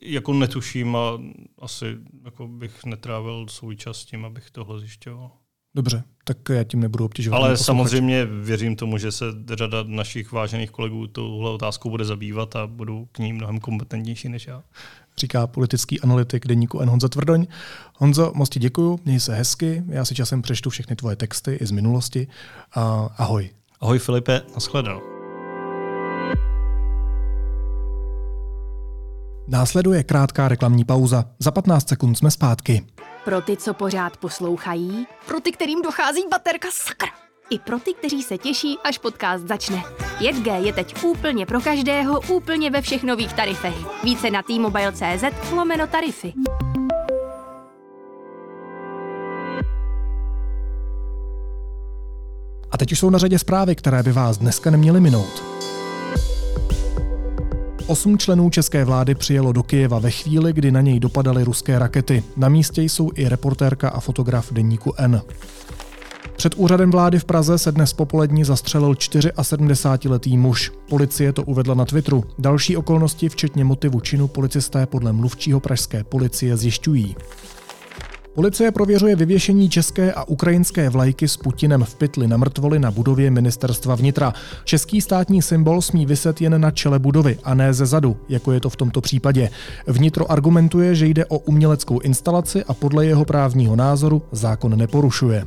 jako 0.00 0.32
netuším 0.32 0.96
a 0.96 1.18
asi 1.58 1.96
jako 2.24 2.48
bych 2.48 2.84
netrávil 2.84 3.46
svůj 3.48 3.76
čas 3.76 4.04
tím, 4.04 4.24
abych 4.24 4.50
tohle 4.50 4.80
zjišťoval. 4.80 5.30
Dobře, 5.74 6.04
tak 6.24 6.38
já 6.50 6.64
tím 6.64 6.80
nebudu 6.80 7.04
obtěžovat. 7.04 7.38
Ale 7.38 7.56
samozřejmě 7.56 8.26
věřím 8.26 8.76
tomu, 8.76 8.98
že 8.98 9.12
se 9.12 9.24
řada 9.54 9.82
našich 9.82 10.32
vážených 10.32 10.70
kolegů 10.70 11.06
touhle 11.06 11.50
otázkou 11.50 11.90
bude 11.90 12.04
zabývat 12.04 12.56
a 12.56 12.66
budou 12.66 13.08
k 13.12 13.18
ní 13.18 13.32
mnohem 13.32 13.60
kompetentnější 13.60 14.28
než 14.28 14.46
já. 14.46 14.62
Říká 15.16 15.46
politický 15.46 16.00
analytik 16.00 16.46
deníku 16.46 16.80
N. 16.80 16.88
Honza 16.88 17.08
Tvrdoň. 17.08 17.46
Honzo, 17.96 18.32
moc 18.34 18.48
ti 18.48 18.60
děkuju, 18.60 19.00
měj 19.04 19.20
se 19.20 19.34
hezky, 19.34 19.82
já 19.88 20.04
si 20.04 20.14
časem 20.14 20.42
přečtu 20.42 20.70
všechny 20.70 20.96
tvoje 20.96 21.16
texty 21.16 21.54
i 21.54 21.66
z 21.66 21.70
minulosti. 21.70 22.26
A 22.74 23.10
ahoj. 23.18 23.50
Ahoj 23.80 23.98
Filipe, 23.98 24.42
nashledanou. 24.54 25.17
Následuje 29.50 30.02
krátká 30.02 30.48
reklamní 30.48 30.84
pauza. 30.84 31.24
Za 31.38 31.50
15 31.50 31.88
sekund 31.88 32.14
jsme 32.14 32.30
zpátky. 32.30 32.86
Pro 33.24 33.40
ty, 33.40 33.56
co 33.56 33.74
pořád 33.74 34.16
poslouchají, 34.16 35.06
pro 35.26 35.40
ty, 35.40 35.52
kterým 35.52 35.82
dochází 35.82 36.20
baterka 36.30 36.68
sakra. 36.72 37.08
I 37.50 37.58
pro 37.58 37.78
ty, 37.78 37.94
kteří 37.94 38.22
se 38.22 38.38
těší, 38.38 38.78
až 38.84 38.98
podcast 38.98 39.48
začne. 39.48 39.82
5G 40.18 40.62
je 40.62 40.72
teď 40.72 41.04
úplně 41.04 41.46
pro 41.46 41.60
každého, 41.60 42.20
úplně 42.20 42.70
ve 42.70 42.82
všech 42.82 43.02
nových 43.02 43.32
tarifech. 43.32 44.04
Více 44.04 44.30
na 44.30 44.42
t-mobile.cz 44.42 45.52
lomeno 45.52 45.86
tarify. 45.86 46.32
A 52.70 52.78
teď 52.78 52.92
už 52.92 52.98
jsou 52.98 53.10
na 53.10 53.18
řadě 53.18 53.38
zprávy, 53.38 53.76
které 53.76 54.02
by 54.02 54.12
vás 54.12 54.38
dneska 54.38 54.70
neměly 54.70 55.00
minout. 55.00 55.57
Osm 57.88 58.18
členů 58.18 58.50
české 58.50 58.84
vlády 58.84 59.14
přijelo 59.14 59.52
do 59.52 59.62
Kyjeva 59.62 59.98
ve 59.98 60.10
chvíli, 60.10 60.52
kdy 60.52 60.70
na 60.70 60.80
něj 60.80 61.00
dopadaly 61.00 61.44
ruské 61.44 61.78
rakety. 61.78 62.22
Na 62.36 62.48
místě 62.48 62.82
jsou 62.82 63.10
i 63.14 63.28
reportérka 63.28 63.88
a 63.88 64.00
fotograf 64.00 64.52
deníku 64.52 64.94
N. 64.98 65.22
Před 66.36 66.54
úřadem 66.54 66.90
vlády 66.90 67.18
v 67.18 67.24
Praze 67.24 67.58
se 67.58 67.72
dnes 67.72 67.92
popolední 67.92 68.44
zastřelil 68.44 68.94
74-letý 68.94 70.38
muž. 70.38 70.72
Policie 70.88 71.32
to 71.32 71.42
uvedla 71.42 71.74
na 71.74 71.84
Twitteru. 71.84 72.24
Další 72.38 72.76
okolnosti, 72.76 73.28
včetně 73.28 73.64
motivu 73.64 74.00
činu, 74.00 74.28
policisté 74.28 74.86
podle 74.86 75.12
mluvčího 75.12 75.60
pražské 75.60 76.04
policie 76.04 76.56
zjišťují. 76.56 77.16
Policie 78.38 78.70
prověřuje 78.70 79.16
vyvěšení 79.16 79.68
české 79.68 80.12
a 80.12 80.24
ukrajinské 80.24 80.88
vlajky 80.88 81.28
s 81.28 81.36
Putinem 81.36 81.84
v 81.84 81.94
pytli 81.94 82.28
na 82.28 82.36
mrtvoli 82.36 82.78
na 82.78 82.90
budově 82.90 83.30
ministerstva 83.30 83.94
vnitra. 83.94 84.32
Český 84.64 85.00
státní 85.00 85.42
symbol 85.42 85.82
smí 85.82 86.06
vyset 86.06 86.40
jen 86.40 86.60
na 86.60 86.70
čele 86.70 86.98
budovy 86.98 87.38
a 87.44 87.54
ne 87.54 87.74
ze 87.74 87.86
zadu, 87.86 88.16
jako 88.28 88.52
je 88.52 88.60
to 88.60 88.70
v 88.70 88.76
tomto 88.76 89.00
případě. 89.00 89.50
Vnitro 89.86 90.32
argumentuje, 90.32 90.94
že 90.94 91.06
jde 91.06 91.26
o 91.26 91.38
uměleckou 91.38 92.00
instalaci 92.00 92.64
a 92.64 92.74
podle 92.74 93.06
jeho 93.06 93.24
právního 93.24 93.76
názoru 93.76 94.22
zákon 94.32 94.78
neporušuje. 94.78 95.44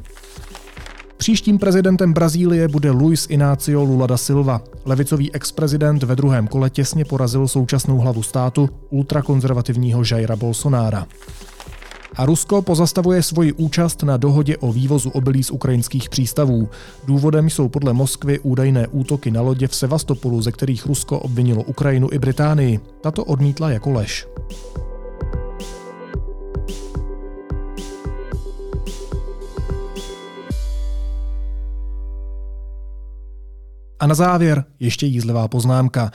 Příštím 1.17 1.59
prezidentem 1.59 2.13
Brazílie 2.13 2.67
bude 2.67 2.91
Luis 2.91 3.27
Inácio 3.29 3.83
Lula 3.83 4.07
da 4.07 4.17
Silva. 4.17 4.61
Levicový 4.85 5.35
ex-prezident 5.35 6.03
ve 6.03 6.15
druhém 6.15 6.47
kole 6.47 6.69
těsně 6.69 7.05
porazil 7.05 7.47
současnou 7.47 7.97
hlavu 7.97 8.23
státu 8.23 8.69
ultrakonzervativního 8.89 10.03
Jaira 10.11 10.35
Bolsonára. 10.35 11.07
A 12.15 12.25
Rusko 12.25 12.61
pozastavuje 12.61 13.23
svoji 13.23 13.53
účast 13.53 14.03
na 14.03 14.17
dohodě 14.17 14.57
o 14.57 14.71
vývozu 14.71 15.09
obilí 15.09 15.43
z 15.43 15.51
ukrajinských 15.51 16.09
přístavů. 16.09 16.69
Důvodem 17.05 17.49
jsou 17.49 17.69
podle 17.69 17.93
Moskvy 17.93 18.39
údajné 18.39 18.87
útoky 18.87 19.31
na 19.31 19.41
lodě 19.41 19.67
v 19.67 19.75
Sevastopolu, 19.75 20.41
ze 20.41 20.51
kterých 20.51 20.85
Rusko 20.85 21.19
obvinilo 21.19 21.63
Ukrajinu 21.63 22.09
i 22.11 22.19
Británii. 22.19 22.79
Tato 23.01 23.23
odmítla 23.23 23.69
jako 23.69 23.91
lež. 23.91 24.27
A 34.01 34.07
na 34.07 34.15
závěr 34.15 34.65
ještě 34.79 35.05
jízlivá 35.05 35.47
poznámka. 35.47 36.11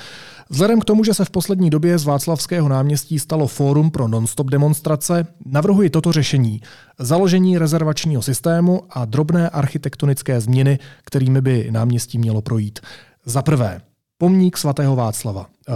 Vzhledem 0.50 0.80
k 0.80 0.84
tomu, 0.84 1.04
že 1.04 1.14
se 1.14 1.24
v 1.24 1.30
poslední 1.30 1.70
době 1.70 1.98
z 1.98 2.04
Václavského 2.04 2.68
náměstí 2.68 3.18
stalo 3.18 3.46
fórum 3.46 3.90
pro 3.90 4.08
non-stop 4.08 4.50
demonstrace, 4.50 5.26
navrhuji 5.46 5.90
toto 5.90 6.12
řešení. 6.12 6.60
Založení 6.98 7.58
rezervačního 7.58 8.22
systému 8.22 8.82
a 8.90 9.04
drobné 9.04 9.50
architektonické 9.50 10.40
změny, 10.40 10.78
kterými 11.04 11.40
by 11.40 11.68
náměstí 11.70 12.18
mělo 12.18 12.42
projít. 12.42 12.80
Za 13.24 13.42
prvé, 13.42 13.80
pomník 14.18 14.56
svatého 14.56 14.96
Václava. 14.96 15.46
Eh, 15.68 15.72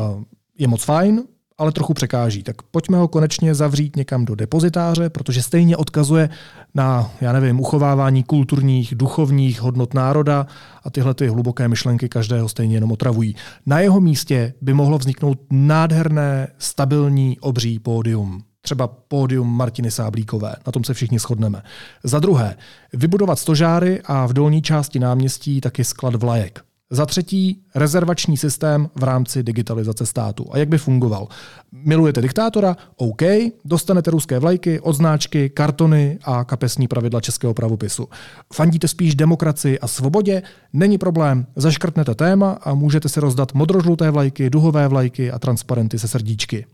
je 0.58 0.68
moc 0.68 0.84
fajn, 0.84 1.22
ale 1.60 1.72
trochu 1.72 1.94
překáží. 1.94 2.42
Tak 2.42 2.62
pojďme 2.62 2.98
ho 2.98 3.08
konečně 3.08 3.54
zavřít 3.54 3.96
někam 3.96 4.24
do 4.24 4.34
depozitáře, 4.34 5.10
protože 5.10 5.42
stejně 5.42 5.76
odkazuje 5.76 6.28
na, 6.74 7.10
já 7.20 7.32
nevím, 7.32 7.60
uchovávání 7.60 8.22
kulturních, 8.22 8.94
duchovních 8.94 9.60
hodnot 9.60 9.94
národa 9.94 10.46
a 10.84 10.90
tyhle 10.90 11.14
ty 11.14 11.28
hluboké 11.28 11.68
myšlenky 11.68 12.08
každého 12.08 12.48
stejně 12.48 12.76
jenom 12.76 12.92
otravují. 12.92 13.36
Na 13.66 13.80
jeho 13.80 14.00
místě 14.00 14.54
by 14.60 14.74
mohlo 14.74 14.98
vzniknout 14.98 15.38
nádherné, 15.50 16.48
stabilní, 16.58 17.38
obří 17.40 17.78
pódium. 17.78 18.42
Třeba 18.62 18.86
pódium 18.86 19.56
Martiny 19.56 19.90
Sáblíkové, 19.90 20.54
na 20.66 20.72
tom 20.72 20.84
se 20.84 20.94
všichni 20.94 21.18
shodneme. 21.18 21.62
Za 22.04 22.18
druhé, 22.18 22.56
vybudovat 22.92 23.38
stožáry 23.38 24.00
a 24.04 24.26
v 24.26 24.32
dolní 24.32 24.62
části 24.62 24.98
náměstí 24.98 25.60
taky 25.60 25.84
sklad 25.84 26.14
vlajek. 26.14 26.69
Za 26.92 27.06
třetí, 27.06 27.62
rezervační 27.74 28.36
systém 28.36 28.90
v 28.94 29.02
rámci 29.02 29.42
digitalizace 29.42 30.06
státu. 30.06 30.46
A 30.50 30.58
jak 30.58 30.68
by 30.68 30.78
fungoval? 30.78 31.28
Milujete 31.72 32.22
diktátora? 32.22 32.76
OK, 32.96 33.22
dostanete 33.64 34.10
ruské 34.10 34.38
vlajky, 34.38 34.80
odznáčky, 34.80 35.50
kartony 35.50 36.18
a 36.24 36.44
kapesní 36.44 36.88
pravidla 36.88 37.20
českého 37.20 37.54
pravopisu. 37.54 38.08
Fandíte 38.54 38.88
spíš 38.88 39.14
demokracii 39.14 39.78
a 39.78 39.88
svobodě? 39.88 40.42
Není 40.72 40.98
problém, 40.98 41.46
zaškrtnete 41.56 42.14
téma 42.14 42.58
a 42.62 42.74
můžete 42.74 43.08
si 43.08 43.20
rozdat 43.20 43.54
modrožluté 43.54 44.10
vlajky, 44.10 44.50
duhové 44.50 44.88
vlajky 44.88 45.30
a 45.30 45.38
transparenty 45.38 45.98
se 45.98 46.08
srdíčky. 46.08 46.66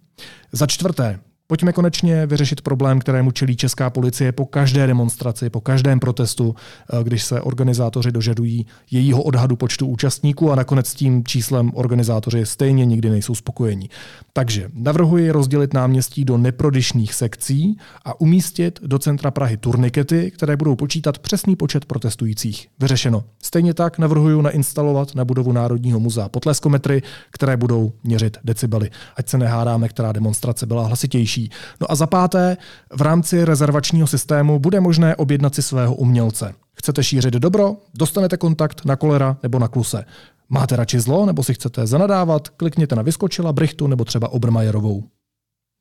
Za 0.53 0.67
čtvrté, 0.67 1.19
Pojďme 1.49 1.73
konečně 1.73 2.27
vyřešit 2.27 2.61
problém, 2.61 2.99
kterému 2.99 3.31
čelí 3.31 3.57
česká 3.57 3.91
policie 3.91 4.33
po 4.33 4.47
každé 4.47 4.87
demonstraci, 4.87 5.51
po 5.51 5.61
každém 5.61 6.01
protestu, 6.01 6.55
eh, 6.55 7.05
když 7.05 7.25
se 7.25 7.41
organizátoři 7.41 8.13
dožadují 8.13 8.67
jejího 8.91 9.23
odhadu 9.23 9.57
počtu 9.57 9.87
účastníků 9.87 10.53
a 10.53 10.55
nakonec 10.55 10.95
tím 10.95 11.25
číslem 11.25 11.71
organizátoři 11.75 12.47
stejně 12.47 12.85
nikdy 12.85 13.11
nejsou 13.11 13.35
spokojení. 13.35 13.91
Takže 14.33 14.69
navrhuji 14.75 15.31
rozdělit 15.31 15.75
náměstí 15.75 16.25
do 16.25 16.39
neprodyšných 16.39 17.15
sekcí 17.15 17.79
a 18.05 18.21
umístit 18.21 18.81
do 18.83 18.99
centra 18.99 19.31
Prahy 19.31 19.57
turnikety, 19.57 20.31
které 20.31 20.57
budou 20.57 20.77
počítat 20.77 21.19
přesný 21.19 21.57
počet 21.57 21.85
protestujících. 21.85 22.69
Vyřešeno. 22.81 23.25
Stejně 23.43 23.75
tak 23.75 23.99
navrhuji 23.99 24.43
nainstalovat 24.43 25.15
na 25.15 25.25
budovu 25.25 25.53
Národního 25.53 26.01
muzea 26.01 26.29
potleskometry, 26.29 27.03
které 27.31 27.57
budou 27.57 27.93
měřit 28.05 28.37
decibely. 28.45 28.91
Ať 29.17 29.29
se 29.29 29.39
nehádáme, 29.39 29.89
která 29.89 30.13
demonstrace 30.13 30.67
byla 30.67 30.87
hlasitější 30.87 31.36
lepší. 31.37 31.51
No 31.81 31.91
a 31.91 31.95
za 31.95 32.07
páté, 32.07 32.57
v 32.93 33.03
rámci 33.03 33.45
rezervačního 33.45 34.07
systému 34.07 34.59
bude 34.59 34.81
možné 34.81 35.17
objednat 35.17 35.55
si 35.55 35.63
svého 35.63 35.95
umělce. 35.95 36.55
Chcete 36.75 37.05
šířit 37.05 37.35
dobro? 37.35 37.77
Dostanete 37.95 38.37
kontakt 38.37 38.85
na 38.85 38.97
kolera 38.97 39.37
nebo 39.43 39.59
na 39.59 39.69
kluse. 39.69 40.05
Máte 40.49 40.77
radši 40.77 41.01
zlo 41.01 41.27
nebo 41.27 41.43
si 41.43 41.55
chcete 41.55 41.87
zanadávat? 41.87 42.49
Klikněte 42.49 42.97
na 42.97 43.03
Vyskočila, 43.03 43.53
Brichtu 43.53 43.87
nebo 43.87 44.05
třeba 44.05 44.29
Obermajerovou. 44.29 45.05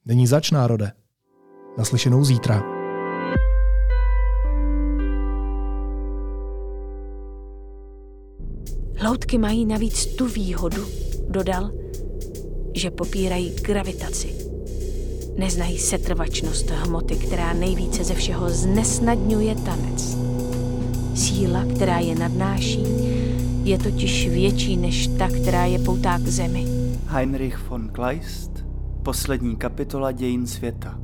Není 0.06 0.28
zač, 0.28 0.52
národe. 0.52 0.92
Naslyšenou 1.78 2.24
zítra. 2.24 2.64
Loutky 9.04 9.38
mají 9.38 9.66
navíc 9.66 10.06
tu 10.16 10.28
výhodu, 10.28 10.86
dodal, 11.30 11.72
že 12.76 12.92
popírají 12.92 13.56
gravitaci. 13.56 14.45
Neznají 15.38 15.78
setrvačnost 15.78 16.70
hmoty, 16.70 17.16
která 17.16 17.54
nejvíce 17.54 18.04
ze 18.04 18.14
všeho 18.14 18.50
znesnadňuje 18.50 19.56
tanec. 19.56 20.18
Síla, 21.16 21.66
která 21.76 22.00
je 22.00 22.16
nadnáší, 22.16 22.84
je 23.64 23.78
totiž 23.78 24.30
větší 24.30 24.78
než 24.78 25.08
ta, 25.08 25.28
která 25.28 25.66
je 25.66 25.80
poutá 25.80 26.18
k 26.20 26.28
zemi. 26.28 26.66
Heinrich 27.08 27.70
von 27.70 27.90
Kleist, 27.90 28.66
poslední 29.04 29.56
kapitola 29.56 30.12
dějin 30.12 30.48
světa. 30.48 31.00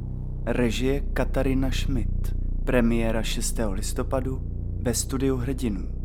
Režie 0.46 1.02
Katarina 1.14 1.72
Schmidt. 1.72 2.36
Premiéra 2.66 3.24
6. 3.24 3.60
listopadu 3.72 4.42
ve 4.82 4.94
studiu 4.94 5.38
Hrdinů. 5.38 6.01